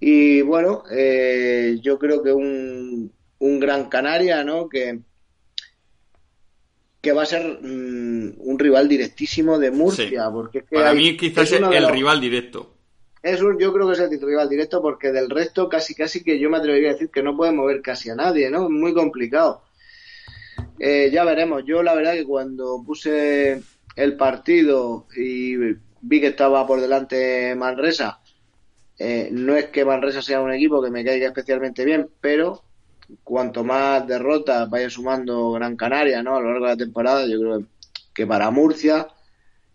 Y 0.00 0.42
bueno, 0.42 0.82
eh, 0.90 1.78
yo 1.82 1.98
creo 1.98 2.22
que 2.22 2.32
un, 2.32 3.12
un 3.38 3.60
gran 3.60 3.88
Canaria, 3.88 4.44
¿no? 4.44 4.68
Que, 4.68 4.98
que 7.00 7.12
va 7.12 7.22
a 7.22 7.26
ser 7.26 7.58
mm, 7.62 8.34
un 8.38 8.58
rival 8.58 8.88
directísimo 8.88 9.58
de 9.58 9.70
Murcia, 9.70 10.24
Sí. 10.26 10.30
porque 10.32 10.58
es 10.58 10.64
que 10.64 10.76
Para 10.76 10.90
hay- 10.90 10.96
mí 10.96 11.16
quizás 11.16 11.44
es 11.52 11.52
es 11.52 11.60
el 11.62 11.82
los- 11.82 11.92
rival 11.92 12.20
directo. 12.20 12.74
es 13.22 13.40
un, 13.42 13.58
yo 13.58 13.72
creo 13.72 13.86
que 13.86 13.92
es 13.94 14.00
el 14.00 14.20
rival 14.20 14.48
directo 14.48 14.80
porque 14.82 15.12
del 15.12 15.30
resto 15.30 15.68
casi 15.68 15.94
casi 15.94 16.22
que 16.22 16.38
yo 16.38 16.50
me 16.50 16.58
atrevería 16.58 16.90
a 16.90 16.92
decir 16.94 17.10
que 17.10 17.22
no 17.22 17.36
puede 17.36 17.52
mover 17.52 17.80
casi 17.82 18.10
a 18.10 18.14
nadie, 18.14 18.50
¿no? 18.50 18.68
Muy 18.70 18.92
complicado. 18.94 19.62
Eh, 20.78 21.10
ya 21.12 21.24
veremos. 21.24 21.62
Yo 21.66 21.82
la 21.82 21.94
verdad 21.94 22.14
que 22.14 22.24
cuando 22.24 22.82
puse 22.84 23.62
el 23.96 24.16
partido 24.16 25.06
y 25.16 25.56
vi 26.00 26.20
que 26.20 26.28
estaba 26.28 26.66
por 26.66 26.80
delante 26.80 27.54
Manresa, 27.54 28.20
eh, 28.98 29.28
no 29.32 29.56
es 29.56 29.66
que 29.66 29.84
Manresa 29.84 30.22
sea 30.22 30.40
un 30.40 30.52
equipo 30.52 30.82
que 30.82 30.90
me 30.90 31.04
caiga 31.04 31.26
especialmente 31.26 31.84
bien, 31.84 32.08
pero 32.20 32.62
cuanto 33.22 33.64
más 33.64 34.06
derrotas 34.06 34.68
vaya 34.70 34.88
sumando 34.88 35.52
Gran 35.52 35.76
Canaria 35.76 36.22
¿no? 36.22 36.36
a 36.36 36.40
lo 36.40 36.50
largo 36.50 36.66
de 36.66 36.72
la 36.72 36.76
temporada, 36.76 37.26
yo 37.26 37.38
creo 37.40 37.64
que 38.14 38.26
para 38.26 38.50
Murcia 38.50 39.08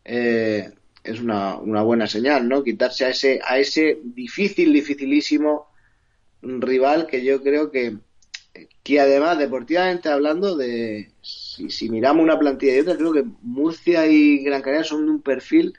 eh, 0.05 0.72
es 1.03 1.20
una, 1.20 1.55
buena 1.55 2.07
señal, 2.07 2.47
¿no? 2.47 2.63
Quitarse 2.63 3.05
a 3.05 3.09
ese, 3.09 3.39
a 3.45 3.57
ese 3.57 3.99
difícil, 4.03 4.74
dificilísimo 4.74 5.67
rival 6.41 7.07
que 7.07 7.24
yo 7.24 7.41
creo 7.43 7.72
que, 7.72 7.97
que 8.84 8.99
además, 8.99 9.38
deportivamente 9.38 10.09
hablando, 10.09 10.55
de 10.55 11.11
si, 11.22 11.70
si 11.70 11.89
miramos 11.89 12.24
una 12.24 12.39
plantilla 12.39 12.76
y 12.76 12.80
otra, 12.80 12.95
creo 12.95 13.13
que 13.13 13.26
Murcia 13.41 14.07
y 14.07 14.43
Gran 14.43 14.61
Canaria 14.61 14.86
son 14.86 15.05
de 15.05 15.11
un 15.11 15.22
perfil 15.22 15.74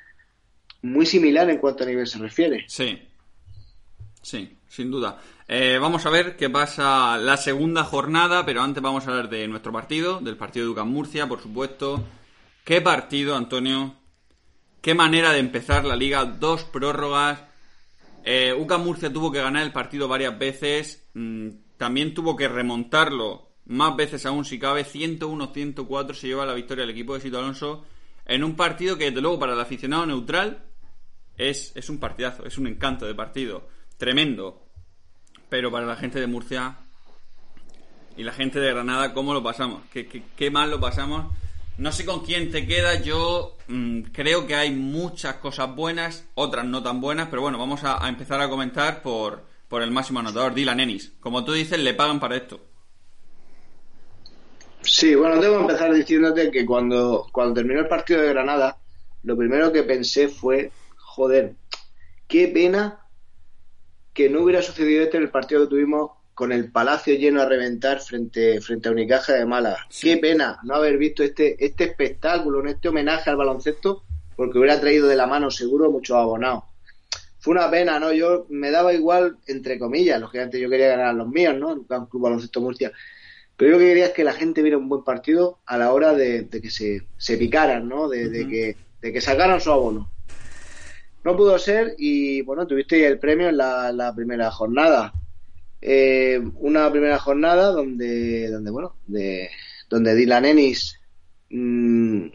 muy 0.82 1.06
similar 1.06 1.48
en 1.50 1.58
cuanto 1.58 1.84
a 1.84 1.86
nivel 1.86 2.06
se 2.06 2.18
refiere. 2.18 2.64
Sí, 2.66 2.98
sí, 4.22 4.56
sin 4.68 4.90
duda. 4.90 5.18
Eh, 5.48 5.78
vamos 5.80 6.06
a 6.06 6.10
ver 6.10 6.36
qué 6.36 6.48
pasa 6.48 7.18
la 7.18 7.36
segunda 7.36 7.82
jornada, 7.82 8.46
pero 8.46 8.62
antes 8.62 8.82
vamos 8.82 9.06
a 9.06 9.10
hablar 9.10 9.28
de 9.28 9.48
nuestro 9.48 9.72
partido, 9.72 10.20
del 10.20 10.36
partido 10.36 10.66
de 10.66 10.72
UCAM 10.72 10.88
Murcia, 10.88 11.26
por 11.26 11.42
supuesto. 11.42 12.04
¿Qué 12.64 12.80
partido, 12.80 13.34
Antonio? 13.34 13.96
¿Qué 14.80 14.94
manera 14.94 15.32
de 15.32 15.40
empezar 15.40 15.84
la 15.84 15.96
liga? 15.96 16.24
Dos 16.24 16.64
prórrogas. 16.64 17.42
Eh, 18.24 18.54
Murcia 18.78 19.12
tuvo 19.12 19.32
que 19.32 19.40
ganar 19.40 19.64
el 19.64 19.72
partido 19.72 20.06
varias 20.06 20.38
veces. 20.38 21.08
Mm, 21.14 21.48
también 21.76 22.14
tuvo 22.14 22.36
que 22.36 22.46
remontarlo 22.46 23.50
más 23.66 23.96
veces 23.96 24.24
aún 24.26 24.44
si 24.44 24.58
cabe. 24.58 24.84
101-104 24.84 26.14
se 26.14 26.28
lleva 26.28 26.46
la 26.46 26.54
victoria 26.54 26.82
del 26.82 26.90
equipo 26.90 27.14
de 27.14 27.20
Sito 27.22 27.38
Alonso 27.38 27.84
en 28.24 28.44
un 28.44 28.54
partido 28.54 28.96
que, 28.96 29.06
desde 29.06 29.20
luego, 29.20 29.38
para 29.38 29.54
el 29.54 29.60
aficionado 29.60 30.06
neutral 30.06 30.64
es 31.36 31.88
un 31.88 31.98
partidazo, 31.98 32.44
es 32.44 32.56
un 32.56 32.66
encanto 32.68 33.06
de 33.06 33.14
partido. 33.14 33.66
Tremendo 34.00 34.70
pero 35.50 35.70
para 35.70 35.84
la 35.84 35.96
gente 35.96 36.18
de 36.18 36.26
Murcia 36.26 36.78
y 38.16 38.22
la 38.22 38.32
gente 38.32 38.60
de 38.60 38.70
Granada, 38.70 39.12
¿cómo 39.12 39.34
lo 39.34 39.42
pasamos? 39.42 39.82
¿Qué, 39.92 40.06
qué, 40.36 40.50
mal 40.50 40.70
lo 40.70 40.80
pasamos? 40.80 41.26
No 41.76 41.92
sé 41.92 42.04
con 42.04 42.24
quién 42.24 42.50
te 42.50 42.66
queda, 42.66 43.00
yo 43.02 43.56
mm, 43.68 44.02
creo 44.12 44.46
que 44.46 44.54
hay 44.54 44.70
muchas 44.70 45.36
cosas 45.36 45.74
buenas, 45.74 46.26
otras 46.34 46.64
no 46.64 46.82
tan 46.82 47.00
buenas, 47.00 47.28
pero 47.28 47.42
bueno, 47.42 47.58
vamos 47.58 47.82
a, 47.84 48.08
empezar 48.08 48.40
a 48.40 48.48
comentar 48.48 49.02
por, 49.02 49.44
por 49.68 49.82
el 49.82 49.90
máximo 49.90 50.20
anotador, 50.20 50.54
Dylan 50.54 50.80
Ennis. 50.80 51.12
Como 51.20 51.44
tú 51.44 51.52
dices, 51.52 51.78
le 51.78 51.94
pagan 51.94 52.20
para 52.20 52.36
esto. 52.36 52.60
Sí, 54.82 55.14
bueno, 55.14 55.40
debo 55.40 55.60
empezar 55.60 55.92
diciéndote 55.92 56.50
que 56.50 56.64
cuando, 56.64 57.26
cuando 57.32 57.54
terminó 57.54 57.80
el 57.80 57.88
partido 57.88 58.22
de 58.22 58.28
Granada, 58.28 58.78
lo 59.24 59.36
primero 59.36 59.72
que 59.72 59.82
pensé 59.82 60.28
fue, 60.28 60.70
joder, 60.96 61.54
qué 62.28 62.48
pena 62.48 62.99
que 64.20 64.28
no 64.28 64.42
hubiera 64.42 64.60
sucedido 64.60 65.02
esto 65.02 65.16
en 65.16 65.22
el 65.22 65.30
partido 65.30 65.62
que 65.62 65.70
tuvimos 65.70 66.10
con 66.34 66.52
el 66.52 66.70
palacio 66.70 67.14
lleno 67.14 67.40
a 67.40 67.46
reventar 67.46 68.00
frente, 68.00 68.60
frente 68.60 68.90
a 68.90 68.92
Unicaja 68.92 69.32
de 69.32 69.46
Málaga. 69.46 69.86
Qué 69.98 70.18
pena 70.18 70.60
no 70.62 70.74
haber 70.74 70.98
visto 70.98 71.22
este, 71.22 71.56
este 71.64 71.84
espectáculo, 71.84 72.62
este 72.66 72.90
homenaje 72.90 73.30
al 73.30 73.36
baloncesto, 73.36 74.04
porque 74.36 74.58
hubiera 74.58 74.78
traído 74.78 75.08
de 75.08 75.16
la 75.16 75.26
mano 75.26 75.50
seguro 75.50 75.90
muchos 75.90 76.18
abonados. 76.18 76.64
Fue 77.38 77.52
una 77.52 77.70
pena, 77.70 77.98
¿no? 77.98 78.12
Yo 78.12 78.44
me 78.50 78.70
daba 78.70 78.92
igual, 78.92 79.38
entre 79.46 79.78
comillas, 79.78 80.20
lógicamente 80.20 80.60
yo 80.60 80.68
quería 80.68 80.88
ganar 80.88 81.06
a 81.06 81.12
los 81.14 81.28
míos, 81.28 81.54
¿no? 81.58 81.72
El 81.72 81.86
Club 81.86 82.22
Baloncesto 82.22 82.60
Murcia. 82.60 82.92
Pero 83.56 83.70
yo 83.70 83.76
lo 83.78 83.80
que 83.80 83.88
quería 83.88 84.06
es 84.06 84.12
que 84.12 84.24
la 84.24 84.34
gente 84.34 84.60
viera 84.60 84.76
un 84.76 84.90
buen 84.90 85.02
partido 85.02 85.60
a 85.64 85.78
la 85.78 85.94
hora 85.94 86.12
de, 86.12 86.46
que 86.50 86.68
se, 86.68 87.06
se 87.16 87.38
picaran, 87.38 87.88
¿no? 87.88 88.06
De, 88.06 88.46
que, 88.46 88.76
de 89.00 89.12
que 89.14 89.20
sacaran 89.22 89.62
su 89.62 89.72
abono. 89.72 90.10
No 91.24 91.36
pudo 91.36 91.58
ser 91.58 91.94
y 91.98 92.42
bueno, 92.42 92.66
tuviste 92.66 93.06
el 93.06 93.18
premio 93.18 93.48
en 93.48 93.56
la, 93.56 94.12
primera 94.14 94.50
jornada. 94.50 95.12
Eh, 95.82 96.40
una 96.56 96.90
primera 96.90 97.18
jornada 97.18 97.72
donde, 97.72 98.50
donde 98.50 98.70
bueno, 98.70 98.96
de, 99.06 99.50
donde 99.88 100.14
Dylan 100.14 100.44
Ennis, 100.44 101.00
mm, 101.50 102.26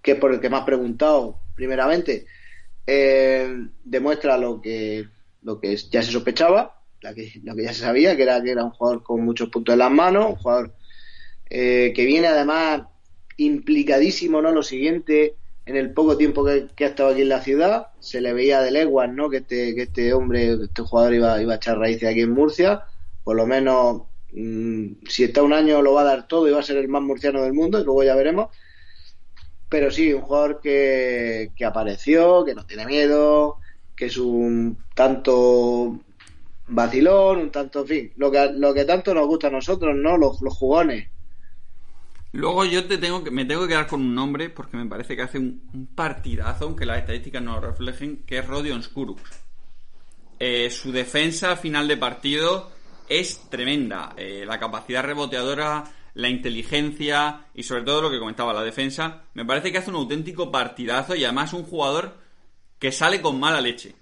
que 0.00 0.12
es 0.12 0.18
por 0.18 0.32
el 0.32 0.40
que 0.40 0.48
me 0.48 0.56
has 0.56 0.64
preguntado 0.64 1.40
primeramente, 1.54 2.26
eh, 2.86 3.66
demuestra 3.84 4.38
lo 4.38 4.60
que, 4.60 5.06
lo 5.42 5.60
que 5.60 5.76
ya 5.76 6.02
se 6.02 6.12
sospechaba, 6.12 6.82
lo 7.02 7.14
que, 7.14 7.32
lo 7.42 7.54
que 7.54 7.64
ya 7.64 7.72
se 7.72 7.82
sabía, 7.82 8.16
que 8.16 8.22
era 8.22 8.42
que 8.42 8.50
era 8.50 8.64
un 8.64 8.70
jugador 8.70 9.02
con 9.02 9.24
muchos 9.24 9.50
puntos 9.50 9.74
en 9.74 9.80
las 9.80 9.90
manos, 9.90 10.30
un 10.30 10.36
jugador 10.36 10.74
eh, 11.50 11.92
que 11.94 12.04
viene 12.04 12.26
además 12.26 12.82
implicadísimo, 13.36 14.42
¿no? 14.42 14.52
Lo 14.52 14.62
siguiente, 14.62 15.36
en 15.66 15.76
el 15.76 15.92
poco 15.92 16.16
tiempo 16.16 16.44
que, 16.44 16.84
ha 16.84 16.88
estado 16.88 17.10
aquí 17.10 17.22
en 17.22 17.28
la 17.28 17.42
ciudad, 17.42 17.88
se 18.00 18.20
le 18.20 18.32
veía 18.32 18.60
de 18.60 18.70
leguas, 18.70 19.12
¿no? 19.12 19.28
Que 19.30 19.38
este, 19.38 19.74
que 19.74 19.82
este 19.82 20.12
hombre, 20.12 20.52
este 20.64 20.82
jugador 20.82 21.14
iba, 21.14 21.42
iba 21.42 21.54
a 21.54 21.56
echar 21.56 21.78
raíces 21.78 22.08
aquí 22.08 22.20
en 22.20 22.32
Murcia, 22.32 22.84
por 23.24 23.36
lo 23.36 23.46
menos 23.46 24.02
mm, 24.32 25.04
si 25.08 25.24
está 25.24 25.42
un 25.42 25.52
año 25.52 25.82
lo 25.82 25.94
va 25.94 26.02
a 26.02 26.04
dar 26.04 26.28
todo 26.28 26.48
y 26.48 26.52
va 26.52 26.60
a 26.60 26.62
ser 26.62 26.76
el 26.78 26.88
más 26.88 27.02
murciano 27.02 27.42
del 27.42 27.52
mundo, 27.52 27.80
y 27.80 27.84
luego 27.84 28.04
ya 28.04 28.14
veremos. 28.14 28.48
Pero 29.68 29.90
sí, 29.90 30.12
un 30.14 30.22
jugador 30.22 30.60
que, 30.60 31.52
que 31.54 31.64
apareció, 31.64 32.44
que 32.44 32.54
no 32.54 32.64
tiene 32.64 32.86
miedo, 32.86 33.58
que 33.94 34.06
es 34.06 34.16
un 34.16 34.78
tanto 34.94 36.00
vacilón, 36.68 37.38
un 37.38 37.50
tanto, 37.50 37.80
en 37.80 37.86
fin, 37.86 38.12
lo 38.16 38.30
que, 38.30 38.52
lo 38.54 38.72
que 38.72 38.84
tanto 38.84 39.12
nos 39.14 39.26
gusta 39.26 39.48
a 39.48 39.50
nosotros, 39.50 39.94
¿no? 39.96 40.16
Los, 40.16 40.40
los 40.40 40.54
jugones. 40.54 41.08
Luego 42.32 42.64
yo 42.64 42.84
te 42.86 42.98
tengo 42.98 43.24
que, 43.24 43.30
me 43.30 43.44
tengo 43.44 43.62
que 43.62 43.68
quedar 43.68 43.86
con 43.86 44.00
un 44.02 44.14
nombre 44.14 44.50
porque 44.50 44.76
me 44.76 44.86
parece 44.86 45.16
que 45.16 45.22
hace 45.22 45.38
un, 45.38 45.88
partidazo, 45.94 46.66
aunque 46.66 46.84
las 46.84 46.98
estadísticas 46.98 47.42
no 47.42 47.54
lo 47.54 47.60
reflejen, 47.68 48.24
que 48.26 48.38
es 48.38 48.46
Rodion 48.46 48.82
Skurux. 48.82 49.22
Eh, 50.38 50.70
su 50.70 50.92
defensa 50.92 51.56
final 51.56 51.88
de 51.88 51.96
partido 51.96 52.70
es 53.08 53.48
tremenda. 53.48 54.14
Eh, 54.16 54.44
la 54.46 54.60
capacidad 54.60 55.02
reboteadora, 55.02 55.84
la 56.14 56.28
inteligencia 56.28 57.46
y 57.54 57.62
sobre 57.62 57.82
todo 57.82 58.02
lo 58.02 58.10
que 58.10 58.18
comentaba, 58.18 58.52
la 58.52 58.62
defensa, 58.62 59.22
me 59.34 59.44
parece 59.44 59.72
que 59.72 59.78
hace 59.78 59.90
un 59.90 59.96
auténtico 59.96 60.50
partidazo 60.52 61.16
y 61.16 61.24
además 61.24 61.54
un 61.54 61.64
jugador 61.64 62.18
que 62.78 62.92
sale 62.92 63.22
con 63.22 63.40
mala 63.40 63.60
leche. 63.60 63.94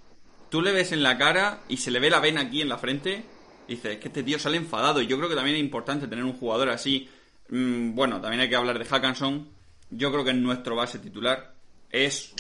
Tú 0.51 0.63
le 0.63 0.73
ves 0.73 0.93
en 0.93 1.03
la 1.03 1.17
cara 1.17 1.61
y 1.69 1.77
se 1.77 1.91
le 1.91 2.01
ve 2.01 2.11
la 2.11 2.21
vena 2.21 2.43
aquí 2.43 2.61
en 2.61 2.69
la 2.69 2.79
frente. 2.79 3.25
Dices, 3.69 3.95
es 3.95 3.99
que 3.99 4.09
este 4.09 4.23
tío 4.23 4.39
sale 4.39 4.57
enfadado. 4.57 5.01
Y 5.01 5.07
yo 5.07 5.17
creo 5.17 5.29
que 5.29 5.35
también 5.35 5.57
es 5.57 5.63
importante 5.63 6.07
tener 6.07 6.25
un 6.25 6.35
jugador 6.35 6.69
así 6.69 7.09
bueno, 7.49 8.21
también 8.21 8.41
hay 8.41 8.49
que 8.49 8.57
hablar 8.57 8.79
de 8.79 8.85
Hackanson. 8.85 9.49
Yo 9.91 10.11
creo 10.11 10.25
que 10.25 10.31
es 10.31 10.37
nuestro 10.37 10.77
base 10.77 10.99
titular. 10.99 11.55
Es, 11.91 12.35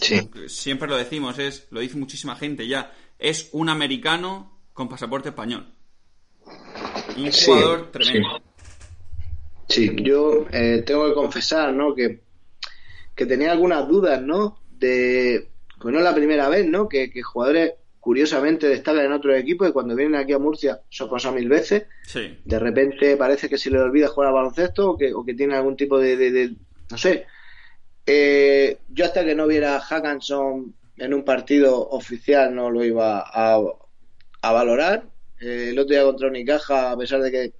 siempre 0.48 0.88
lo 0.88 0.96
decimos, 0.96 1.38
es, 1.38 1.68
lo 1.70 1.80
dice 1.80 1.96
muchísima 1.96 2.36
gente 2.36 2.66
ya, 2.66 2.92
es 3.18 3.48
un 3.52 3.68
americano 3.68 4.58
con 4.72 4.88
pasaporte 4.88 5.30
español. 5.30 5.72
Un 7.16 7.30
jugador 7.32 7.90
tremendo. 7.90 8.42
Sí, 9.68 9.96
yo 10.02 10.46
eh, 10.52 10.82
tengo 10.84 11.08
que 11.08 11.14
confesar, 11.14 11.72
¿no? 11.72 11.94
Que, 11.94 12.20
que 13.14 13.26
tenía 13.26 13.52
algunas 13.52 13.88
dudas, 13.88 14.20
¿no? 14.20 14.60
De, 14.70 15.48
pues 15.80 15.92
no 15.92 15.98
es 15.98 16.04
la 16.04 16.14
primera 16.14 16.48
vez, 16.48 16.66
¿no? 16.66 16.88
Que, 16.88 17.10
que 17.10 17.22
jugadores 17.22 17.72
curiosamente 18.06 18.68
destacan 18.68 19.04
en 19.04 19.10
otros 19.10 19.36
equipos 19.36 19.68
y 19.68 19.72
cuando 19.72 19.96
vienen 19.96 20.14
aquí 20.14 20.32
a 20.32 20.38
Murcia 20.38 20.80
son 20.88 21.08
cosas 21.08 21.34
mil 21.34 21.48
veces. 21.48 21.86
De 22.44 22.58
repente 22.60 23.16
parece 23.16 23.48
que 23.48 23.58
se 23.58 23.68
le 23.68 23.80
olvida 23.80 24.06
jugar 24.06 24.28
al 24.28 24.34
baloncesto 24.34 24.90
o 24.90 24.96
que, 24.96 25.12
o 25.12 25.24
que 25.24 25.34
tiene 25.34 25.56
algún 25.56 25.76
tipo 25.76 25.98
de, 25.98 26.54
no 26.88 26.96
sé. 26.96 27.26
Eh, 28.06 28.78
yo 28.90 29.06
hasta 29.06 29.24
que 29.24 29.34
no 29.34 29.48
viera 29.48 29.74
a 29.74 29.80
Hackanson 29.80 30.72
en 30.98 31.14
un 31.14 31.24
partido 31.24 31.88
oficial 31.88 32.54
no 32.54 32.70
lo 32.70 32.84
iba 32.84 33.24
a, 33.26 33.60
a 34.40 34.52
valorar. 34.52 35.08
Eh, 35.40 35.70
el 35.70 35.78
otro 35.80 35.96
día 35.96 36.04
contra 36.04 36.28
Unicaja, 36.28 36.92
a 36.92 36.96
pesar 36.96 37.20
de 37.22 37.32
que, 37.32 37.52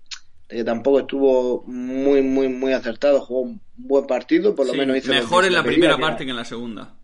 que, 0.47 0.63
tampoco 0.63 1.01
estuvo 1.01 1.65
muy, 1.67 2.23
muy, 2.23 2.47
muy 2.47 2.73
acertado, 2.73 3.21
jugó 3.21 3.41
un 3.41 3.61
buen 3.75 4.07
partido, 4.07 4.55
por 4.55 4.69
lo 4.69 4.75
menos 4.75 4.97
hizo 4.97 5.11
Mejor 5.13 5.45
en 5.45 5.55
la 5.55 5.65
primera 5.65 5.99
parte 5.99 6.25
que 6.25 6.31
en 6.31 6.37
la 6.37 6.45
segunda. 6.45 6.95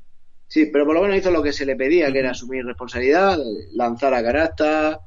Sí, 0.53 0.67
pero 0.67 0.85
por 0.85 0.95
lo 0.95 1.01
menos 1.01 1.17
hizo 1.17 1.31
lo 1.31 1.43
que 1.43 1.51
se 1.51 1.65
le 1.65 1.77
pedía, 1.77 2.13
que 2.13 2.19
era 2.19 2.33
asumir 2.33 2.63
responsabilidad, 2.67 3.39
lanzar 3.73 4.13
a 4.13 4.23
canasta. 4.23 5.01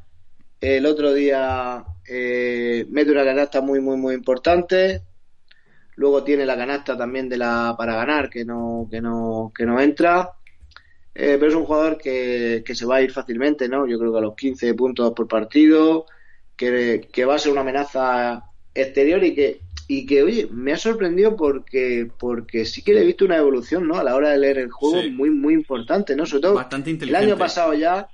El 0.60 0.88
otro 0.88 1.14
día 1.14 1.86
eh, 2.08 2.84
mete 2.90 3.12
una 3.12 3.24
canasta 3.24 3.62
muy, 3.62 3.80
muy, 3.80 3.96
muy 3.96 4.16
importante. 4.16 5.04
Luego 5.98 6.24
tiene 6.24 6.48
la 6.48 6.58
canasta 6.58 6.98
también 6.98 7.30
de 7.30 7.38
la 7.38 7.76
para 7.78 7.94
ganar, 7.94 8.28
que 8.28 8.44
no, 8.44 8.88
que 8.90 9.00
no, 9.00 9.52
que 9.56 9.68
no 9.68 9.80
entra. 9.80 10.32
Eh, 11.14 11.38
pero 11.40 11.50
es 11.50 11.56
un 11.56 11.66
jugador 11.66 12.00
que, 12.00 12.64
que, 12.66 12.74
se 12.74 12.88
va 12.88 12.96
a 12.96 13.02
ir 13.04 13.12
fácilmente, 13.12 13.70
¿no? 13.70 13.86
Yo 13.86 14.00
creo 14.00 14.12
que 14.14 14.18
a 14.18 14.22
los 14.22 14.36
15 14.36 14.74
puntos 14.74 15.14
por 15.14 15.28
partido, 15.28 16.08
que, 16.56 17.08
que 17.14 17.24
va 17.24 17.36
a 17.36 17.40
ser 17.40 17.52
una 17.52 17.62
amenaza 17.62 18.46
exterior 18.74 19.24
y 19.24 19.36
que 19.36 19.62
y 19.88 20.06
que, 20.06 20.24
oye, 20.24 20.48
me 20.52 20.74
ha 20.74 20.78
sorprendido 20.78 21.36
porque, 21.36 22.10
porque 22.18 22.66
sí 22.66 22.82
que 22.82 22.94
le 22.94 23.02
he 23.02 23.06
visto 23.06 23.26
una 23.26 23.38
evolución, 23.38 23.88
¿no? 23.88 23.98
A 23.98 24.04
la 24.04 24.16
hora 24.16 24.32
de 24.32 24.40
leer 24.40 24.58
el 24.58 24.72
juego 24.72 25.08
muy, 25.12 25.30
muy 25.30 25.54
importante, 25.54 26.16
¿no? 26.16 26.26
Sobre 26.26 26.42
todo, 26.42 26.54
Bastante 26.56 26.92
el 26.92 27.16
año 27.16 27.38
pasado 27.38 27.74
ya 27.76 28.08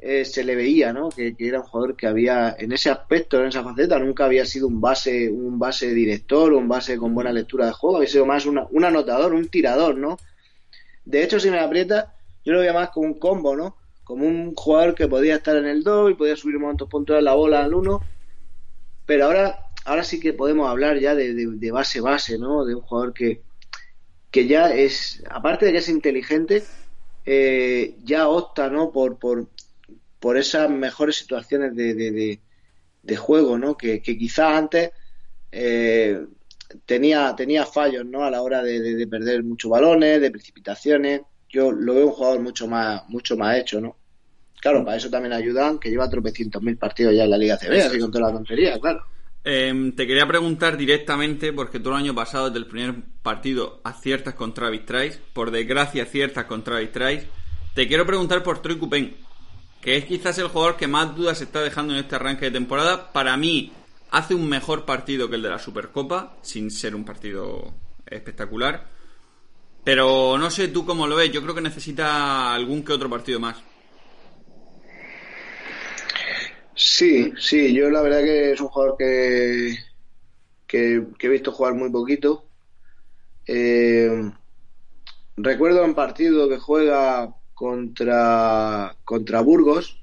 eh, 0.00 0.24
se 0.24 0.42
le 0.42 0.56
veía, 0.56 0.92
¿no? 0.92 1.08
Que, 1.08 1.36
era 1.38 1.60
un 1.60 1.66
jugador 1.66 1.96
que 1.96 2.08
había, 2.08 2.56
en 2.58 2.72
ese 2.72 2.90
aspecto, 2.90 3.40
en 3.40 3.46
esa 3.46 3.62
faceta, 3.62 3.98
nunca 3.98 4.24
había 4.24 4.44
sido 4.44 4.66
un 4.66 4.80
base, 4.80 5.30
un 5.30 5.58
base 5.58 5.94
director, 5.94 6.52
un 6.52 6.66
base 6.66 6.96
con 6.96 7.14
buena 7.14 7.32
lectura 7.32 7.66
de 7.66 7.72
juego, 7.72 7.98
había 7.98 8.08
sido 8.08 8.26
más 8.26 8.44
una, 8.46 8.66
un 8.70 8.84
anotador, 8.84 9.34
un 9.34 9.48
tirador, 9.48 9.96
¿no? 9.96 10.18
De 11.04 11.22
hecho, 11.22 11.38
si 11.38 11.48
me 11.48 11.60
aprieta, 11.60 12.14
yo 12.44 12.54
lo 12.54 12.58
veía 12.58 12.72
más 12.72 12.90
como 12.90 13.06
un 13.06 13.18
combo, 13.20 13.54
¿no? 13.54 13.76
Como 14.02 14.26
un 14.26 14.54
jugador 14.56 14.96
que 14.96 15.06
podía 15.06 15.36
estar 15.36 15.56
en 15.56 15.66
el 15.66 15.84
2 15.84 16.10
y 16.10 16.14
podía 16.14 16.34
subir 16.34 16.58
momentos 16.58 16.88
puntuales 16.88 17.22
la 17.22 17.34
bola 17.34 17.62
al 17.62 17.74
1 17.74 18.00
pero 19.08 19.24
ahora, 19.24 19.67
ahora 19.88 20.04
sí 20.04 20.20
que 20.20 20.34
podemos 20.34 20.68
hablar 20.68 20.98
ya 20.98 21.14
de, 21.14 21.34
de, 21.34 21.70
base 21.70 22.00
base, 22.00 22.38
¿no? 22.38 22.64
De 22.66 22.74
un 22.74 22.82
jugador 22.82 23.14
que, 23.14 23.42
que 24.30 24.46
ya 24.46 24.70
es, 24.74 25.22
aparte 25.30 25.66
de 25.66 25.72
que 25.72 25.78
es 25.78 25.88
inteligente, 25.88 26.62
eh, 27.24 27.96
ya 28.04 28.28
opta, 28.28 28.68
¿no? 28.68 28.92
Por, 28.92 29.18
por, 29.18 29.48
por 30.20 30.36
esas 30.36 30.68
mejores 30.68 31.16
situaciones 31.16 31.74
de, 31.74 31.94
de, 31.94 32.40
de 33.02 33.16
juego, 33.16 33.58
¿no? 33.58 33.76
Que, 33.78 34.02
que 34.02 34.18
quizás 34.18 34.56
antes 34.58 34.90
eh, 35.50 36.20
tenía, 36.84 37.34
tenía 37.34 37.64
fallos, 37.64 38.04
¿no? 38.04 38.24
A 38.24 38.30
la 38.30 38.42
hora 38.42 38.62
de, 38.62 39.06
perder 39.06 39.42
muchos 39.42 39.70
balones, 39.70 40.20
de 40.20 40.30
precipitaciones. 40.30 41.22
Yo 41.48 41.72
lo 41.72 41.94
veo 41.94 42.08
un 42.08 42.12
jugador 42.12 42.40
mucho 42.40 42.68
más, 42.68 43.08
mucho 43.08 43.38
más 43.38 43.56
hecho, 43.56 43.80
¿no? 43.80 43.96
Claro, 44.60 44.84
para 44.84 44.98
eso 44.98 45.08
también 45.08 45.32
ayudan 45.32 45.78
que 45.78 45.88
lleva 45.88 46.10
tropecientos 46.10 46.62
mil 46.62 46.76
partidos 46.76 47.14
ya 47.14 47.24
en 47.24 47.30
la 47.30 47.38
Liga 47.38 47.56
CB, 47.56 47.86
así 47.86 47.98
con 47.98 48.10
toda 48.10 48.26
la 48.26 48.32
tontería, 48.34 48.78
claro. 48.78 49.02
Em, 49.50 49.92
te 49.92 50.06
quería 50.06 50.28
preguntar 50.28 50.76
directamente, 50.76 51.54
porque 51.54 51.80
todo 51.80 51.94
el 51.94 52.00
año 52.00 52.14
pasado, 52.14 52.50
desde 52.50 52.58
el 52.58 52.66
primer 52.66 52.96
partido, 53.22 53.80
aciertas 53.82 54.34
contra 54.34 54.70
Travis. 54.84 55.18
Por 55.32 55.50
desgracia, 55.50 56.02
aciertas 56.02 56.44
contra 56.44 56.86
Travis. 56.92 57.22
Te 57.74 57.88
quiero 57.88 58.04
preguntar 58.04 58.42
por 58.42 58.60
Troy 58.60 58.76
Cupen, 58.76 59.16
que 59.80 59.96
es 59.96 60.04
quizás 60.04 60.36
el 60.36 60.48
jugador 60.48 60.76
que 60.76 60.86
más 60.86 61.16
dudas 61.16 61.40
está 61.40 61.62
dejando 61.62 61.94
en 61.94 62.00
este 62.00 62.16
arranque 62.16 62.44
de 62.44 62.50
temporada. 62.50 63.10
Para 63.10 63.38
mí, 63.38 63.72
hace 64.10 64.34
un 64.34 64.46
mejor 64.50 64.84
partido 64.84 65.30
que 65.30 65.36
el 65.36 65.42
de 65.42 65.48
la 65.48 65.58
Supercopa, 65.58 66.36
sin 66.42 66.70
ser 66.70 66.94
un 66.94 67.06
partido 67.06 67.72
espectacular. 68.04 68.86
Pero 69.82 70.36
no 70.36 70.50
sé 70.50 70.68
tú 70.68 70.84
cómo 70.84 71.06
lo 71.06 71.16
ves, 71.16 71.32
yo 71.32 71.40
creo 71.40 71.54
que 71.54 71.62
necesita 71.62 72.52
algún 72.52 72.84
que 72.84 72.92
otro 72.92 73.08
partido 73.08 73.40
más. 73.40 73.56
Sí, 76.78 77.32
sí, 77.40 77.74
yo 77.74 77.90
la 77.90 78.02
verdad 78.02 78.22
que 78.22 78.52
es 78.52 78.60
un 78.60 78.68
jugador 78.68 78.96
que, 78.96 79.76
que, 80.64 81.04
he 81.18 81.28
visto 81.28 81.50
jugar 81.50 81.74
muy 81.74 81.90
poquito. 81.90 82.46
Eh, 83.48 84.30
recuerdo 85.36 85.84
un 85.84 85.96
partido 85.96 86.48
que 86.48 86.58
juega 86.58 87.34
contra, 87.52 88.96
contra 89.04 89.40
Burgos, 89.40 90.00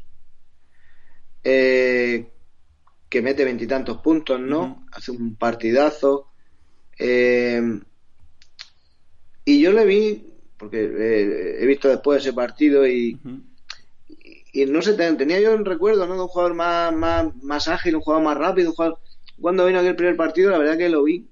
eh, 1.45 2.29
que 3.07 3.21
mete 3.21 3.45
veintitantos 3.45 3.99
puntos, 4.01 4.37
¿no? 4.41 4.85
Hace 4.91 5.11
un 5.11 5.37
partidazo. 5.37 6.27
Eh, 6.99 7.79
y 9.45 9.61
yo 9.61 9.71
le 9.71 9.85
vi, 9.85 10.33
porque 10.57 10.83
eh, 10.83 11.63
he 11.63 11.65
visto 11.65 11.87
después 11.87 12.21
ese 12.21 12.33
partido 12.33 12.85
y, 12.85 13.17
y 14.55 14.65
no 14.65 14.81
sé, 14.81 14.93
tenía 14.93 15.41
yo 15.41 15.53
un 15.53 15.65
recuerdo, 15.65 16.07
¿no? 16.07 16.15
De 16.15 16.21
un 16.21 16.27
jugador 16.29 16.53
más, 16.53 16.93
más, 16.93 17.35
más 17.43 17.67
ágil, 17.67 17.95
un 17.95 18.01
jugador 18.01 18.23
más 18.23 18.37
rápido, 18.37 18.69
un 18.69 18.75
jugador... 18.75 18.99
Cuando 19.39 19.65
vino 19.65 19.79
aquel 19.79 19.97
primer 19.97 20.15
partido, 20.15 20.49
la 20.49 20.57
verdad 20.57 20.77
que 20.77 20.87
lo 20.87 21.03
vi. 21.03 21.27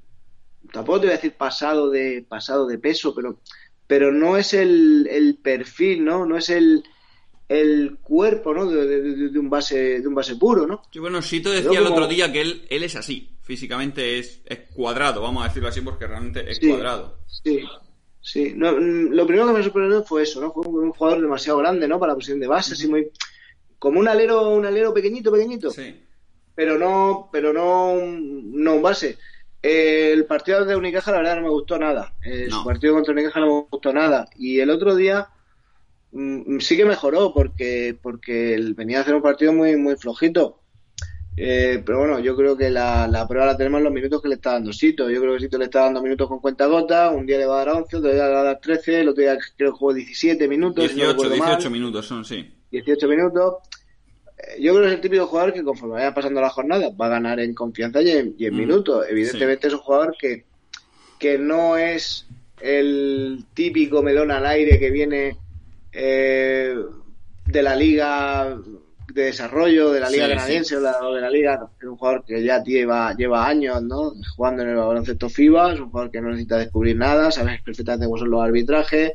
Tampoco 0.73 0.99
te 0.99 1.05
voy 1.05 1.13
a 1.13 1.15
decir 1.15 1.33
pasado 1.33 1.89
de, 1.89 2.25
pasado 2.27 2.67
de 2.67 2.77
peso, 2.79 3.15
pero, 3.15 3.39
pero 3.87 4.11
no 4.11 4.35
es 4.35 4.53
el, 4.53 5.07
el 5.09 5.37
perfil, 5.37 6.03
¿no? 6.03 6.25
No 6.25 6.35
es 6.35 6.49
el, 6.49 6.83
el 7.47 7.97
cuerpo, 8.01 8.53
¿no? 8.53 8.65
De, 8.65 9.39
un 9.39 9.49
base 9.49 10.01
de 10.01 10.07
un 10.07 10.15
base 10.15 10.35
puro, 10.35 10.67
¿no? 10.67 10.81
Sí, 10.91 10.99
bueno, 10.99 11.21
Sito 11.21 11.49
decía 11.49 11.79
el 11.79 11.87
otro 11.87 12.07
día 12.07 12.29
que 12.29 12.41
él, 12.41 12.65
él 12.69 12.83
es 12.83 12.97
así, 12.97 13.37
físicamente 13.41 14.19
es, 14.19 14.41
es 14.45 14.59
cuadrado, 14.73 15.21
vamos 15.21 15.45
a 15.45 15.47
decirlo 15.47 15.69
así 15.69 15.79
porque 15.79 16.07
realmente 16.07 16.49
es 16.51 16.59
cuadrado. 16.59 17.19
Sí, 17.27 17.63
sí. 18.23 18.53
No, 18.55 18.71
mm, 18.71 19.11
lo 19.11 19.27
primero 19.27 19.47
que 19.47 19.53
me 19.53 19.63
sorprendió 19.63 20.03
fue 20.03 20.23
eso, 20.23 20.41
¿no? 20.41 20.51
Fue 20.51 20.65
un 20.65 20.91
jugador 20.91 21.21
demasiado 21.21 21.59
grande, 21.59 21.87
¿no? 21.87 21.99
Para 21.99 22.13
la 22.13 22.15
posición 22.15 22.39
de 22.39 22.47
base, 22.47 22.73
así 22.73 22.87
muy 22.87 23.11
como 23.77 23.99
un 23.99 24.07
alero, 24.07 24.49
un 24.49 24.65
alero 24.65 24.91
pequeñito, 24.91 25.31
pequeñito. 25.31 25.69
Sí. 25.69 26.01
Pero 26.55 26.79
no, 26.79 27.29
pero 27.31 27.53
no, 27.53 27.95
no 27.95 28.75
un 28.75 28.81
base. 28.81 29.17
el 29.61 30.25
partido 30.25 30.65
de 30.65 30.75
Unicaja 30.75 31.11
la 31.11 31.17
verdad 31.17 31.35
no 31.35 31.41
me 31.43 31.49
gustó 31.49 31.77
nada. 31.77 32.15
El 32.23 32.49
partido 32.65 32.95
contra 32.95 33.13
Unicaja 33.13 33.39
no 33.41 33.45
me 33.45 33.67
gustó 33.69 33.93
nada. 33.93 34.27
Y 34.37 34.59
el 34.59 34.71
otro 34.71 34.95
día 34.95 35.29
Mm, 36.13 36.59
sí 36.59 36.77
que 36.77 36.85
mejoró 36.85 37.33
porque 37.33 37.97
porque 37.99 38.55
venía 38.75 38.99
a 38.99 39.01
hacer 39.01 39.15
un 39.15 39.21
partido 39.21 39.51
muy 39.51 39.75
muy 39.77 39.95
flojito. 39.95 40.59
Eh, 41.35 41.81
pero 41.83 41.99
bueno, 41.99 42.19
yo 42.19 42.35
creo 42.35 42.55
que 42.55 42.69
la, 42.69 43.07
la, 43.07 43.27
prueba 43.27 43.47
la 43.47 43.57
tenemos 43.57 43.79
en 43.79 43.85
los 43.85 43.93
minutos 43.93 44.21
que 44.21 44.27
le 44.27 44.35
está 44.35 44.51
dando 44.53 44.71
Sito. 44.71 45.09
Yo 45.09 45.19
creo 45.19 45.33
que 45.33 45.39
Sito 45.39 45.57
le 45.57 45.65
está 45.65 45.81
dando 45.81 46.01
minutos 46.01 46.27
con 46.27 46.39
cuenta 46.39 46.67
gota. 46.67 47.09
Un 47.09 47.25
día 47.25 47.39
le 47.39 47.45
va 47.45 47.61
a 47.61 47.65
dar 47.65 47.75
11, 47.75 47.97
otro 47.97 48.11
día 48.11 48.27
le 48.27 48.33
va 48.33 48.41
a 48.41 48.43
dar 48.43 48.59
13, 48.59 49.01
el 49.01 49.09
otro 49.09 49.23
día 49.23 49.37
creo 49.57 49.71
que 49.71 49.77
jugó 49.77 49.93
17 49.93 50.47
minutos. 50.47 50.93
18, 50.93 51.29
18 51.29 51.69
minutos 51.69 52.05
son, 52.05 52.23
sí. 52.23 52.53
18 52.71 53.07
minutos. 53.07 53.55
Eh, 54.37 54.61
yo 54.61 54.73
creo 54.73 54.83
que 54.83 54.89
es 54.89 54.95
el 54.95 55.01
típico 55.01 55.25
jugador 55.25 55.53
que 55.53 55.63
conforme 55.63 55.95
vaya 55.95 56.13
pasando 56.13 56.39
la 56.39 56.49
jornada 56.49 56.89
va 56.89 57.07
a 57.07 57.09
ganar 57.09 57.39
en 57.39 57.55
confianza 57.55 58.01
y 58.01 58.11
en, 58.11 58.35
mm, 58.37 58.55
minutos. 58.55 59.05
Evidentemente 59.09 59.67
es 59.67 59.73
un 59.73 59.79
jugador 59.79 60.15
que, 60.19 60.45
que 61.17 61.39
no 61.39 61.77
es 61.77 62.27
el 62.61 63.45
típico 63.53 64.03
melón 64.03 64.31
al 64.31 64.45
aire 64.45 64.79
que 64.79 64.91
viene 64.91 65.37
eh, 65.91 66.75
de 67.45 67.63
la 67.63 67.75
liga 67.75 68.57
de 69.11 69.23
desarrollo, 69.25 69.91
de 69.91 69.99
la 69.99 70.09
liga 70.09 70.27
canadiense 70.27 70.77
O, 70.77 71.13
de 71.13 71.21
la 71.21 71.29
liga, 71.29 71.69
es 71.77 71.87
un 71.87 71.97
jugador 71.97 72.23
que 72.25 72.43
ya 72.43 72.63
lleva, 72.63 73.13
lleva 73.15 73.47
años 73.47 73.81
¿no? 73.81 74.13
jugando 74.35 74.63
en 74.63 74.69
el 74.69 74.75
baloncesto 74.75 75.29
FIBA, 75.29 75.73
es 75.73 75.79
un 75.79 75.89
jugador 75.89 76.11
que 76.11 76.21
no 76.21 76.29
necesita 76.29 76.57
descubrir 76.57 76.95
nada, 76.95 77.31
sabes 77.31 77.61
perfectamente 77.61 78.05
cómo 78.05 78.17
son 78.17 78.29
los 78.29 78.41
arbitrajes, 78.41 79.13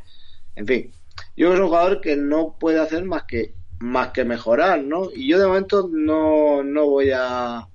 en 0.56 0.66
fin. 0.66 0.92
Yo 1.36 1.48
creo 1.48 1.50
que 1.50 1.54
es 1.54 1.60
un 1.60 1.66
jugador 1.68 2.00
que 2.00 2.16
no 2.16 2.56
puede 2.58 2.78
hacer 2.78 3.04
más 3.04 3.24
que 3.24 3.54
más 3.80 4.08
que 4.08 4.24
mejorar, 4.24 4.82
¿no? 4.82 5.08
Y 5.14 5.28
yo 5.28 5.38
de 5.38 5.46
momento 5.46 5.88
no, 5.90 6.62
no 6.62 6.86
voy 6.86 7.12
a 7.14 7.68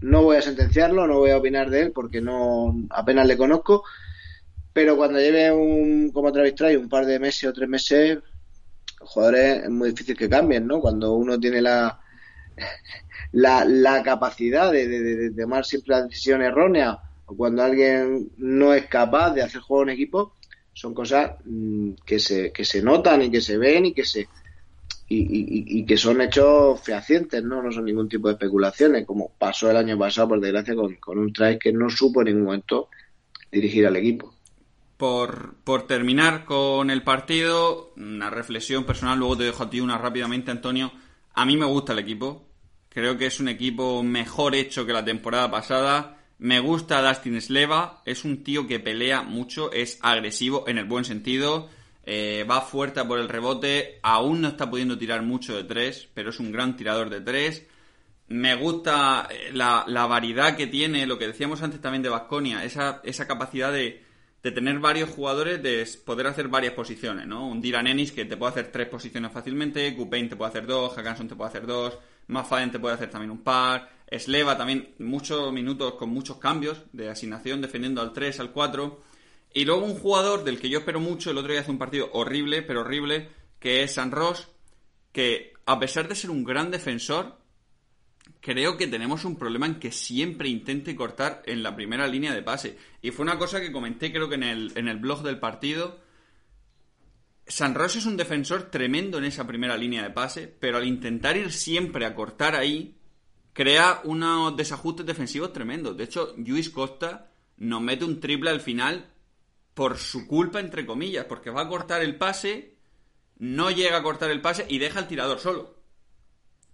no 0.00 0.22
voy 0.22 0.36
a 0.36 0.42
sentenciarlo, 0.42 1.06
no 1.06 1.18
voy 1.18 1.30
a 1.30 1.36
opinar 1.36 1.70
de 1.70 1.82
él 1.82 1.92
porque 1.92 2.20
no 2.20 2.74
apenas 2.90 3.26
le 3.26 3.36
conozco, 3.36 3.84
pero 4.72 4.96
cuando 4.96 5.20
lleve 5.20 5.52
un 5.52 6.10
como 6.10 6.32
Travis 6.32 6.54
Trae 6.54 6.76
un 6.76 6.88
par 6.88 7.06
de 7.06 7.18
meses 7.18 7.48
o 7.48 7.52
tres 7.52 7.68
meses 7.68 8.18
jugadores 9.04 9.64
es 9.64 9.70
muy 9.70 9.90
difícil 9.90 10.16
que 10.16 10.28
cambien, 10.28 10.66
¿no? 10.66 10.80
Cuando 10.80 11.14
uno 11.14 11.38
tiene 11.38 11.60
la, 11.60 12.00
la, 13.32 14.02
capacidad 14.02 14.72
de, 14.72 15.32
tomar 15.36 15.64
siempre 15.64 15.96
la 15.96 16.02
decisión 16.04 16.42
errónea 16.42 16.98
o 17.26 17.36
cuando 17.36 17.62
alguien 17.62 18.30
no 18.38 18.74
es 18.74 18.86
capaz 18.86 19.32
de 19.34 19.42
hacer 19.42 19.60
juego 19.60 19.84
en 19.84 19.90
equipo, 19.90 20.34
son 20.72 20.94
cosas 20.94 21.32
mm, 21.44 21.92
que 22.04 22.18
se, 22.18 22.52
que 22.52 22.64
se 22.64 22.82
notan 22.82 23.22
y 23.22 23.30
que 23.30 23.40
se 23.40 23.58
ven 23.58 23.86
y 23.86 23.94
que 23.94 24.04
se 24.04 24.28
y, 25.14 25.84
que 25.84 25.98
son 25.98 26.22
hechos 26.22 26.80
fehacientes, 26.80 27.44
¿no? 27.44 27.62
No 27.62 27.70
son 27.70 27.84
ningún 27.84 28.08
tipo 28.08 28.28
de 28.28 28.34
especulaciones, 28.34 29.04
como 29.04 29.30
pasó 29.38 29.70
el 29.70 29.76
año 29.76 29.98
pasado, 29.98 30.28
por 30.28 30.40
desgracia, 30.40 30.74
con, 30.74 30.94
con 30.96 31.18
un 31.18 31.30
traje 31.34 31.58
que 31.58 31.70
no 31.70 31.90
supo 31.90 32.22
en 32.22 32.28
ningún 32.28 32.44
momento 32.44 32.88
dirigir 33.50 33.86
al 33.86 33.96
equipo 33.96 34.34
por, 35.02 35.86
terminar 35.88 36.44
con 36.44 36.88
el 36.88 37.02
partido, 37.02 37.92
una 37.96 38.30
reflexión 38.30 38.84
personal, 38.84 39.18
luego 39.18 39.36
te 39.36 39.42
dejo 39.42 39.64
a 39.64 39.68
ti 39.68 39.80
una 39.80 39.98
rápidamente, 39.98 40.52
Antonio. 40.52 40.92
A 41.34 41.44
mí 41.44 41.56
me 41.56 41.66
gusta 41.66 41.92
el 41.92 41.98
equipo. 41.98 42.46
Creo 42.88 43.18
que 43.18 43.26
es 43.26 43.40
un 43.40 43.48
equipo 43.48 44.04
mejor 44.04 44.54
hecho 44.54 44.86
que 44.86 44.92
la 44.92 45.04
temporada 45.04 45.50
pasada. 45.50 46.18
Me 46.38 46.60
gusta 46.60 47.02
Dustin 47.02 47.40
Sleva. 47.40 48.00
Es 48.04 48.24
un 48.24 48.44
tío 48.44 48.68
que 48.68 48.78
pelea 48.78 49.22
mucho, 49.22 49.72
es 49.72 49.98
agresivo 50.02 50.68
en 50.68 50.78
el 50.78 50.84
buen 50.84 51.04
sentido. 51.04 51.68
Eh, 52.04 52.46
va 52.48 52.60
fuerte 52.60 53.04
por 53.04 53.18
el 53.18 53.28
rebote. 53.28 53.98
Aún 54.04 54.40
no 54.40 54.48
está 54.48 54.70
pudiendo 54.70 54.98
tirar 54.98 55.22
mucho 55.22 55.56
de 55.56 55.64
tres, 55.64 56.08
pero 56.14 56.30
es 56.30 56.38
un 56.38 56.52
gran 56.52 56.76
tirador 56.76 57.10
de 57.10 57.22
tres. 57.22 57.66
Me 58.28 58.54
gusta 58.54 59.26
eh, 59.32 59.50
la, 59.52 59.84
la 59.88 60.06
variedad 60.06 60.56
que 60.56 60.68
tiene, 60.68 61.06
lo 61.06 61.18
que 61.18 61.26
decíamos 61.26 61.60
antes 61.60 61.80
también 61.80 62.04
de 62.04 62.08
Vasconia, 62.08 62.62
esa, 62.62 63.00
esa 63.02 63.26
capacidad 63.26 63.72
de, 63.72 64.11
de 64.42 64.50
tener 64.50 64.78
varios 64.80 65.10
jugadores, 65.10 65.62
de 65.62 65.86
poder 66.04 66.26
hacer 66.26 66.48
varias 66.48 66.74
posiciones, 66.74 67.26
¿no? 67.26 67.46
Un 67.46 67.60
Dylan 67.60 67.86
Ennis 67.86 68.12
que 68.12 68.24
te 68.24 68.36
puede 68.36 68.50
hacer 68.52 68.72
tres 68.72 68.88
posiciones 68.88 69.30
fácilmente, 69.30 69.90
Gupain 69.92 70.28
te 70.28 70.36
puede 70.36 70.50
hacer 70.50 70.66
dos, 70.66 70.94
Hackanson 70.94 71.28
te 71.28 71.36
puede 71.36 71.48
hacer 71.50 71.66
dos, 71.66 71.98
Maffaden 72.26 72.70
te 72.70 72.80
puede 72.80 72.94
hacer 72.94 73.10
también 73.10 73.30
un 73.30 73.42
par, 73.42 73.88
Sleva 74.18 74.56
también 74.56 74.94
muchos 74.98 75.52
minutos 75.52 75.94
con 75.94 76.10
muchos 76.10 76.38
cambios 76.38 76.82
de 76.92 77.08
asignación, 77.08 77.60
defendiendo 77.60 78.00
al 78.00 78.12
3, 78.12 78.40
al 78.40 78.50
4. 78.50 79.00
Y 79.54 79.64
luego 79.64 79.84
un 79.84 79.94
jugador 79.94 80.44
del 80.44 80.58
que 80.58 80.68
yo 80.68 80.80
espero 80.80 81.00
mucho, 81.00 81.30
el 81.30 81.38
otro 81.38 81.52
día 81.52 81.60
hace 81.60 81.70
un 81.70 81.78
partido 81.78 82.10
horrible, 82.12 82.62
pero 82.62 82.80
horrible, 82.80 83.28
que 83.58 83.82
es 83.82 83.94
San 83.94 84.10
Ross, 84.10 84.48
que 85.12 85.52
a 85.66 85.78
pesar 85.78 86.08
de 86.08 86.14
ser 86.14 86.30
un 86.30 86.44
gran 86.44 86.70
defensor, 86.70 87.36
creo 88.42 88.76
que 88.76 88.88
tenemos 88.88 89.24
un 89.24 89.36
problema 89.36 89.66
en 89.66 89.78
que 89.78 89.92
siempre 89.92 90.48
intente 90.48 90.96
cortar 90.96 91.42
en 91.46 91.62
la 91.62 91.74
primera 91.74 92.06
línea 92.08 92.34
de 92.34 92.42
pase. 92.42 92.76
Y 93.00 93.12
fue 93.12 93.22
una 93.22 93.38
cosa 93.38 93.60
que 93.60 93.72
comenté 93.72 94.12
creo 94.12 94.28
que 94.28 94.34
en 94.34 94.42
el, 94.42 94.72
en 94.74 94.88
el 94.88 94.98
blog 94.98 95.22
del 95.22 95.38
partido. 95.38 96.00
San 97.46 97.74
Ross 97.74 97.96
es 97.96 98.04
un 98.04 98.16
defensor 98.16 98.70
tremendo 98.70 99.18
en 99.18 99.24
esa 99.24 99.46
primera 99.46 99.76
línea 99.76 100.02
de 100.02 100.10
pase, 100.10 100.48
pero 100.48 100.78
al 100.78 100.86
intentar 100.86 101.36
ir 101.36 101.52
siempre 101.52 102.04
a 102.04 102.14
cortar 102.14 102.56
ahí, 102.56 102.96
crea 103.52 104.00
unos 104.04 104.56
desajustes 104.56 105.06
defensivos 105.06 105.52
tremendos. 105.52 105.96
De 105.96 106.04
hecho, 106.04 106.34
Luis 106.36 106.68
Costa 106.70 107.30
nos 107.58 107.80
mete 107.80 108.04
un 108.04 108.18
triple 108.18 108.50
al 108.50 108.60
final 108.60 109.12
por 109.74 109.98
su 109.98 110.26
culpa, 110.26 110.58
entre 110.58 110.84
comillas, 110.84 111.26
porque 111.26 111.50
va 111.50 111.62
a 111.62 111.68
cortar 111.68 112.02
el 112.02 112.16
pase, 112.16 112.76
no 113.38 113.70
llega 113.70 113.98
a 113.98 114.02
cortar 114.02 114.30
el 114.30 114.40
pase 114.40 114.66
y 114.68 114.78
deja 114.78 114.98
al 114.98 115.08
tirador 115.08 115.38
solo. 115.38 115.81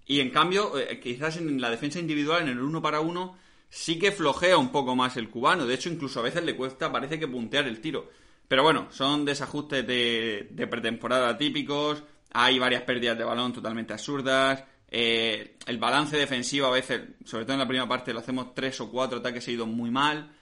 Y 0.09 0.21
en 0.21 0.31
cambio, 0.31 0.77
eh, 0.79 0.99
quizás 0.99 1.37
en 1.37 1.61
la 1.61 1.71
defensa 1.71 2.01
individual, 2.01 2.43
en 2.43 2.49
el 2.49 2.61
uno 2.61 2.81
para 2.81 3.01
uno, 3.01 3.37
sí 3.69 3.99
que 3.99 4.11
flojea 4.11 4.57
un 4.57 4.73
poco 4.73 4.97
más 4.97 5.19
el 5.19 5.29
cubano. 5.29 5.67
De 5.67 5.75
hecho, 5.75 5.91
incluso 5.91 6.21
a 6.21 6.23
veces 6.23 6.43
le 6.43 6.57
cuesta, 6.57 6.91
parece 6.91 7.19
que 7.19 7.29
puntear 7.29 7.67
el 7.67 7.81
tiro. 7.81 8.11
Pero 8.49 8.63
bueno, 8.63 8.89
son 8.91 9.27
desajustes 9.27 9.87
de, 9.87 10.67
pretemporada 10.71 11.37
típicos. 11.37 12.03
Hay 12.33 12.59
varias 12.59 12.83
pérdidas 12.83 13.19
de 13.19 13.25
balón 13.25 13.53
totalmente 13.53 13.93
absurdas. 13.93 14.65
Eh, 14.91 15.59
el 15.67 15.77
balance 15.77 16.17
defensivo 16.17 16.67
a 16.67 16.71
veces, 16.71 17.03
sobre 17.27 17.45
todo 17.45 17.53
en 17.53 17.61
la 17.61 17.69
primera 17.69 17.87
parte, 17.87 18.15
lo 18.15 18.21
hacemos 18.21 18.55
tres 18.55 18.81
o 18.81 18.91
cuatro 18.91 19.19
ataques 19.19 19.45
seguidos 19.45 19.69
muy 19.69 19.91
mal. 19.91 20.33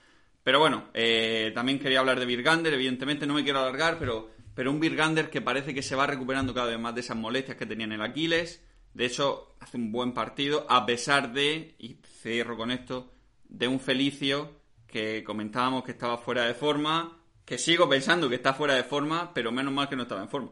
Pero 0.43 0.59
bueno, 0.59 0.85
eh, 0.93 1.51
también 1.53 1.77
quería 1.77 1.99
hablar 1.99 2.17
de 2.21 2.25
Virgander, 2.25 2.73
evidentemente 2.73 3.27
no 3.27 3.33
me 3.33 3.43
quiero 3.43 3.59
alargar, 3.59 3.99
pero, 3.99 4.31
pero 4.55 4.71
un 4.71 4.79
Virgander 4.79 5.29
que 5.29 5.41
parece 5.41 5.73
que 5.73 5.81
se 5.81 5.97
va 5.97 6.07
recuperando 6.07 6.53
cada 6.53 6.67
vez 6.67 6.79
más 6.79 6.95
de 6.95 7.01
esas 7.01 7.17
molestias 7.17 7.57
que 7.57 7.65
tenía 7.65 7.85
en 7.85 7.91
el 7.91 8.01
Aquiles. 8.01 8.63
De 8.97 9.05
hecho, 9.05 9.53
hace 9.59 9.77
un 9.77 9.91
buen 9.91 10.11
partido, 10.11 10.65
a 10.67 10.83
pesar 10.87 11.31
de, 11.31 11.75
y 11.77 11.97
cierro 12.19 12.57
con 12.57 12.71
esto, 12.71 13.11
de 13.47 13.67
un 13.67 13.79
Felicio 13.79 14.49
que 14.87 15.23
comentábamos 15.23 15.83
que 15.83 15.91
estaba 15.91 16.17
fuera 16.17 16.45
de 16.47 16.55
forma, 16.55 17.21
que 17.45 17.59
sigo 17.59 17.87
pensando 17.87 18.27
que 18.27 18.33
está 18.33 18.55
fuera 18.55 18.73
de 18.73 18.83
forma, 18.83 19.35
pero 19.35 19.51
menos 19.51 19.71
mal 19.71 19.87
que 19.87 19.95
no 19.95 20.01
estaba 20.01 20.23
en 20.23 20.29
forma. 20.29 20.49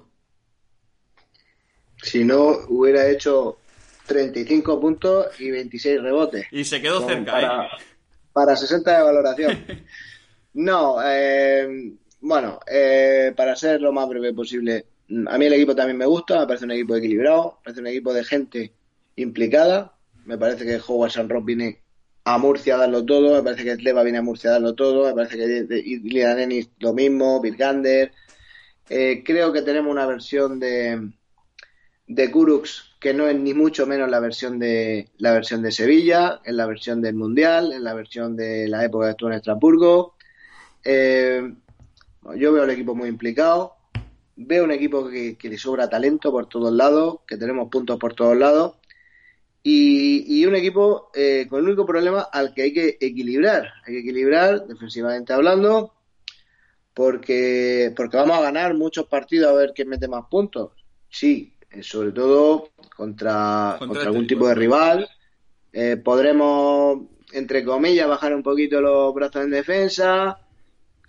Si 2.03 2.23
no, 2.23 2.49
hubiera 2.69 3.09
hecho 3.09 3.57
35 4.05 4.79
puntos 4.79 5.25
y 5.39 5.49
26 5.49 6.03
rebotes. 6.03 6.45
Y 6.51 6.65
se 6.65 6.79
quedó 6.79 7.03
cerca, 7.07 7.41
¿eh? 7.41 7.67
para 8.31 8.55
60 8.55 8.95
de 8.95 9.03
valoración. 9.03 9.65
No, 10.57 10.99
eh, 11.03 11.97
bueno, 12.21 12.61
eh, 12.65 13.33
para 13.35 13.57
ser 13.57 13.81
lo 13.81 13.91
más 13.91 14.07
breve 14.07 14.33
posible, 14.33 14.85
a 15.27 15.37
mí 15.37 15.45
el 15.45 15.53
equipo 15.53 15.75
también 15.75 15.97
me 15.97 16.05
gusta, 16.05 16.39
me 16.39 16.47
parece 16.47 16.65
un 16.65 16.71
equipo 16.71 16.95
equilibrado, 16.95 17.57
me 17.59 17.63
parece 17.63 17.81
un 17.81 17.87
equipo 17.87 18.13
de 18.13 18.23
gente 18.23 18.73
implicada, 19.15 19.95
me 20.25 20.37
parece 20.37 20.65
que 20.65 20.81
Howard 20.85 21.11
San 21.11 21.29
Rob 21.29 21.45
viene 21.45 21.81
a 22.23 22.37
Murcia 22.39 22.75
a 22.75 22.79
darlo 22.79 23.05
todo, 23.05 23.35
me 23.35 23.43
parece 23.43 23.63
que 23.63 23.75
Leva 23.83 24.03
viene 24.03 24.17
a 24.17 24.23
Murcia 24.23 24.49
a 24.49 24.53
darlo 24.53 24.73
todo, 24.73 25.05
me 25.05 25.13
parece 25.13 25.37
que 25.37 25.77
Ilian 25.77 26.39
Ennis 26.39 26.69
lo 26.79 26.93
mismo, 26.93 27.39
Virgander. 27.39 28.11
Eh, 28.89 29.23
creo 29.23 29.53
que 29.53 29.61
tenemos 29.61 29.91
una 29.91 30.07
versión 30.07 30.59
de, 30.59 31.11
de 32.07 32.31
Kurux 32.31 32.95
que 32.99 33.13
no 33.13 33.27
es 33.27 33.37
ni 33.39 33.53
mucho 33.53 33.85
menos 33.85 34.09
la 34.09 34.19
versión 34.19 34.57
de 34.57 35.09
la 35.17 35.31
versión 35.33 35.61
de 35.61 35.71
Sevilla, 35.71 36.41
en 36.43 36.57
la 36.57 36.65
versión 36.65 37.01
del 37.01 37.13
Mundial, 37.13 37.71
en 37.71 37.83
la 37.83 37.93
versión 37.93 38.35
de 38.35 38.67
la 38.67 38.83
época 38.83 39.05
que 39.05 39.11
estuvo 39.11 39.29
en 39.29 39.35
Estrasburgo. 39.35 40.15
Eh, 40.83 41.53
yo 42.35 42.53
veo 42.53 42.63
el 42.63 42.71
equipo 42.71 42.95
muy 42.95 43.09
implicado, 43.09 43.74
veo 44.35 44.63
un 44.63 44.71
equipo 44.71 45.07
que, 45.09 45.37
le 45.41 45.57
sobra 45.57 45.89
talento 45.89 46.31
por 46.31 46.47
todos 46.47 46.73
lados, 46.73 47.19
que 47.27 47.37
tenemos 47.37 47.69
puntos 47.69 47.97
por 47.97 48.13
todos 48.13 48.37
lados, 48.37 48.75
y, 49.63 50.45
un 50.45 50.55
equipo 50.55 51.09
eh, 51.15 51.47
con 51.49 51.59
el 51.59 51.65
único 51.65 51.87
problema 51.87 52.21
al 52.21 52.53
que 52.53 52.61
hay 52.63 52.73
que 52.73 52.97
equilibrar, 52.99 53.73
hay 53.85 53.95
que 53.95 53.99
equilibrar 54.01 54.67
defensivamente 54.67 55.33
hablando, 55.33 55.93
porque, 56.93 57.91
porque 57.95 58.17
vamos 58.17 58.37
a 58.37 58.41
ganar 58.41 58.75
muchos 58.75 59.07
partidos 59.07 59.49
a 59.51 59.55
ver 59.55 59.73
quién 59.75 59.89
mete 59.89 60.07
más 60.07 60.25
puntos. 60.29 60.71
Sí, 61.09 61.55
eh, 61.71 61.81
sobre 61.81 62.11
todo 62.11 62.69
contra, 62.95 63.75
contra, 63.79 64.03
algún 64.03 64.21
este 64.23 64.35
tipo 64.35 64.47
de 64.47 64.55
rival. 64.55 65.09
Eh, 65.73 65.97
podremos, 65.97 67.01
entre 67.33 67.65
comillas, 67.65 68.07
bajar 68.07 68.33
un 68.33 68.43
poquito 68.43 68.79
los 68.79 69.13
brazos 69.13 69.43
en 69.43 69.51
defensa, 69.51 70.39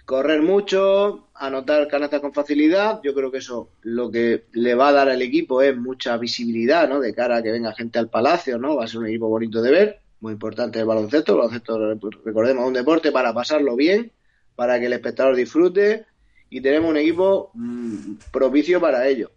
correr 0.07 0.41
mucho, 0.41 1.29
anotar 1.35 1.89
canastas 1.89 2.21
con 2.21 2.33
facilidad. 2.33 3.01
Yo 3.03 3.13
creo 3.13 3.31
que 3.31 3.39
eso 3.39 3.71
lo 3.83 4.11
que 4.11 4.45
le 4.53 4.75
va 4.75 4.89
a 4.89 4.93
dar 4.93 5.09
al 5.09 5.21
equipo 5.21 5.61
es 5.61 5.77
mucha 5.77 6.17
visibilidad, 6.17 6.89
¿no? 6.89 7.01
De 7.01 7.13
cara 7.13 7.39
a 7.39 7.43
que 7.43 7.51
venga 7.51 7.75
gente 7.75 7.99
al 7.99 8.09
palacio, 8.09 8.57
¿no? 8.57 8.77
Va 8.77 8.85
a 8.85 8.89
ser 8.89 9.01
un 9.01 9.09
equipo 9.09 9.29
bonito 9.29 9.61
de 9.61 9.71
ver, 9.73 10.01
muy 10.21 10.33
importante 10.33 10.79
el 10.79 10.87
baloncesto. 10.87 11.33
El 11.33 11.39
baloncesto, 11.39 11.79
recordemos, 12.25 12.67
un 12.67 12.73
deporte 12.73 13.11
para 13.11 13.35
pasarlo 13.35 13.75
bien, 13.75 14.13
para 14.55 14.79
que 14.79 14.87
el 14.87 14.93
espectador 14.93 15.35
disfrute 15.35 16.07
y 16.51 16.61
tenemos 16.61 16.89
un 16.89 16.99
equipo 16.99 17.51
mm, 17.55 18.13
propicio 18.31 18.81
para 18.81 19.09
ello. 19.09 19.33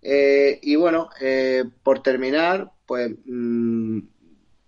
Eh, 0.00 0.60
y 0.62 0.76
bueno, 0.76 1.10
eh, 1.20 1.64
por 1.82 2.00
terminar, 2.00 2.70
pues 2.86 3.10
mmm, 3.24 3.98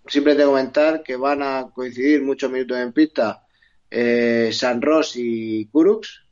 siempre 0.05 0.35
te 0.35 0.43
comentar 0.43 1.01
que 1.01 1.15
van 1.15 1.41
a 1.41 1.69
coincidir 1.73 2.21
muchos 2.21 2.51
minutos 2.51 2.77
en 2.77 2.91
pista 2.91 3.44
eh, 3.89 4.49
San 4.51 4.81
Ross 4.81 5.13
y 5.15 5.65
Kurux. 5.67 6.23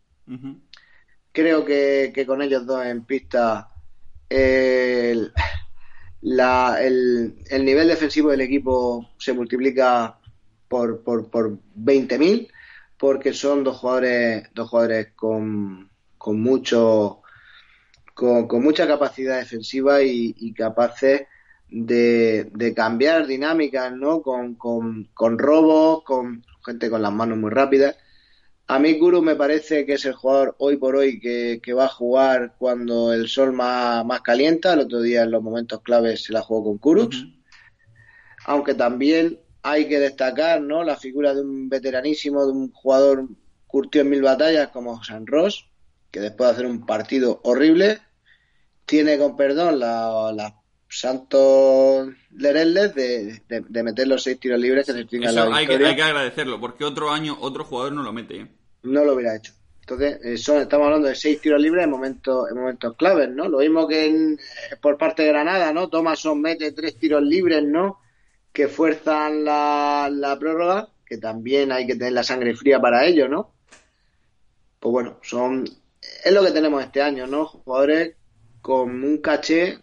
Creo 1.32 1.66
que, 1.66 2.24
con 2.28 2.42
ellos 2.42 2.66
dos 2.66 2.86
en 2.86 3.06
pista 3.06 3.70
el, 4.30 5.32
el, 6.22 7.66
nivel 7.66 7.88
defensivo 7.88 8.32
del 8.32 8.42
equipo 8.42 9.10
se 9.18 9.34
multiplica 9.34 10.18
por, 10.68 11.04
por, 11.04 11.30
por 11.30 11.58
20.000 11.78 12.50
porque 12.98 13.34
son 13.34 13.64
dos 13.64 13.78
jugadores, 13.78 14.50
dos 14.54 14.70
jugadores 14.70 15.12
con, 15.14 15.90
con 16.18 16.42
mucho 16.42 17.24
con, 18.14 18.48
mucha 18.64 18.88
capacidad 18.88 19.40
defensiva 19.40 20.02
y, 20.02 20.54
capaces 20.54 21.24
de, 21.70 22.74
cambiar 22.76 23.28
dinámicas, 23.28 23.92
¿no? 23.94 24.22
Con, 24.22 24.56
con, 24.56 25.38
robos, 25.38 26.04
con 26.04 26.46
gente 26.64 26.90
con 26.90 27.02
las 27.02 27.12
manos 27.12 27.38
muy 27.38 27.52
rápidas. 27.52 27.96
A 28.68 28.80
mí 28.80 28.94
Guru 28.94 29.22
me 29.22 29.36
parece 29.36 29.86
que 29.86 29.94
es 29.94 30.06
el 30.06 30.14
jugador 30.14 30.56
hoy 30.58 30.78
por 30.78 30.96
hoy 30.96 31.20
que, 31.20 31.74
va 31.74 31.86
a 31.86 31.90
jugar 31.90 32.56
cuando 32.58 33.12
el 33.14 33.28
sol 33.28 33.52
más, 33.52 34.06
más, 34.06 34.22
calienta. 34.22 34.74
El 34.74 34.82
otro 34.82 35.02
día 35.02 35.24
en 35.24 35.32
los 35.32 35.44
momentos 35.44 35.82
claves 35.82 36.24
se 36.24 36.34
la 36.34 36.42
jugó 36.42 36.64
con 36.64 36.78
Kurux. 36.78 37.26
Aunque 38.46 38.74
también 38.74 39.40
hay 39.64 39.88
que 39.88 40.00
destacar 40.00 40.62
¿no? 40.62 40.84
la 40.84 40.98
figura 40.98 41.34
de 41.34 41.42
un 41.42 41.70
veteranísimo, 41.70 42.46
de 42.46 42.52
un 42.52 42.72
jugador 42.72 43.28
curtido 43.68 44.04
en 44.04 44.12
mil 44.12 44.22
batallas 44.22 44.70
como 44.70 45.04
San 45.04 45.26
Ross, 45.26 45.68
que 46.12 46.20
después 46.20 46.50
de 46.50 46.54
hacer 46.54 46.66
un 46.66 46.86
partido 46.86 47.42
horrible, 47.44 48.00
tiene 48.86 49.18
con 49.18 49.36
perdón 49.36 49.80
la, 49.80 50.62
santos 51.00 52.10
lereles 52.36 52.94
de, 52.96 53.42
de, 53.48 53.84
meter 53.84 54.08
los 54.08 54.24
seis 54.24 54.40
tiros 54.40 54.60
libres 54.60 54.86
que 54.86 54.94
se 54.94 55.06
tienen 55.06 55.34
la 55.34 55.56
hay 55.56 55.68
que, 55.68 55.74
hay 55.76 55.96
que 55.96 56.04
agradecerlo, 56.04 56.60
porque 56.60 56.84
otro 56.84 57.12
año 57.12 57.38
otro 57.40 57.64
jugador 57.64 57.94
no 57.94 58.04
lo 58.04 58.14
mete. 58.14 58.42
¿eh? 58.42 58.48
No 58.84 59.04
lo 59.04 59.14
hubiera 59.14 59.36
hecho. 59.36 59.54
Entonces, 59.82 60.20
eh, 60.24 60.38
son, 60.38 60.62
estamos 60.62 60.86
hablando 60.86 61.10
de 61.10 61.16
seis 61.16 61.42
tiros 61.42 61.62
libres 61.62 61.84
en 61.84 61.90
momentos, 61.90 62.50
en 62.50 62.58
momentos 62.58 62.96
claves, 62.96 63.30
¿no? 63.30 63.50
Lo 63.50 63.60
mismo 63.60 63.88
que 63.88 64.06
eh, 64.08 64.38
por 64.82 64.98
parte 64.98 65.24
de 65.24 65.30
Granada, 65.30 65.74
¿no? 65.74 65.90
Thomason 65.90 66.40
mete 66.40 66.72
tres 66.72 66.98
tiros 66.98 67.22
libres, 67.22 67.64
¿no? 67.64 68.00
Que 68.54 68.68
fuerzan 68.68 69.44
la, 69.44 70.10
la 70.12 70.40
prórroga, 70.40 70.90
que 71.06 71.18
también 71.18 71.72
hay 71.72 71.86
que 71.86 71.96
tener 71.96 72.14
la 72.14 72.24
sangre 72.24 72.56
fría 72.56 72.80
para 72.80 73.06
ello, 73.06 73.28
¿no? 73.28 73.54
Pues 74.80 74.92
bueno, 74.92 75.20
son 75.22 75.66
es 76.24 76.32
lo 76.32 76.44
que 76.44 76.52
tenemos 76.52 76.84
este 76.84 77.02
año, 77.02 77.28
¿no? 77.28 77.46
Jugadores 77.46 78.16
con 78.62 79.04
un 79.04 79.18
caché 79.18 79.80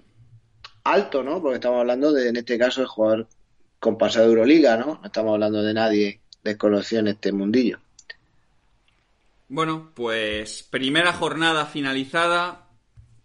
alto, 0.84 1.22
¿no? 1.22 1.40
Porque 1.40 1.56
estamos 1.56 1.80
hablando 1.80 2.12
de, 2.12 2.28
en 2.28 2.36
este 2.36 2.58
caso, 2.58 2.82
el 2.82 2.88
jugador 2.88 3.26
con 3.78 3.96
pasado 3.96 4.26
de 4.26 4.32
Euroliga, 4.32 4.76
¿no? 4.76 4.98
No 5.00 5.00
estamos 5.04 5.34
hablando 5.34 5.62
de 5.62 5.74
nadie 5.74 6.20
desconocido 6.42 7.00
en 7.00 7.08
este 7.08 7.32
mundillo. 7.32 7.78
Bueno, 9.48 9.90
pues 9.94 10.62
primera 10.62 11.12
jornada 11.12 11.66
finalizada. 11.66 12.66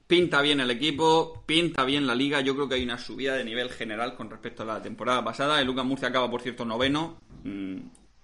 Pinta 0.08 0.42
bien 0.42 0.60
el 0.60 0.70
equipo, 0.70 1.44
pinta 1.48 1.84
bien 1.84 2.06
la 2.06 2.14
liga. 2.14 2.42
Yo 2.42 2.56
creo 2.56 2.70
que 2.70 2.76
hay 2.76 2.84
una 2.84 3.00
subida 3.00 3.36
de 3.36 3.44
nivel 3.44 3.72
general 3.72 4.16
con 4.16 4.30
respecto 4.30 4.64
a 4.64 4.66
la 4.68 4.82
temporada 4.82 5.24
pasada. 5.24 5.60
El 5.60 5.68
Lucas 5.68 5.86
Murcia 5.86 6.10
acaba, 6.10 6.30
por 6.30 6.42
cierto, 6.42 6.64
noveno. 6.64 7.20
Mm, 7.44 7.78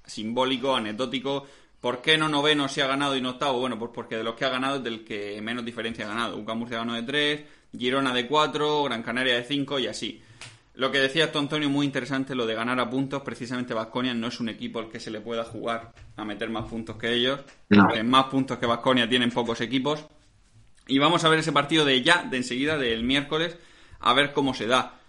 simbólico, 0.06 0.76
anecdótico. 0.76 1.48
¿Por 1.82 2.02
qué 2.02 2.18
no 2.18 2.30
noveno 2.30 2.70
si 2.70 2.80
ha 2.80 2.88
ganado 2.88 3.18
y 3.18 3.22
no 3.22 3.32
octavo? 3.32 3.60
Bueno, 3.60 3.78
pues 3.80 3.92
porque 3.94 4.16
de 4.16 4.24
los 4.24 4.36
que 4.36 4.46
ha 4.46 4.50
ganado 4.50 4.78
es 4.78 4.84
del 4.84 5.04
que 5.04 5.42
menos 5.42 5.66
diferencia 5.66 6.06
ha 6.06 6.10
ganado. 6.10 6.38
UCA 6.38 6.54
Murcia 6.54 6.78
ganó 6.78 6.94
de 6.94 7.02
3, 7.02 7.42
Girona 7.78 8.14
de 8.14 8.28
4, 8.28 8.84
Gran 8.84 9.02
Canaria 9.02 9.36
de 9.36 9.44
5 9.44 9.80
y 9.80 9.88
así. 9.88 10.22
Lo 10.76 10.92
que 10.92 11.00
decía 11.00 11.32
tú, 11.32 11.40
Antonio, 11.40 11.70
muy 11.70 11.86
interesante 11.86 12.36
lo 12.36 12.46
de 12.46 12.54
ganar 12.54 12.80
a 12.80 12.90
puntos. 12.90 13.24
Precisamente 13.24 13.74
Vasconia 13.74 14.14
no 14.14 14.28
es 14.28 14.40
un 14.40 14.50
equipo 14.50 14.80
al 14.80 14.90
que 14.90 15.00
se 15.00 15.12
le 15.12 15.22
pueda 15.22 15.44
jugar 15.44 15.92
a 16.16 16.24
meter 16.24 16.50
más 16.50 16.66
puntos 16.66 16.96
que 16.98 17.12
ellos. 17.12 17.40
Más 18.04 18.26
puntos 18.26 18.58
que 18.58 18.66
Vasconia 18.68 19.10
tienen 19.10 19.32
pocos 19.32 19.60
equipos. 19.60 20.06
Y 20.88 21.00
vamos 21.00 21.24
a 21.24 21.30
ver 21.30 21.40
ese 21.40 21.52
partido 21.52 21.84
de 21.84 22.02
ya, 22.04 22.24
de 22.24 22.38
enseguida, 22.38 22.78
del 22.78 23.04
miércoles, 23.04 23.58
a 24.00 24.14
ver 24.14 24.34
cómo 24.34 24.54
se 24.54 24.68
da. 24.68 25.01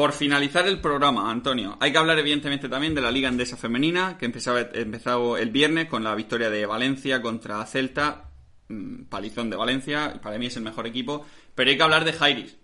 Por 0.00 0.14
finalizar 0.14 0.66
el 0.66 0.80
programa, 0.80 1.30
Antonio, 1.30 1.76
hay 1.78 1.92
que 1.92 1.98
hablar 1.98 2.18
evidentemente 2.18 2.70
también 2.70 2.94
de 2.94 3.02
la 3.02 3.10
Liga 3.10 3.28
Andesa 3.28 3.58
Femenina, 3.58 4.16
que 4.16 4.24
empezaba, 4.24 4.62
empezado 4.72 5.36
el 5.36 5.50
viernes 5.50 5.88
con 5.88 6.02
la 6.02 6.14
victoria 6.14 6.48
de 6.48 6.64
Valencia 6.64 7.20
contra 7.20 7.66
Celta, 7.66 8.30
mm, 8.68 9.02
palizón 9.10 9.50
de 9.50 9.58
Valencia, 9.58 10.18
para 10.22 10.38
mí 10.38 10.46
es 10.46 10.56
el 10.56 10.62
mejor 10.62 10.86
equipo, 10.86 11.26
pero 11.54 11.68
hay 11.68 11.76
que 11.76 11.82
hablar 11.82 12.06
de 12.06 12.14
Jairis, 12.14 12.56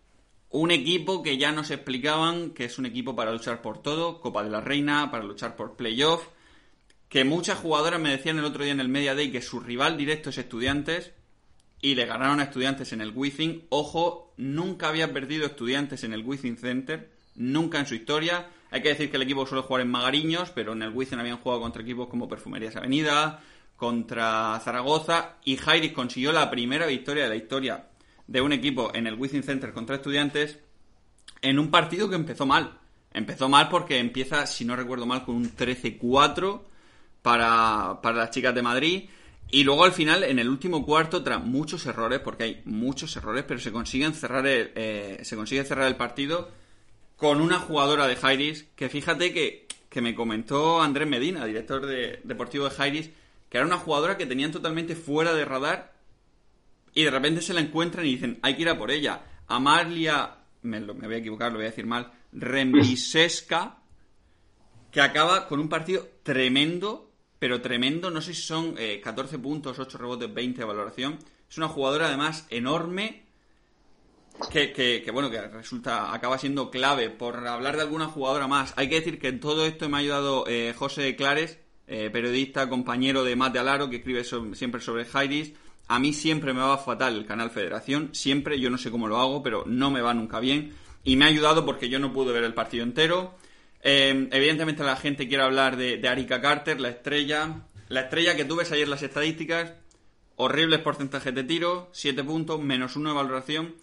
un 0.48 0.70
equipo 0.70 1.22
que 1.22 1.36
ya 1.36 1.52
nos 1.52 1.70
explicaban 1.70 2.52
que 2.52 2.64
es 2.64 2.78
un 2.78 2.86
equipo 2.86 3.14
para 3.14 3.32
luchar 3.32 3.60
por 3.60 3.82
todo, 3.82 4.22
Copa 4.22 4.42
de 4.42 4.48
la 4.48 4.62
Reina, 4.62 5.10
para 5.10 5.22
luchar 5.22 5.56
por 5.56 5.76
playoff, 5.76 6.28
que 7.10 7.24
muchas 7.24 7.58
jugadoras 7.58 8.00
me 8.00 8.12
decían 8.12 8.38
el 8.38 8.46
otro 8.46 8.64
día 8.64 8.72
en 8.72 8.80
el 8.80 8.88
Media 8.88 9.14
Day 9.14 9.30
que 9.30 9.42
su 9.42 9.60
rival 9.60 9.98
directo 9.98 10.30
es 10.30 10.38
Estudiantes 10.38 11.12
y 11.82 11.96
le 11.96 12.06
ganaron 12.06 12.40
a 12.40 12.44
Estudiantes 12.44 12.94
en 12.94 13.02
el 13.02 13.12
Wizzing. 13.14 13.66
Ojo, 13.68 14.32
nunca 14.38 14.88
había 14.88 15.12
perdido 15.12 15.44
Estudiantes 15.44 16.02
en 16.02 16.14
el 16.14 16.24
Wizzing 16.24 16.56
Center 16.56 17.14
nunca 17.36 17.78
en 17.78 17.86
su 17.86 17.94
historia. 17.94 18.48
Hay 18.70 18.82
que 18.82 18.88
decir 18.88 19.10
que 19.10 19.16
el 19.16 19.22
equipo 19.22 19.46
suele 19.46 19.62
jugar 19.62 19.82
en 19.82 19.90
Magariños, 19.90 20.50
pero 20.50 20.72
en 20.72 20.82
el 20.82 20.90
Wizen 20.90 21.20
habían 21.20 21.38
jugado 21.38 21.62
contra 21.62 21.82
equipos 21.82 22.08
como 22.08 22.28
Perfumerías 22.28 22.76
Avenida, 22.76 23.40
contra 23.76 24.60
Zaragoza, 24.64 25.36
y 25.44 25.56
Jairis 25.56 25.92
consiguió 25.92 26.32
la 26.32 26.50
primera 26.50 26.86
victoria 26.86 27.24
de 27.24 27.28
la 27.28 27.36
historia 27.36 27.88
de 28.26 28.40
un 28.40 28.52
equipo 28.52 28.90
en 28.94 29.06
el 29.06 29.14
Wizen 29.14 29.42
Center 29.42 29.72
contra 29.72 29.96
estudiantes 29.96 30.58
en 31.42 31.58
un 31.58 31.70
partido 31.70 32.08
que 32.08 32.16
empezó 32.16 32.46
mal. 32.46 32.78
Empezó 33.12 33.48
mal 33.48 33.68
porque 33.68 33.98
empieza, 33.98 34.46
si 34.46 34.64
no 34.64 34.76
recuerdo 34.76 35.06
mal, 35.06 35.24
con 35.24 35.36
un 35.36 35.56
13-4 35.56 36.62
para, 37.22 38.00
para 38.02 38.18
las 38.18 38.30
chicas 38.30 38.54
de 38.54 38.62
Madrid. 38.62 39.08
Y 39.50 39.62
luego 39.62 39.84
al 39.84 39.92
final, 39.92 40.24
en 40.24 40.38
el 40.38 40.48
último 40.48 40.84
cuarto, 40.84 41.22
tras 41.22 41.42
muchos 41.42 41.86
errores, 41.86 42.20
porque 42.20 42.44
hay 42.44 42.62
muchos 42.64 43.16
errores, 43.16 43.44
pero 43.46 43.60
se 43.60 43.70
consiguen 43.70 44.12
cerrar 44.12 44.46
el, 44.46 44.72
eh, 44.74 45.20
se 45.22 45.36
consigue 45.36 45.64
cerrar 45.64 45.86
el 45.86 45.96
partido 45.96 46.50
con 47.16 47.40
una 47.40 47.58
jugadora 47.58 48.06
de 48.06 48.16
Jairis, 48.16 48.66
que 48.76 48.88
fíjate 48.88 49.32
que, 49.32 49.66
que 49.88 50.02
me 50.02 50.14
comentó 50.14 50.80
Andrés 50.82 51.08
Medina, 51.08 51.44
director 51.44 51.86
de, 51.86 52.20
deportivo 52.24 52.64
de 52.64 52.70
Jairis, 52.70 53.10
que 53.48 53.58
era 53.58 53.66
una 53.66 53.78
jugadora 53.78 54.16
que 54.16 54.26
tenían 54.26 54.52
totalmente 54.52 54.94
fuera 54.94 55.34
de 55.34 55.44
radar 55.44 55.94
y 56.94 57.04
de 57.04 57.10
repente 57.10 57.42
se 57.42 57.54
la 57.54 57.60
encuentran 57.60 58.06
y 58.06 58.10
dicen, 58.10 58.38
hay 58.42 58.56
que 58.56 58.62
ir 58.62 58.68
a 58.68 58.78
por 58.78 58.90
ella. 58.90 59.22
Amalia, 59.48 60.36
me, 60.62 60.80
me 60.80 61.06
voy 61.06 61.14
a 61.14 61.18
equivocar, 61.18 61.52
lo 61.52 61.58
voy 61.58 61.66
a 61.66 61.70
decir 61.70 61.86
mal, 61.86 62.12
Rembiseska, 62.32 63.78
que 64.90 65.00
acaba 65.00 65.46
con 65.46 65.60
un 65.60 65.68
partido 65.68 66.08
tremendo 66.22 67.06
pero 67.38 67.60
tremendo. 67.60 68.10
No 68.10 68.20
sé 68.20 68.34
si 68.34 68.42
son 68.42 68.74
14 68.74 69.36
eh, 69.36 69.38
puntos, 69.38 69.78
8 69.78 69.98
rebotes, 69.98 70.32
20 70.32 70.60
de 70.60 70.66
valoración. 70.66 71.18
Es 71.48 71.58
una 71.58 71.68
jugadora 71.68 72.06
además 72.08 72.46
enorme. 72.50 73.25
Que, 74.50 74.72
que, 74.72 75.10
bueno, 75.10 75.30
que 75.30 75.40
resulta, 75.40 76.14
acaba 76.14 76.38
siendo 76.38 76.70
clave. 76.70 77.10
Por 77.10 77.46
hablar 77.46 77.76
de 77.76 77.82
alguna 77.82 78.06
jugadora 78.06 78.46
más, 78.46 78.74
hay 78.76 78.88
que 78.88 78.96
decir 78.96 79.18
que 79.18 79.28
en 79.28 79.40
todo 79.40 79.66
esto 79.66 79.88
me 79.88 79.96
ha 79.96 80.00
ayudado 80.00 80.44
eh, 80.46 80.74
José 80.76 81.16
Clares, 81.16 81.58
eh, 81.86 82.10
periodista, 82.12 82.68
compañero 82.68 83.24
de 83.24 83.36
Mate 83.36 83.58
Alaro, 83.58 83.88
que 83.88 83.96
escribe 83.96 84.24
siempre 84.24 84.80
sobre 84.80 85.04
Jairis. 85.04 85.52
A 85.88 85.98
mí 85.98 86.12
siempre 86.12 86.52
me 86.52 86.60
va 86.60 86.78
fatal 86.78 87.16
el 87.16 87.26
canal 87.26 87.50
Federación, 87.50 88.10
siempre, 88.12 88.58
yo 88.58 88.70
no 88.70 88.78
sé 88.78 88.90
cómo 88.90 89.06
lo 89.06 89.18
hago, 89.18 89.42
pero 89.42 89.64
no 89.66 89.90
me 89.90 90.00
va 90.00 90.14
nunca 90.14 90.40
bien. 90.40 90.74
Y 91.04 91.16
me 91.16 91.24
ha 91.24 91.28
ayudado 91.28 91.64
porque 91.64 91.88
yo 91.88 91.98
no 91.98 92.12
pude 92.12 92.32
ver 92.32 92.44
el 92.44 92.54
partido 92.54 92.82
entero. 92.82 93.36
Em, 93.82 94.28
evidentemente 94.32 94.82
la 94.82 94.96
gente 94.96 95.28
quiere 95.28 95.44
hablar 95.44 95.76
de, 95.76 95.98
de 95.98 96.08
Arika 96.08 96.40
Carter, 96.40 96.80
la 96.80 96.88
estrella. 96.88 97.62
La 97.88 98.00
estrella 98.00 98.34
que 98.36 98.44
tú 98.44 98.56
ves 98.56 98.72
ayer 98.72 98.88
las 98.88 99.02
estadísticas, 99.04 99.74
horribles 100.34 100.80
porcentajes 100.80 101.32
de 101.32 101.44
tiro, 101.44 101.88
7 101.92 102.24
puntos, 102.24 102.60
menos 102.60 102.96
1 102.96 103.10
de 103.10 103.14
valoración. 103.14 103.74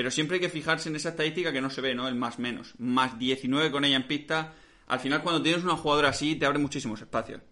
Pero 0.00 0.10
siempre 0.10 0.36
hay 0.36 0.40
que 0.40 0.48
fijarse 0.48 0.88
en 0.88 0.96
esa 0.96 1.10
estadística 1.10 1.52
que 1.52 1.60
no 1.60 1.68
se 1.68 1.82
ve, 1.82 1.94
¿no? 1.94 2.08
El 2.08 2.14
más 2.14 2.38
menos. 2.38 2.72
Más 2.78 3.18
19 3.18 3.70
con 3.70 3.84
ella 3.84 3.96
en 3.96 4.06
pista. 4.06 4.54
Al 4.86 4.98
final, 4.98 5.22
cuando 5.22 5.42
tienes 5.42 5.62
una 5.62 5.76
jugadora 5.76 6.08
así, 6.08 6.36
te 6.36 6.46
abre 6.46 6.58
muchísimos 6.58 7.02
espacios. 7.02 7.42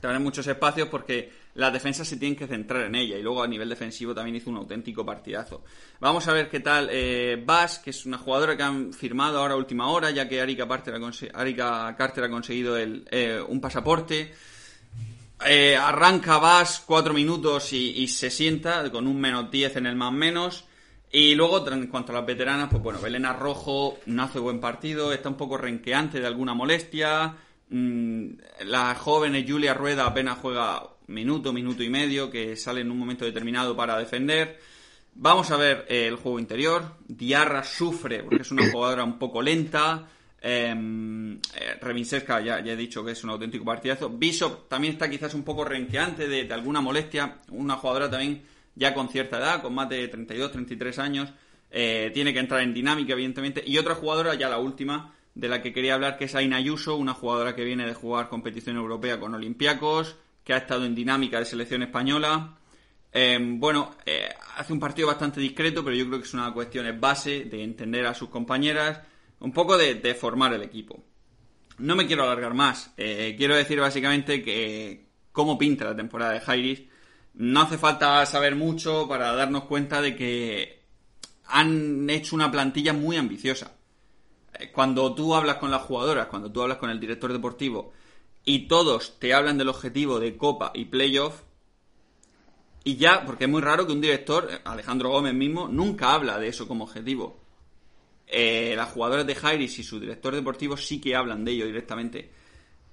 Te 0.00 0.06
abre 0.06 0.20
muchos 0.20 0.46
espacios 0.46 0.86
porque 0.86 1.32
las 1.54 1.72
defensas 1.72 2.06
se 2.06 2.18
tienen 2.18 2.38
que 2.38 2.46
centrar 2.46 2.82
en 2.82 2.94
ella 2.94 3.18
y 3.18 3.22
luego 3.22 3.42
a 3.42 3.48
nivel 3.48 3.68
defensivo 3.68 4.14
también 4.14 4.36
hizo 4.36 4.48
un 4.48 4.58
auténtico 4.58 5.04
partidazo. 5.04 5.64
Vamos 5.98 6.28
a 6.28 6.34
ver 6.34 6.48
qué 6.48 6.60
tal 6.60 6.88
eh, 6.88 7.42
Bass, 7.44 7.80
que 7.80 7.90
es 7.90 8.06
una 8.06 8.18
jugadora 8.18 8.56
que 8.56 8.62
han 8.62 8.92
firmado 8.92 9.40
ahora 9.40 9.54
a 9.54 9.56
última 9.56 9.88
hora, 9.88 10.12
ya 10.12 10.28
que 10.28 10.40
Arika 10.40 10.68
Carter 10.68 12.22
ha, 12.22 12.30
conseguido 12.30 12.78
eh, 12.78 13.42
un 13.42 13.60
pasaporte. 13.60 14.32
Eh, 15.44 15.76
arranca 15.76 16.38
Bass 16.38 16.80
cuatro 16.86 17.12
minutos 17.12 17.72
y, 17.72 18.06
se 18.06 18.30
sienta 18.30 18.88
con 18.92 19.08
un 19.08 19.20
menos 19.20 19.50
10 19.50 19.78
en 19.78 19.86
el 19.86 19.96
más 19.96 20.12
menos. 20.12 20.69
Y 21.12 21.34
luego, 21.34 21.66
en 21.68 21.88
cuanto 21.88 22.12
a 22.12 22.16
las 22.16 22.26
veteranas, 22.26 22.68
pues 22.70 22.82
bueno, 22.82 23.00
Belena 23.00 23.32
Rojo 23.32 23.98
no 24.06 24.22
hace 24.22 24.38
buen 24.38 24.60
partido, 24.60 25.12
está 25.12 25.28
un 25.28 25.36
poco 25.36 25.56
renqueante 25.56 26.20
de 26.20 26.26
alguna 26.26 26.54
molestia. 26.54 27.34
Mm, 27.68 28.28
la 28.66 28.94
joven 28.94 29.44
Julia 29.46 29.74
Rueda 29.74 30.06
apenas 30.06 30.38
juega 30.38 30.82
minuto, 31.08 31.52
minuto 31.52 31.82
y 31.82 31.90
medio, 31.90 32.30
que 32.30 32.56
sale 32.56 32.80
en 32.82 32.90
un 32.90 32.98
momento 32.98 33.24
determinado 33.24 33.76
para 33.76 33.98
defender. 33.98 34.58
Vamos 35.14 35.50
a 35.50 35.56
ver 35.56 35.84
eh, 35.88 36.06
el 36.06 36.16
juego 36.16 36.38
interior. 36.38 36.96
Diarra 37.06 37.64
sufre 37.64 38.22
porque 38.22 38.42
es 38.42 38.50
una 38.50 38.66
jugadora 38.72 39.04
un 39.04 39.18
poco 39.18 39.42
lenta. 39.42 40.08
Eh, 40.42 41.38
ya, 42.24 42.40
ya, 42.40 42.72
he 42.72 42.76
dicho 42.76 43.04
que 43.04 43.12
es 43.12 43.24
un 43.24 43.30
auténtico 43.30 43.64
partidazo. 43.64 44.08
Bishop 44.10 44.68
también 44.68 44.94
está 44.94 45.10
quizás 45.10 45.34
un 45.34 45.42
poco 45.42 45.64
renqueante 45.64 46.28
de, 46.28 46.52
alguna 46.52 46.80
molestia. 46.80 47.38
Una 47.50 47.76
jugadora 47.76 48.10
también 48.10 48.42
ya 48.74 48.94
con 48.94 49.08
cierta 49.08 49.38
edad, 49.38 49.62
con 49.62 49.74
más 49.74 49.88
de 49.88 50.08
32, 50.08 50.52
33 50.52 50.98
años. 50.98 51.32
Eh, 51.70 52.10
tiene 52.12 52.32
que 52.32 52.40
entrar 52.40 52.62
en 52.62 52.74
dinámica, 52.74 53.12
evidentemente. 53.12 53.62
Y 53.66 53.78
otra 53.78 53.94
jugadora, 53.94 54.34
ya 54.34 54.48
la 54.48 54.58
última, 54.58 55.14
de 55.34 55.48
la 55.48 55.62
que 55.62 55.72
quería 55.72 55.94
hablar, 55.94 56.16
que 56.16 56.24
es 56.24 56.34
Aina 56.34 56.56
Ayuso, 56.56 56.96
una 56.96 57.14
jugadora 57.14 57.54
que 57.54 57.64
viene 57.64 57.86
de 57.86 57.94
jugar 57.94 58.28
competición 58.28 58.76
europea 58.76 59.20
con 59.20 59.34
Olympiacos 59.34 60.16
que 60.44 60.54
ha 60.54 60.58
estado 60.58 60.84
en 60.84 60.94
dinámica 60.94 61.38
de 61.38 61.44
selección 61.44 61.82
española. 61.82 62.56
Em, 63.12 63.58
bueno, 63.58 63.96
eh, 64.06 64.28
hace 64.56 64.72
un 64.72 64.80
partido 64.80 65.08
bastante 65.08 65.40
discreto, 65.40 65.84
pero 65.84 65.96
yo 65.96 66.06
creo 66.06 66.18
que 66.18 66.26
es 66.26 66.34
una 66.34 66.52
cuestión 66.52 67.00
base 67.00 67.44
de 67.44 67.62
entender 67.62 68.06
a 68.06 68.14
sus 68.14 68.28
compañeras, 68.30 69.00
un 69.40 69.52
poco 69.52 69.76
de, 69.76 70.14
formar 70.14 70.52
el 70.52 70.62
equipo. 70.62 71.04
No 71.78 71.96
me 71.96 72.06
quiero 72.06 72.24
alargar 72.24 72.54
más. 72.54 72.92
Eh, 72.96 73.34
quiero 73.38 73.56
decir 73.56 73.80
básicamente 73.80 74.42
que 74.42 75.06
cómo 75.32 75.56
pinta 75.56 75.84
la 75.84 75.96
temporada 75.96 76.32
de 76.32 76.40
Jairis. 76.40 76.82
No 77.34 77.62
hace 77.62 77.78
falta 77.78 78.24
saber 78.26 78.56
mucho 78.56 79.06
para 79.08 79.32
darnos 79.32 79.64
cuenta 79.64 80.02
de 80.02 80.16
que 80.16 80.82
han 81.44 82.08
hecho 82.10 82.36
una 82.36 82.50
plantilla 82.50 82.92
muy 82.92 83.16
ambiciosa. 83.16 83.72
Eh, 84.54 84.70
cuando 84.72 85.14
tú 85.14 85.34
hablas 85.34 85.56
con 85.56 85.70
las 85.70 85.82
jugadoras, 85.82 86.26
cuando 86.26 86.50
tú 86.50 86.62
hablas 86.62 86.78
con 86.78 86.90
el 86.90 87.00
director 87.00 87.32
deportivo 87.32 87.92
y 88.44 88.66
todos 88.68 89.18
te 89.18 89.34
hablan 89.34 89.58
del 89.58 89.68
objetivo 89.68 90.18
de 90.18 90.36
Copa 90.36 90.72
y 90.74 90.86
Playoff, 90.86 91.42
y 92.82 92.96
ya, 92.96 93.24
porque 93.26 93.44
es 93.44 93.50
muy 93.50 93.60
raro 93.60 93.86
que 93.86 93.92
un 93.92 94.00
director, 94.00 94.48
Alejandro 94.64 95.10
Gómez 95.10 95.34
mismo, 95.34 95.68
nunca 95.68 96.14
habla 96.14 96.38
de 96.38 96.48
eso 96.48 96.66
como 96.66 96.84
objetivo. 96.84 97.38
Eh, 98.26 98.74
las 98.76 98.90
jugadoras 98.90 99.26
de 99.26 99.34
Jairis 99.34 99.78
y 99.80 99.82
su 99.82 100.00
director 100.00 100.34
deportivo 100.34 100.76
sí 100.76 101.00
que 101.00 101.14
hablan 101.14 101.44
de 101.44 101.52
ello 101.52 101.66
directamente. 101.66 102.30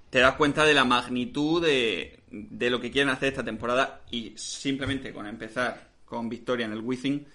Te 0.10 0.20
das 0.20 0.36
cuenta 0.36 0.66
de 0.66 0.74
la 0.74 0.86
magnitud 0.86 1.64
de, 1.64 2.22
de 2.32 2.70
lo 2.70 2.80
que 2.80 2.91
quieren 2.91 3.10
hacer 3.10 3.30
esta 3.30 3.43
temporada 3.43 4.01
y 4.10 4.34
simplemente 4.38 5.14
con 5.14 5.28
empezar 5.28 5.89
con 6.05 6.30
victoria 6.30 6.66
en 6.66 6.74
el 6.74 6.82
Wizzing 6.82 7.26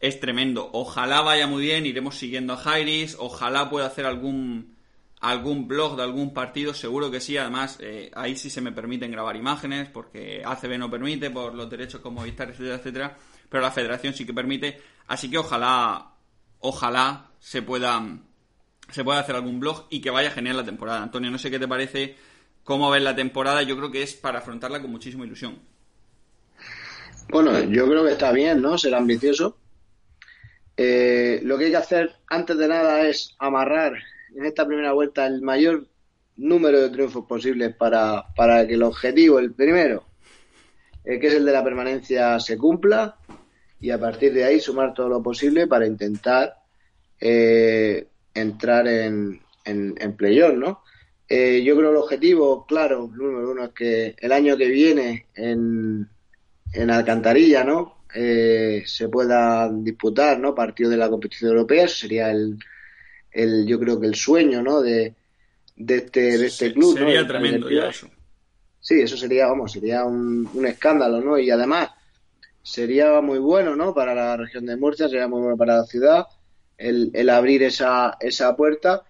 es 0.00 0.20
tremendo. 0.20 0.70
Ojalá 0.72 1.22
vaya 1.22 1.46
muy 1.46 1.62
bien, 1.62 1.86
iremos 1.86 2.16
siguiendo 2.16 2.52
a 2.52 2.56
Jairis, 2.56 3.16
ojalá 3.18 3.68
pueda 3.70 3.86
hacer 3.86 4.06
algún 4.06 4.76
algún 5.20 5.66
blog 5.66 5.96
de 5.96 6.02
algún 6.02 6.32
partido, 6.32 6.74
seguro 6.74 7.10
que 7.10 7.20
sí. 7.20 7.36
Además, 7.36 7.78
eh, 7.80 8.10
ahí 8.14 8.36
sí 8.36 8.50
se 8.50 8.60
me 8.60 8.72
permiten 8.72 9.10
grabar 9.10 9.36
imágenes, 9.36 9.88
porque 9.88 10.42
ACB 10.44 10.78
no 10.78 10.90
permite, 10.90 11.30
por 11.30 11.54
los 11.54 11.68
derechos 11.68 12.00
como 12.00 12.20
Movistar, 12.20 12.50
etcétera, 12.50 12.76
etcétera. 12.76 13.18
Pero 13.48 13.62
la 13.62 13.70
federación 13.70 14.14
sí 14.14 14.24
que 14.24 14.34
permite. 14.34 14.80
Así 15.06 15.30
que 15.30 15.38
ojalá, 15.38 16.12
ojalá 16.60 17.30
se 17.40 17.62
pueda, 17.62 18.00
se 18.90 19.04
pueda 19.04 19.20
hacer 19.20 19.36
algún 19.36 19.60
blog 19.60 19.86
y 19.90 20.00
que 20.00 20.10
vaya 20.10 20.30
genial 20.30 20.56
la 20.56 20.64
temporada. 20.64 21.02
Antonio, 21.02 21.30
no 21.30 21.38
sé 21.38 21.50
qué 21.50 21.58
te 21.58 21.68
parece, 21.68 22.16
cómo 22.64 22.90
ves 22.90 23.02
la 23.02 23.14
temporada. 23.14 23.62
Yo 23.62 23.76
creo 23.76 23.90
que 23.90 24.02
es 24.02 24.14
para 24.14 24.38
afrontarla 24.38 24.80
con 24.80 24.90
muchísima 24.90 25.24
ilusión. 25.24 25.58
Bueno, 27.30 27.58
yo 27.60 27.86
creo 27.86 28.04
que 28.04 28.12
está 28.12 28.32
bien, 28.32 28.62
¿no? 28.62 28.78
Ser 28.78 28.94
ambicioso. 28.94 29.58
Eh, 30.76 31.40
lo 31.42 31.58
que 31.58 31.66
hay 31.66 31.70
que 31.72 31.76
hacer 31.76 32.12
antes 32.28 32.56
de 32.56 32.68
nada 32.68 33.06
es 33.06 33.34
amarrar 33.38 33.94
en 34.34 34.44
esta 34.44 34.66
primera 34.66 34.92
vuelta 34.92 35.26
el 35.26 35.42
mayor 35.42 35.86
número 36.36 36.80
de 36.80 36.90
triunfos 36.90 37.26
posibles 37.26 37.74
para, 37.74 38.26
para 38.34 38.66
que 38.66 38.74
el 38.74 38.82
objetivo, 38.84 39.38
el 39.40 39.52
primero, 39.52 40.04
eh, 41.04 41.18
que 41.18 41.26
es 41.26 41.34
el 41.34 41.44
de 41.44 41.52
la 41.52 41.64
permanencia, 41.64 42.38
se 42.38 42.56
cumpla 42.56 43.16
y 43.80 43.90
a 43.90 43.98
partir 43.98 44.32
de 44.32 44.44
ahí 44.44 44.60
sumar 44.60 44.94
todo 44.94 45.08
lo 45.08 45.22
posible 45.22 45.66
para 45.66 45.86
intentar 45.86 46.54
eh, 47.20 48.06
entrar 48.40 48.86
en, 48.88 49.40
en, 49.64 49.94
en 49.98 50.16
playoff, 50.16 50.54
¿no? 50.54 50.82
Eh, 51.28 51.62
yo 51.62 51.76
creo 51.76 51.90
el 51.90 51.96
objetivo, 51.96 52.66
claro, 52.66 53.10
número 53.12 53.50
uno 53.50 53.64
es 53.64 53.70
que 53.72 54.16
el 54.18 54.32
año 54.32 54.56
que 54.56 54.68
viene 54.68 55.26
en, 55.34 56.08
en 56.72 56.90
Alcantarilla, 56.90 57.64
¿no? 57.64 57.96
se 58.10 59.08
pueda 59.10 59.70
disputar, 59.70 60.40
¿no? 60.40 60.54
Partido 60.54 60.90
de 60.90 60.96
la 60.96 61.10
competición 61.10 61.50
europea, 61.50 61.84
eso 61.84 61.96
sería 61.96 62.30
el, 62.30 62.58
el, 63.30 63.66
yo 63.66 63.78
creo 63.78 64.00
que 64.00 64.06
el 64.06 64.14
sueño, 64.14 64.62
¿no? 64.62 64.80
De, 64.80 65.14
de 65.76 65.96
este, 65.96 66.38
de 66.38 66.46
este 66.46 66.72
club. 66.72 66.96
Sería 66.96 67.26
tremendo 67.26 67.70
ya 67.70 67.88
eso. 67.88 68.08
Sí, 68.80 69.00
eso 69.00 69.16
sería, 69.16 69.46
vamos, 69.46 69.72
sería 69.72 70.04
un, 70.04 70.48
un, 70.52 70.66
escándalo, 70.66 71.20
¿no? 71.20 71.38
Y 71.38 71.50
además 71.50 71.90
sería 72.62 73.20
muy 73.20 73.38
bueno, 73.38 73.76
¿no? 73.76 73.94
Para 73.94 74.14
la 74.14 74.36
región 74.36 74.66
de 74.66 74.76
Murcia, 74.76 75.08
sería 75.08 75.28
muy 75.28 75.40
bueno 75.40 75.56
para 75.56 75.78
la 75.78 75.84
ciudad 75.84 76.26
el, 76.78 77.10
el 77.12 77.28
abrir 77.28 77.62
esa, 77.62 78.16
esa 78.20 78.56
puerta. 78.56 79.02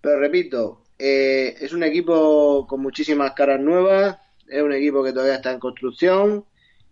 Pero 0.00 0.18
repito, 0.18 0.84
eh, 0.98 1.56
es 1.60 1.72
un 1.72 1.82
equipo 1.82 2.66
con 2.66 2.80
muchísimas 2.80 3.32
caras 3.32 3.60
nuevas, 3.60 4.18
es 4.48 4.62
un 4.62 4.72
equipo 4.72 5.04
que 5.04 5.12
todavía 5.12 5.34
está 5.34 5.52
en 5.52 5.60
construcción 5.60 6.46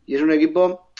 y 0.05 0.17
es 0.17 0.23
un 0.23 0.33
equipo 0.33 0.91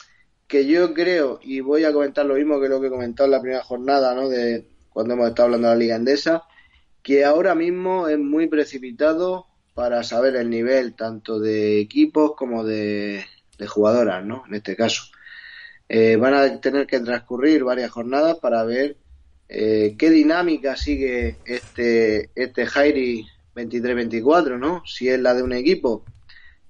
que 0.47 0.67
yo 0.67 0.95
creo, 0.95 1.41
y 1.43 1.61
voy 1.61 1.85
a 1.85 1.93
comentar 1.93 2.25
lo 2.27 2.35
mismo 2.35 2.61
que 2.61 2.69
lo 2.69 2.81
que 2.81 2.89
he 2.89 2.91
comentado 2.91 3.27
en 3.27 3.33
la 3.33 3.41
primera 3.41 3.65
jornada, 3.65 4.15
¿no? 4.15 4.29
De, 4.29 4.69
cuando 4.91 5.15
hemos 5.15 5.29
estado 5.29 5.47
hablando 5.47 5.69
de 5.69 5.75
la 5.75 5.79
Liga 5.79 5.97
Endesa, 5.97 6.45
que 7.03 7.25
ahora 7.25 7.55
mismo 7.55 8.09
es 8.09 8.19
muy 8.19 8.47
precipitado 8.47 9.47
para 9.75 10.03
saber 10.05 10.37
el 10.37 10.49
nivel 10.51 10.95
tanto 10.95 11.41
de 11.41 11.81
equipos 11.81 12.35
como 12.37 12.65
de, 12.65 13.25
jugadoras, 13.67 14.25
¿no? 14.25 14.45
En 14.47 14.55
este 14.55 14.77
caso. 14.77 15.05
Eh, 15.89 16.17
van 16.17 16.35
a 16.35 16.61
tener 16.61 16.87
que 16.87 17.01
transcurrir 17.01 17.65
varias 17.65 17.91
jornadas 17.91 18.39
para 18.39 18.65
ver 18.65 18.97
eh, 19.49 19.95
qué 19.99 20.11
dinámica 20.11 20.77
sigue 20.77 21.37
este, 21.45 22.31
este 22.35 22.67
Jairi 22.67 23.27
23-24, 23.55 24.59
¿no? 24.59 24.83
Si 24.87 25.09
es 25.09 25.21
la 25.21 25.35
de 25.35 25.43
un 25.43 25.53
equipo 25.53 26.05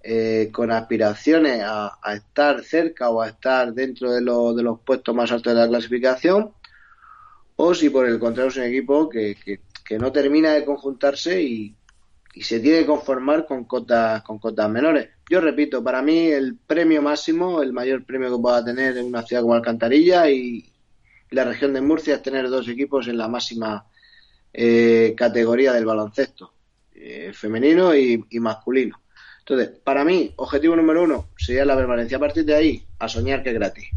eh, 0.02 0.50
con 0.52 0.70
aspiraciones 0.70 1.62
a, 1.64 1.98
estar 2.14 2.62
cerca 2.62 3.10
o 3.10 3.22
a 3.22 3.28
estar 3.28 3.72
dentro 3.72 4.12
de, 4.12 4.20
de, 4.20 4.62
los 4.62 4.80
puestos 4.80 5.14
más 5.14 5.32
altos 5.32 5.54
de 5.54 5.60
la 5.60 5.68
clasificación, 5.68 6.52
o 7.56 7.74
si 7.74 7.88
por 7.90 8.06
el 8.06 8.18
contrario 8.18 8.50
es 8.50 8.56
un 8.56 8.64
equipo 8.64 9.08
que, 9.08 9.36
que, 9.84 9.98
no 9.98 10.10
termina 10.12 10.52
de 10.52 10.64
conjuntarse 10.64 11.40
y, 11.40 11.74
y, 12.34 12.42
se 12.42 12.58
tiene 12.60 12.80
que 12.80 12.86
conformar 12.86 13.46
con 13.46 13.64
cotas, 13.64 14.22
con 14.24 14.38
cotas 14.38 14.68
menores. 14.68 15.08
Yo 15.30 15.40
repito, 15.40 15.82
para 15.82 16.02
mí 16.02 16.26
el 16.26 16.58
premio 16.58 17.00
máximo, 17.00 17.62
el 17.62 17.72
mayor 17.72 18.04
premio 18.04 18.36
que 18.36 18.42
pueda 18.42 18.64
tener 18.64 18.98
en 18.98 19.06
una 19.06 19.22
ciudad 19.22 19.42
como 19.42 19.54
Alcantarilla 19.54 20.28
y 20.28 20.73
la 21.30 21.44
región 21.44 21.72
de 21.72 21.80
Murcia 21.80 22.16
es 22.16 22.22
tener 22.22 22.48
dos 22.48 22.68
equipos 22.68 23.08
en 23.08 23.18
la 23.18 23.28
máxima 23.28 23.86
eh, 24.52 25.14
categoría 25.16 25.72
del 25.72 25.84
baloncesto, 25.84 26.54
eh, 26.94 27.32
femenino 27.34 27.94
y 27.94 28.40
masculino. 28.40 29.00
Entonces, 29.46 29.78
para 29.84 30.06
mí, 30.06 30.32
objetivo 30.36 30.74
número 30.74 31.02
uno 31.02 31.28
sería 31.36 31.66
la 31.66 31.76
permanencia. 31.76 32.16
A 32.16 32.20
partir 32.20 32.46
de 32.46 32.54
ahí, 32.54 32.86
a 32.98 33.08
soñar 33.08 33.42
que 33.42 33.50
es 33.50 33.54
gratis. 33.54 33.90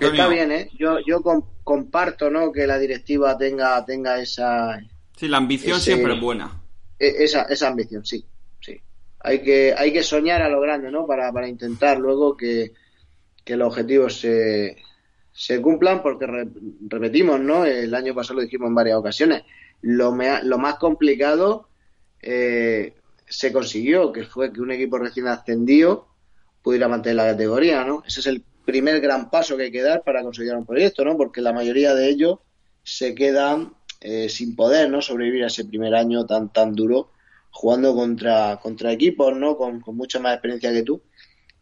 Está 0.00 0.28
bien, 0.28 0.52
¿eh? 0.52 0.70
Yo, 0.78 1.00
yo 1.06 1.22
comparto, 1.62 2.30
¿no? 2.30 2.50
Que 2.50 2.66
la 2.66 2.78
directiva 2.78 3.36
tenga, 3.36 3.84
tenga 3.84 4.18
esa... 4.18 4.80
Sí, 5.18 5.28
la 5.28 5.36
ambición 5.36 5.78
siempre 5.78 6.14
es 6.14 6.20
buena. 6.20 6.62
E, 6.98 7.24
esa, 7.24 7.42
esa 7.42 7.68
ambición, 7.68 8.06
sí, 8.06 8.24
sí. 8.58 8.80
Hay 9.20 9.42
que, 9.42 9.74
hay 9.76 9.92
que 9.92 10.02
soñar 10.02 10.40
a 10.40 10.48
lo 10.48 10.62
grande, 10.62 10.90
¿no? 10.90 11.06
Para, 11.06 11.30
para 11.30 11.46
intentar 11.46 11.98
luego 11.98 12.34
que, 12.34 12.72
los 13.44 13.68
objetivos 13.68 14.18
se, 14.18 14.78
se 15.32 15.60
cumplan, 15.60 16.02
porque 16.02 16.26
repetimos, 16.88 17.40
¿no? 17.40 17.64
El 17.64 17.94
año 17.94 18.14
pasado 18.14 18.36
lo 18.36 18.42
dijimos 18.42 18.68
en 18.68 18.74
varias 18.74 18.98
ocasiones. 18.98 19.42
Lo, 19.80 20.16
lo 20.42 20.58
más 20.58 20.74
complicado 20.76 21.68
eh, 22.20 22.94
se 23.26 23.52
consiguió, 23.52 24.12
que 24.12 24.24
fue 24.24 24.52
que 24.52 24.60
un 24.60 24.72
equipo 24.72 24.98
recién 24.98 25.26
ascendido 25.28 26.08
pudiera 26.62 26.88
mantener 26.88 27.16
la 27.16 27.26
categoría, 27.32 27.84
¿no? 27.84 28.02
Ese 28.06 28.20
es 28.20 28.26
el 28.26 28.44
primer 28.64 29.00
gran 29.00 29.30
paso 29.30 29.56
que 29.56 29.64
hay 29.64 29.72
que 29.72 29.82
dar 29.82 30.02
para 30.02 30.22
conseguir 30.22 30.54
un 30.54 30.66
proyecto, 30.66 31.04
¿no? 31.04 31.16
Porque 31.16 31.40
la 31.40 31.52
mayoría 31.52 31.94
de 31.94 32.08
ellos 32.08 32.38
se 32.84 33.14
quedan 33.14 33.74
eh, 34.00 34.28
sin 34.28 34.54
poder, 34.54 34.90
¿no? 34.90 35.00
Sobrevivir 35.00 35.44
a 35.44 35.48
ese 35.48 35.64
primer 35.64 35.94
año 35.94 36.26
tan 36.26 36.52
tan 36.52 36.74
duro 36.74 37.10
jugando 37.52 37.94
contra, 37.94 38.58
contra 38.60 38.92
equipos, 38.92 39.36
¿no? 39.36 39.56
Con, 39.56 39.82
mucha 39.94 40.18
más 40.18 40.34
experiencia 40.34 40.72
que 40.72 40.82
tú 40.82 41.02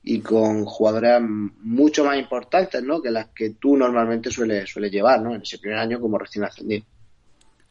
y 0.03 0.21
con 0.21 0.65
jugadoras 0.65 1.23
mucho 1.23 2.05
más 2.05 2.19
importantes, 2.19 2.83
¿no? 2.83 3.03
Que 3.03 3.11
las 3.11 3.29
que 3.29 3.51
tú 3.51 3.77
normalmente 3.77 4.31
sueles, 4.31 4.71
suele 4.71 4.91
llevar, 4.91 5.21
¿no? 5.21 5.35
En 5.35 5.43
ese 5.43 5.59
primer 5.59 5.79
año 5.79 6.01
como 6.01 6.19
recién 6.19 6.45
ascendido. 6.45 6.85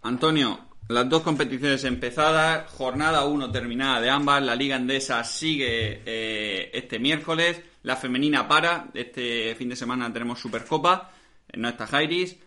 Antonio, 0.03 0.59
las 0.89 1.09
dos 1.09 1.23
competiciones 1.23 1.83
empezadas, 1.83 2.69
jornada 2.71 3.25
1 3.25 3.51
terminada 3.51 3.99
de 3.99 4.09
ambas, 4.09 4.43
la 4.43 4.55
Liga 4.55 4.75
Endesa 4.75 5.23
sigue 5.23 6.01
eh, 6.05 6.69
este 6.73 6.99
miércoles, 6.99 7.61
la 7.83 7.95
femenina 7.95 8.47
para, 8.47 8.89
este 8.93 9.55
fin 9.55 9.69
de 9.69 9.75
semana 9.75 10.11
tenemos 10.13 10.39
Supercopa, 10.39 11.11
no 11.55 11.69
está 11.69 11.87
Jairis. 11.87 12.37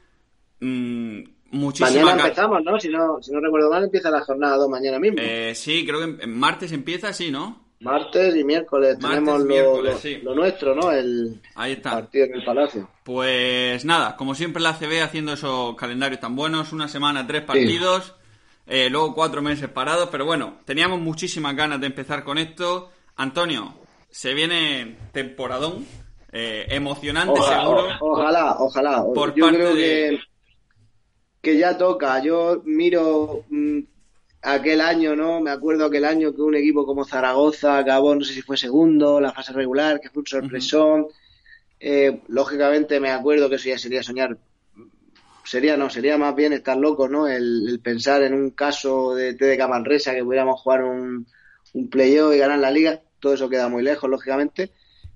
Mm, 0.61 1.23
mañana 1.53 2.13
empezamos, 2.13 2.63
¿no? 2.65 2.81
Si, 2.81 2.89
¿no? 2.89 3.19
recuerdo 3.41 3.71
mal, 3.71 3.85
empieza 3.85 4.11
la 4.11 4.21
jornada 4.21 4.57
2 4.57 4.69
mañana 4.69 4.99
mismo. 4.99 5.19
Eh, 5.21 5.55
sí, 5.55 5.85
creo 5.85 6.01
que 6.01 6.25
en 6.25 6.39
martes 6.39 6.73
empieza, 6.73 7.13
sí, 7.13 7.31
¿no? 7.31 7.62
Martes 7.83 8.37
y 8.37 8.45
miércoles 8.45 8.97
tenemos 8.99 9.43
lo, 9.43 10.35
nuestro, 10.35 10.75
¿no? 10.75 10.93
El 10.93 11.41
Ahí 11.57 11.73
está. 11.73 11.91
partido 11.91 12.27
en 12.27 12.35
el 12.35 12.45
Palacio. 12.45 12.89
Pues 13.03 13.85
nada, 13.85 14.17
como 14.17 14.37
siempre 14.37 14.63
la 14.63 14.75
CB 14.75 15.03
haciendo 15.03 15.33
esos 15.33 15.75
calendarios 15.75 16.21
tan 16.21 16.37
buenos, 16.37 16.73
una 16.73 16.87
semana, 16.87 17.27
tres 17.27 17.43
partidos. 17.43 18.15
Eh, 18.67 18.89
luego 18.89 19.15
cuatro 19.15 19.43
meses 19.43 19.69
parados, 19.69 20.09
pero 20.13 20.25
bueno, 20.25 20.61
teníamos 20.65 21.01
muchísimas 21.01 21.57
ganas 21.57 21.81
de 21.81 21.89
empezar 21.89 22.23
con 22.23 22.39
esto. 22.39 22.91
Antonio, 23.17 23.75
se 24.09 24.33
viene 24.33 24.97
temporadón, 25.11 25.85
eh, 26.31 26.67
emocionante 26.69 27.41
seguro. 27.43 27.89
Ojalá, 28.01 28.57
ojalá. 28.61 29.05
Por 29.13 29.35
Yo 29.35 29.49
creo 29.49 29.75
que, 29.75 30.21
que 31.41 31.59
ya 31.59 31.77
toca. 31.77 32.23
Yo 32.23 32.63
miro 32.65 33.45
mm, 33.51 33.81
aquel 34.43 34.81
año, 34.81 35.17
¿no? 35.17 35.41
Me 35.41 35.51
acuerdo 35.51 35.87
aquel 35.87 36.05
año 36.05 36.35
que 36.35 36.43
un 36.43 36.57
equipo 36.57 36.85
como 36.85 37.05
Zaragoza 37.05 37.79
acabó, 37.79 38.15
no 38.15 38.25
sé 38.25 38.35
si 38.35 38.43
fue 38.43 38.57
segundo, 38.57 39.21
la 39.21 39.33
fase 39.33 39.53
regular, 39.53 40.01
que 40.01 40.11
fue 40.11 40.21
un 40.21 40.27
sorpresón. 40.27 41.07
Eh, 41.81 42.23
lógicamente 42.29 43.01
me 43.01 43.11
acuerdo 43.11 43.49
que 43.49 43.57
eso 43.57 43.69
ya 43.69 43.79
sería 43.79 44.03
soñar 44.03 44.39
sería 45.45 45.77
no, 45.77 45.91
sería 45.91 46.17
más 46.19 46.35
bien 46.35 46.53
estar 46.53 46.77
loco, 46.77 47.09
¿no? 47.09 47.27
El, 47.27 47.81
pensar 47.83 48.23
en 48.23 48.35
un 48.35 48.51
caso 48.51 49.15
de 49.15 49.35
TDK 49.35 49.69
Manresa 49.69 50.15
que 50.15 50.25
pudiéramos 50.25 50.61
jugar 50.61 50.85
un, 50.85 51.27
un 51.75 51.91
playoff 51.91 52.35
y 52.35 52.39
ganar 52.39 52.59
la 52.59 52.71
liga, 52.71 53.01
todo 53.21 53.35
eso 53.35 53.49
queda 53.49 53.69
muy 53.69 53.83
lejos, 53.83 54.09
lógicamente, 54.09 54.71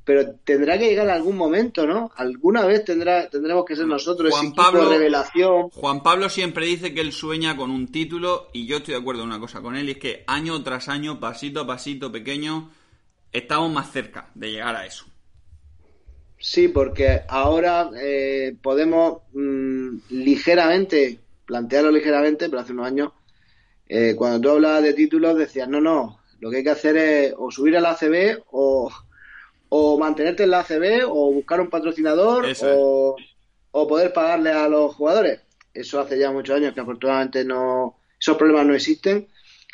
pero 0.06 0.36
tendrá 0.44 0.78
que 0.78 0.88
llegar 0.88 1.10
algún 1.10 1.36
momento, 1.36 1.84
¿no? 1.84 2.12
Alguna 2.14 2.64
vez 2.64 2.84
tendrá, 2.84 3.28
tendremos 3.28 3.64
que 3.64 3.74
ser 3.74 3.88
nosotros 3.88 4.32
Juan 4.32 4.54
Pablo, 4.54 4.88
revelación. 4.88 5.70
Juan 5.70 6.00
Pablo 6.04 6.28
siempre 6.28 6.64
dice 6.64 6.94
que 6.94 7.00
él 7.00 7.10
sueña 7.10 7.56
con 7.56 7.72
un 7.72 7.88
título 7.88 8.48
y 8.52 8.66
yo 8.66 8.76
estoy 8.76 8.94
de 8.94 9.00
acuerdo 9.00 9.22
en 9.22 9.30
una 9.30 9.40
cosa 9.40 9.60
con 9.60 9.74
él 9.74 9.88
y 9.88 9.92
es 9.92 9.98
que 9.98 10.22
año 10.28 10.62
tras 10.62 10.88
año, 10.88 11.18
pasito 11.18 11.62
a 11.62 11.66
pasito 11.66 12.12
pequeño, 12.12 12.70
estamos 13.32 13.72
más 13.72 13.90
cerca 13.90 14.30
de 14.36 14.52
llegar 14.52 14.76
a 14.76 14.86
eso. 14.86 15.06
Sí, 16.38 16.68
porque 16.68 17.22
ahora 17.26 17.90
eh, 18.00 18.54
podemos 18.62 19.22
mm, 19.32 19.96
ligeramente, 20.10 21.18
plantearlo 21.44 21.90
ligeramente, 21.90 22.48
pero 22.48 22.62
hace 22.62 22.72
unos 22.72 22.86
años, 22.86 23.12
eh, 23.88 24.14
cuando 24.16 24.40
tú 24.40 24.50
hablabas 24.50 24.84
de 24.84 24.94
títulos, 24.94 25.36
decías, 25.36 25.68
no, 25.68 25.80
no, 25.80 26.20
lo 26.38 26.48
que 26.48 26.58
hay 26.58 26.62
que 26.62 26.70
hacer 26.70 26.96
es 26.96 27.34
o 27.36 27.50
subir 27.50 27.76
a 27.76 27.80
la 27.80 27.90
ACB 27.90 28.44
o, 28.52 28.88
o 29.78 29.98
mantenerte 29.98 30.44
en 30.44 30.50
la 30.50 30.60
ACB 30.60 31.04
o 31.06 31.32
buscar 31.32 31.60
un 31.60 31.68
patrocinador 31.68 32.46
o, 32.62 33.16
o 33.70 33.86
poder 33.86 34.12
pagarle 34.12 34.50
a 34.52 34.68
los 34.68 34.94
jugadores. 34.94 35.40
Eso 35.74 36.00
hace 36.00 36.18
ya 36.18 36.32
muchos 36.32 36.56
años 36.56 36.72
que 36.72 36.80
afortunadamente 36.80 37.44
no, 37.44 37.98
esos 38.18 38.36
problemas 38.36 38.66
no 38.66 38.74
existen. 38.74 39.28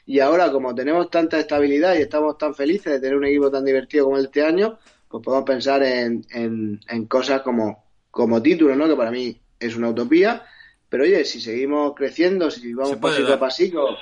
Y 0.04 0.18
ahora, 0.18 0.50
como 0.50 0.74
tenemos 0.74 1.08
tanta 1.10 1.38
estabilidad 1.38 1.94
y 1.94 2.02
estamos 2.02 2.36
tan 2.36 2.54
felices 2.54 2.92
de 2.92 3.00
tener 3.00 3.16
un 3.16 3.24
equipo 3.24 3.50
tan 3.50 3.64
divertido 3.64 4.06
como 4.06 4.18
este 4.18 4.42
año, 4.42 4.78
pues 5.08 5.22
podemos 5.22 5.46
pensar 5.46 5.82
en, 5.84 6.24
en, 6.30 7.06
cosas 7.06 7.42
como, 7.42 7.84
como 8.10 8.42
título, 8.42 8.74
¿no? 8.74 8.88
Que 8.88 8.96
para 8.96 9.12
mí 9.12 9.40
es 9.60 9.76
una 9.76 9.90
utopía. 9.90 10.42
Pero 10.88 11.04
oye, 11.04 11.24
si 11.24 11.40
seguimos 11.40 11.94
creciendo, 11.94 12.50
si 12.50 12.74
vamos 12.74 12.96
pasito 12.96 13.32
a 13.32 13.38
pasito, 13.38 13.96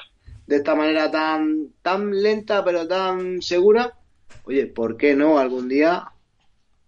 de 0.46 0.57
esta 0.57 0.74
manera 0.74 1.11
tan, 1.11 1.74
tan 1.82 2.11
lenta 2.11 2.64
pero 2.64 2.88
tan 2.88 3.42
segura, 3.42 3.99
oye, 4.45 4.66
¿por 4.66 4.97
qué 4.97 5.14
no 5.14 5.39
algún 5.39 5.68
día, 5.68 6.05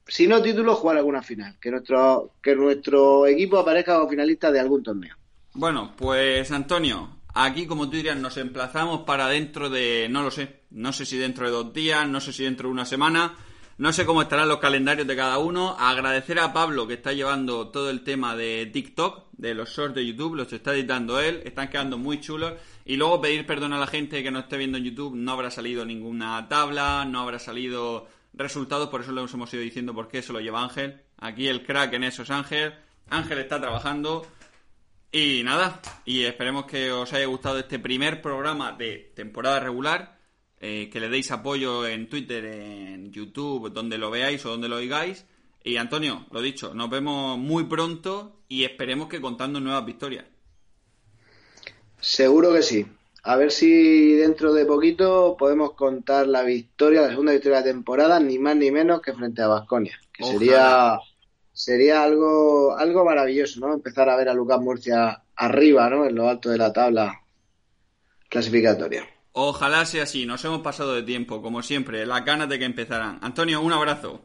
si 0.07 0.27
no 0.27 0.43
título, 0.43 0.75
jugar 0.75 0.97
alguna 0.97 1.23
final? 1.23 1.59
Que 1.61 1.71
nuestro, 1.71 2.33
que 2.43 2.55
nuestro 2.55 3.27
equipo 3.27 3.59
aparezca 3.59 3.97
como 3.97 4.11
finalista 4.11 4.51
de 4.51 4.61
algún 4.61 4.83
torneo. 4.83 5.17
Bueno, 5.55 5.93
pues 5.97 6.51
Antonio, 6.51 7.19
aquí 7.35 7.67
como 7.67 7.89
tú 7.89 7.97
dirías, 7.97 8.17
nos 8.17 8.37
emplazamos 8.37 9.03
para 9.03 9.29
dentro 9.29 9.69
de, 9.71 10.09
no 10.11 10.23
lo 10.23 10.31
sé, 10.31 10.63
no 10.71 10.93
sé 10.93 11.05
si 11.05 11.19
dentro 11.19 11.47
de 11.47 11.53
dos 11.53 11.73
días, 11.73 12.09
no 12.09 12.21
sé 12.21 12.33
si 12.33 12.45
dentro 12.45 12.69
de 12.69 12.73
una 12.73 12.85
semana 12.87 13.35
no 13.83 13.93
sé 13.93 14.07
cómo 14.07 14.23
estarán 14.23 14.49
los 14.49 14.61
calendarios 14.61 15.09
de 15.09 15.17
cada 15.17 15.39
uno. 15.39 15.75
Agradecer 15.77 16.39
a 16.39 16.53
Pablo 16.53 16.87
que 16.87 16.95
está 16.95 17.13
llevando 17.13 17.67
todo 17.71 17.91
el 17.91 18.05
tema 18.05 18.37
de 18.37 18.71
TikTok, 18.73 19.31
de 19.33 19.55
los 19.55 19.71
shorts 19.71 19.97
de 19.97 20.07
YouTube, 20.07 20.37
los 20.37 20.53
está 20.53 20.73
editando 20.73 21.19
él, 21.19 21.43
están 21.45 21.69
quedando 21.69 21.99
muy 21.99 22.21
chulos. 22.21 22.53
Y 22.85 22.95
luego 22.95 23.21
pedir 23.21 23.45
perdón 23.45 23.73
a 23.73 23.81
la 23.81 23.89
gente 23.89 24.23
que 24.23 24.31
no 24.31 24.39
esté 24.39 24.57
viendo 24.57 24.79
en 24.79 24.85
YouTube, 24.85 25.17
no 25.17 25.33
habrá 25.33 25.51
salido 25.51 25.85
ninguna 25.85 26.49
tabla, 26.49 27.05
no 27.05 27.23
habrá 27.23 27.41
salido 27.41 28.07
resultados, 28.35 28.89
por 28.89 29.01
eso 29.01 29.11
lo 29.11 29.25
hemos 29.25 29.53
ido 29.53 29.65
diciendo 29.65 29.93
porque 29.93 30.19
eso 30.19 30.33
lo 30.33 30.39
lleva 30.39 30.63
Ángel. 30.63 31.03
Aquí 31.19 31.49
el 31.49 31.65
crack 31.65 31.93
en 31.95 32.05
eso 32.05 32.23
es 32.23 32.31
Ángel. 32.31 32.75
Ángel 33.11 33.41
está 33.41 33.61
trabajando. 33.61 34.25
Y 35.11 35.43
nada, 35.43 35.81
y 36.05 36.23
esperemos 36.23 36.67
que 36.67 36.93
os 36.93 37.13
haya 37.13 37.27
gustado 37.27 37.59
este 37.59 37.81
primer 37.81 38.23
programa 38.23 38.71
de 38.71 39.11
temporada 39.17 39.59
regular. 39.59 40.22
Eh, 40.65 40.89
que 40.93 41.01
le 41.01 41.09
deis 41.09 41.29
apoyo 41.33 41.89
en 41.89 42.09
Twitter, 42.09 42.45
en 42.45 43.11
YouTube, 43.11 43.73
donde 43.73 43.99
lo 43.99 44.13
veáis 44.13 44.47
o 44.47 44.51
donde 44.51 44.69
lo 44.69 44.77
oigáis. 44.77 45.27
Y 45.65 45.77
Antonio, 45.77 46.25
lo 46.31 46.41
dicho, 46.41 46.73
nos 46.73 46.89
vemos 46.89 47.37
muy 47.37 47.65
pronto 47.65 48.45
y 48.49 48.63
esperemos 48.63 49.09
que 49.09 49.21
contando 49.21 49.59
nuevas 49.59 49.85
victorias. 49.85 50.25
Seguro 52.01 52.53
que 52.53 52.63
sí. 52.63 52.87
A 53.25 53.35
ver 53.35 53.51
si 53.51 54.13
dentro 54.13 54.53
de 54.53 54.65
poquito 54.65 55.37
podemos 55.37 55.73
contar 55.73 56.29
la 56.29 56.45
victoria, 56.45 57.03
la 57.03 57.09
segunda 57.09 57.33
victoria 57.33 57.59
de 57.59 57.65
la 57.65 57.73
temporada, 57.73 58.21
ni 58.21 58.39
más 58.39 58.55
ni 58.55 58.71
menos 58.71 59.03
que 59.03 59.15
frente 59.15 59.43
a 59.43 59.49
Vasconia. 59.49 59.99
Que 60.13 60.23
sería, 60.23 61.01
sería 61.53 62.05
algo, 62.05 62.77
algo 62.77 63.05
maravilloso, 63.05 63.59
¿no? 63.59 63.75
Empezar 63.75 64.09
a 64.09 64.17
ver 64.17 64.29
a 64.29 64.35
Lucas 64.35 64.61
Murcia 64.61 65.25
arriba, 65.35 65.91
¿no? 65.91 66.07
En 66.07 66.15
lo 66.15 66.29
alto 66.29 66.51
de 66.51 66.59
la 66.59 66.73
tabla 66.73 67.21
clasificatoria. 68.29 69.09
Ojalá 69.33 69.85
sea 69.87 70.03
así, 70.03 70.27
nos 70.27 70.45
hemos 70.45 70.61
pasado 70.61 70.95
de 70.95 71.03
tiempo, 71.03 71.41
como 71.41 71.63
siempre, 71.63 72.05
las 72.05 72.25
ganas 72.25 72.49
de 72.49 72.59
que 72.59 72.67
empezarán. 72.67 73.19
Antonio, 73.23 73.63
un 73.63 73.73
abrazo. 73.73 74.21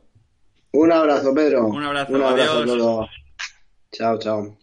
Un 0.73 0.91
abrazo, 0.91 1.33
Pedro. 1.33 1.65
Un 1.67 1.83
abrazo, 1.83 2.13
un 2.13 2.21
abrazo 2.21 2.59
adiós. 2.59 3.09
Chao, 3.91 4.19
chao. 4.19 4.57